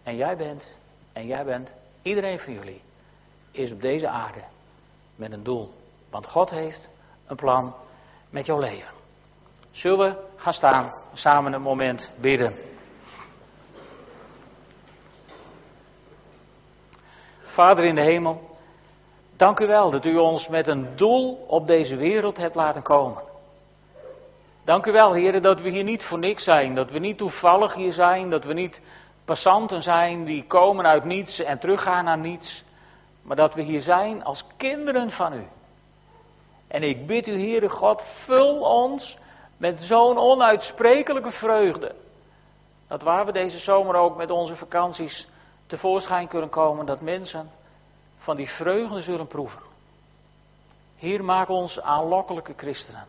en 0.08 0.16
jij 0.16 0.38
bent, 0.38 0.68
en 1.14 1.26
jij 1.26 1.46
bent, 1.46 1.70
iedereen 2.02 2.40
van 2.40 2.54
jullie 2.54 2.82
is 3.52 3.72
op 3.72 3.82
deze 3.82 4.08
aarde 4.08 4.40
met 5.16 5.32
een 5.32 5.44
doel. 5.44 5.74
Want 6.10 6.28
God 6.28 6.50
heeft 6.50 6.90
een 7.26 7.36
plan 7.36 7.74
met 8.30 8.46
jouw 8.46 8.60
leven. 8.60 8.94
Zullen 9.72 9.98
we 9.98 10.16
gaan 10.36 10.54
staan, 10.54 10.94
samen 11.14 11.54
een 11.54 11.62
moment 11.62 12.10
bidden. 12.20 12.56
Vader 17.42 17.86
in 17.86 17.96
de 17.96 18.02
hemel, 18.02 18.46
Dank 19.36 19.60
u 19.60 19.68
wel 19.68 19.92
dat 19.92 20.06
u 20.06 20.18
ons 20.18 20.48
met 20.48 20.68
een 20.68 20.96
doel 20.96 21.46
op 21.48 21.68
deze 21.68 21.96
wereld 21.96 22.38
hebt 22.38 22.56
laten 22.56 22.82
komen. 22.82 23.24
Dank 24.66 24.86
u 24.86 24.92
wel, 24.92 25.14
heren, 25.14 25.42
dat 25.42 25.62
we 25.62 25.70
hier 25.70 25.84
niet 25.84 26.04
voor 26.04 26.20
niks 26.20 26.44
zijn, 26.44 26.76
dat 26.76 26.92
we 26.92 27.00
niet 27.00 27.18
toevallig 27.18 27.74
hier 27.74 27.94
zijn, 27.94 28.30
dat 28.30 28.44
we 28.44 28.54
niet 28.54 28.82
passanten 29.28 29.82
zijn 29.82 30.26
die 30.26 30.44
komen 30.48 30.86
uit 30.86 31.04
niets 31.04 31.40
en 31.40 31.60
teruggaan 31.60 32.04
naar 32.04 32.18
niets, 32.18 32.64
maar 33.22 33.36
dat 33.36 33.54
we 33.54 33.62
hier 33.62 33.82
zijn 33.82 34.24
als 34.24 34.46
kinderen 34.58 35.12
van 35.12 35.34
u. 35.34 35.48
En 36.68 36.84
ik 36.84 37.08
bid 37.08 37.28
u, 37.28 37.32
Heere 37.32 37.70
God, 37.70 38.04
vul 38.26 38.60
ons 38.60 39.18
met 39.58 39.82
zo'n 39.82 40.18
onuitsprekelijke 40.18 41.32
vreugde. 41.32 41.96
Dat 42.88 43.02
waar 43.02 43.26
we 43.26 43.32
deze 43.32 43.58
zomer 43.58 43.96
ook 43.96 44.18
met 44.18 44.32
onze 44.32 44.56
vakanties 44.56 45.28
tevoorschijn 45.66 46.28
kunnen 46.28 46.50
komen, 46.50 46.86
dat 46.86 47.02
mensen 47.02 47.52
van 48.18 48.36
die 48.36 48.50
vreugde 48.50 49.02
zullen 49.02 49.28
proeven. 49.28 49.62
Hier 50.96 51.24
maak 51.24 51.50
ons 51.50 51.82
aanlokkelijke 51.82 52.54
christenen. 52.58 53.06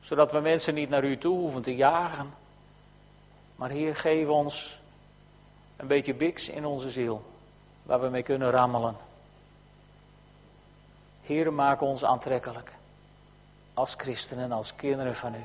Zodat 0.00 0.32
we 0.32 0.40
mensen 0.40 0.74
niet 0.74 0.88
naar 0.88 1.04
u 1.04 1.18
toe 1.18 1.38
hoeven 1.38 1.62
te 1.62 1.74
jagen. 1.74 2.34
Maar 3.56 3.70
hier 3.70 3.96
geef 3.96 4.28
ons 4.28 4.82
een 5.76 5.86
beetje 5.86 6.14
biks 6.14 6.48
in 6.48 6.64
onze 6.64 6.90
ziel. 6.90 7.22
Waar 7.82 8.00
we 8.00 8.08
mee 8.08 8.22
kunnen 8.22 8.50
rammelen. 8.50 8.96
Heer, 11.22 11.52
maak 11.52 11.80
ons 11.80 12.04
aantrekkelijk. 12.04 12.72
Als 13.74 13.94
christenen, 13.94 14.52
als 14.52 14.74
kinderen 14.76 15.14
van 15.14 15.34
u. 15.34 15.44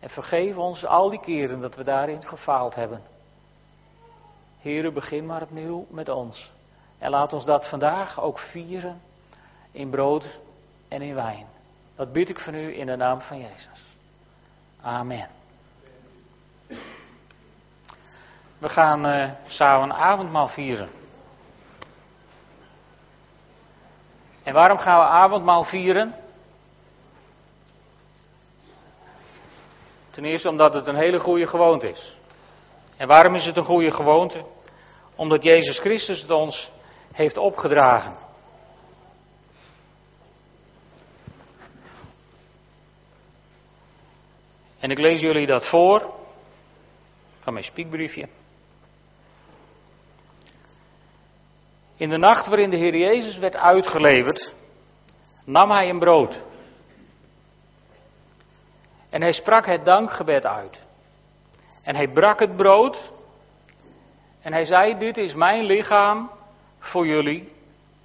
En 0.00 0.10
vergeef 0.10 0.56
ons 0.56 0.84
al 0.84 1.10
die 1.10 1.20
keren 1.20 1.60
dat 1.60 1.74
we 1.74 1.84
daarin 1.84 2.22
gefaald 2.22 2.74
hebben. 2.74 3.02
Heer, 4.60 4.92
begin 4.92 5.26
maar 5.26 5.42
opnieuw 5.42 5.86
met 5.90 6.08
ons. 6.08 6.50
En 6.98 7.10
laat 7.10 7.32
ons 7.32 7.44
dat 7.44 7.68
vandaag 7.68 8.20
ook 8.20 8.38
vieren 8.38 9.00
in 9.70 9.90
brood 9.90 10.38
en 10.88 11.02
in 11.02 11.14
wijn. 11.14 11.46
Dat 11.94 12.12
bid 12.12 12.28
ik 12.28 12.38
van 12.38 12.54
u 12.54 12.78
in 12.78 12.86
de 12.86 12.96
naam 12.96 13.20
van 13.20 13.38
Jezus. 13.38 13.82
Amen. 14.80 15.37
We 18.58 18.68
gaan 18.68 19.06
uh, 19.06 19.30
samen 19.46 19.96
avondmaal 19.96 20.48
vieren. 20.48 20.88
En 24.42 24.54
waarom 24.54 24.78
gaan 24.78 24.98
we 24.98 25.04
avondmaal 25.04 25.64
vieren? 25.64 26.14
Ten 30.10 30.24
eerste 30.24 30.48
omdat 30.48 30.74
het 30.74 30.86
een 30.86 30.96
hele 30.96 31.18
goede 31.18 31.46
gewoonte 31.46 31.88
is. 31.90 32.16
En 32.96 33.08
waarom 33.08 33.34
is 33.34 33.44
het 33.44 33.56
een 33.56 33.64
goede 33.64 33.90
gewoonte? 33.90 34.44
Omdat 35.14 35.42
Jezus 35.42 35.78
Christus 35.78 36.20
het 36.20 36.30
ons 36.30 36.70
heeft 37.12 37.36
opgedragen. 37.36 38.16
En 44.78 44.90
ik 44.90 44.98
lees 44.98 45.20
jullie 45.20 45.46
dat 45.46 45.68
voor 45.68 46.14
van 47.40 47.52
mijn 47.52 47.64
spiekbriefje. 47.64 48.28
In 51.98 52.08
de 52.08 52.16
nacht 52.16 52.46
waarin 52.46 52.70
de 52.70 52.76
Heer 52.76 52.96
Jezus 52.96 53.38
werd 53.38 53.56
uitgeleverd, 53.56 54.52
nam 55.44 55.70
hij 55.70 55.88
een 55.88 55.98
brood. 55.98 56.40
En 59.10 59.20
hij 59.20 59.32
sprak 59.32 59.66
het 59.66 59.84
dankgebed 59.84 60.46
uit. 60.46 60.86
En 61.82 61.96
hij 61.96 62.08
brak 62.08 62.40
het 62.40 62.56
brood. 62.56 63.10
En 64.40 64.52
hij 64.52 64.64
zei: 64.64 64.98
Dit 64.98 65.16
is 65.16 65.34
mijn 65.34 65.64
lichaam 65.64 66.30
voor 66.78 67.06
jullie. 67.06 67.52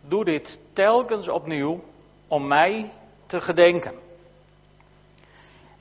Doe 0.01 0.25
dit 0.25 0.59
telkens 0.73 1.29
opnieuw 1.29 1.83
om 2.27 2.47
mij 2.47 2.91
te 3.25 3.41
gedenken. 3.41 3.93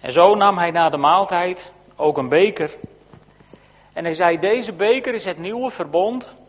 En 0.01 0.13
zo 0.13 0.35
nam 0.35 0.59
hij 0.59 0.71
na 0.71 0.89
de 0.89 0.97
maaltijd 0.97 1.73
ook 1.97 2.19
een 2.19 2.29
beker. 2.29 2.75
En 3.93 4.05
hij 4.05 4.15
zei: 4.15 4.39
Deze 4.39 4.73
beker 4.73 5.15
is 5.15 5.25
het 5.25 5.39
nieuwe 5.39 5.71
verbond 5.71 6.42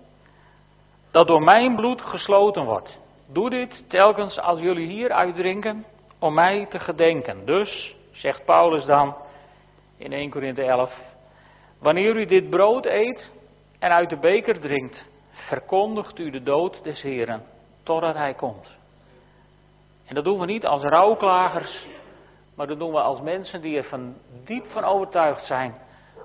dat 1.13 1.27
door 1.27 1.43
mijn 1.43 1.75
bloed 1.75 2.01
gesloten 2.01 2.65
wordt. 2.65 2.99
Doe 3.27 3.49
dit 3.49 3.89
telkens 3.89 4.39
als 4.39 4.59
jullie 4.59 4.87
hier 4.87 5.11
uitdrinken 5.11 5.85
om 6.19 6.33
mij 6.33 6.65
te 6.65 6.79
gedenken. 6.79 7.45
Dus, 7.45 7.95
zegt 8.11 8.45
Paulus 8.45 8.85
dan 8.85 9.15
in 9.97 10.13
1 10.13 10.29
Korinthe 10.29 10.63
11, 10.63 10.99
wanneer 11.79 12.17
u 12.17 12.25
dit 12.25 12.49
brood 12.49 12.85
eet 12.85 13.31
en 13.79 13.91
uit 13.91 14.09
de 14.09 14.17
beker 14.17 14.59
drinkt, 14.59 15.07
verkondigt 15.31 16.19
u 16.19 16.29
de 16.29 16.43
dood 16.43 16.83
des 16.83 17.01
Heren 17.01 17.43
totdat 17.83 18.15
Hij 18.15 18.33
komt. 18.33 18.77
En 20.05 20.15
dat 20.15 20.23
doen 20.23 20.39
we 20.39 20.45
niet 20.45 20.65
als 20.65 20.81
rouwklagers, 20.81 21.87
maar 22.55 22.67
dat 22.67 22.79
doen 22.79 22.91
we 22.91 23.01
als 23.01 23.21
mensen 23.21 23.61
die 23.61 23.77
er 23.77 23.83
van 23.83 24.15
diep 24.43 24.65
van 24.65 24.83
overtuigd 24.83 25.45
zijn 25.45 25.75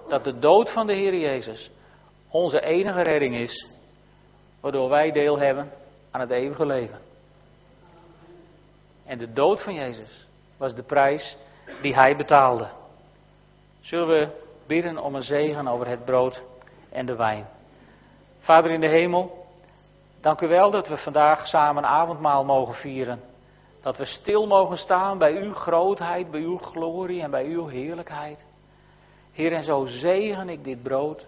dat 0.08 0.24
de 0.24 0.38
dood 0.38 0.72
van 0.72 0.86
de 0.86 0.94
Heer 0.94 1.16
Jezus 1.16 1.70
onze 2.30 2.60
enige 2.60 3.02
redding 3.02 3.34
is, 3.34 3.68
waardoor 4.60 4.88
wij 4.88 5.12
deel 5.12 5.38
hebben 5.38 5.70
aan 6.10 6.20
het 6.20 6.30
eeuwige 6.30 6.66
leven. 6.66 6.98
En 9.04 9.18
de 9.18 9.32
dood 9.32 9.62
van 9.62 9.74
Jezus 9.74 10.26
was 10.56 10.74
de 10.74 10.82
prijs 10.82 11.36
die 11.82 11.94
Hij 11.94 12.16
betaalde. 12.16 12.68
Zullen 13.80 14.08
we 14.08 14.28
bidden 14.66 14.98
om 14.98 15.14
een 15.14 15.22
zegen 15.22 15.68
over 15.68 15.86
het 15.86 16.04
brood 16.04 16.42
en 16.90 17.06
de 17.06 17.16
wijn. 17.16 17.46
Vader 18.38 18.70
in 18.70 18.80
de 18.80 18.88
hemel, 18.88 19.46
dank 20.20 20.40
u 20.40 20.48
wel 20.48 20.70
dat 20.70 20.88
we 20.88 20.96
vandaag 20.96 21.46
samen 21.46 21.84
avondmaal 21.84 22.44
mogen 22.44 22.74
vieren. 22.74 23.20
Dat 23.82 23.96
we 23.96 24.04
stil 24.04 24.46
mogen 24.46 24.76
staan 24.76 25.18
bij 25.18 25.32
uw 25.42 25.52
grootheid, 25.52 26.30
bij 26.30 26.40
uw 26.40 26.58
glorie 26.58 27.22
en 27.22 27.30
bij 27.30 27.44
uw 27.44 27.66
heerlijkheid. 27.66 28.44
Heer, 29.32 29.52
en 29.52 29.62
zo 29.62 29.86
zegen 29.86 30.48
ik 30.48 30.64
dit 30.64 30.82
brood. 30.82 31.26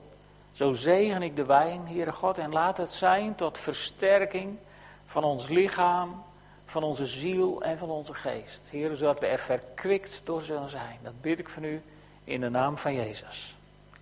Zo 0.61 0.72
zegen 0.72 1.22
ik 1.22 1.36
de 1.36 1.44
wijn, 1.44 1.86
Heere 1.86 2.12
God, 2.12 2.38
en 2.38 2.52
laat 2.52 2.76
het 2.76 2.90
zijn 2.90 3.34
tot 3.34 3.58
versterking 3.58 4.58
van 5.06 5.24
ons 5.24 5.48
lichaam, 5.48 6.22
van 6.64 6.82
onze 6.82 7.06
ziel 7.06 7.62
en 7.62 7.78
van 7.78 7.90
onze 7.90 8.14
geest. 8.14 8.68
Heer, 8.70 8.96
zodat 8.96 9.20
we 9.20 9.26
er 9.26 9.38
verkwikt 9.38 10.20
door 10.24 10.40
zullen 10.40 10.68
zijn. 10.68 10.98
Dat 11.02 11.20
bid 11.20 11.38
ik 11.38 11.48
van 11.48 11.64
u 11.64 11.82
in 12.24 12.40
de 12.40 12.48
naam 12.48 12.76
van 12.76 12.94
Jezus. 12.94 13.56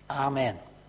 Amen. 0.05 0.68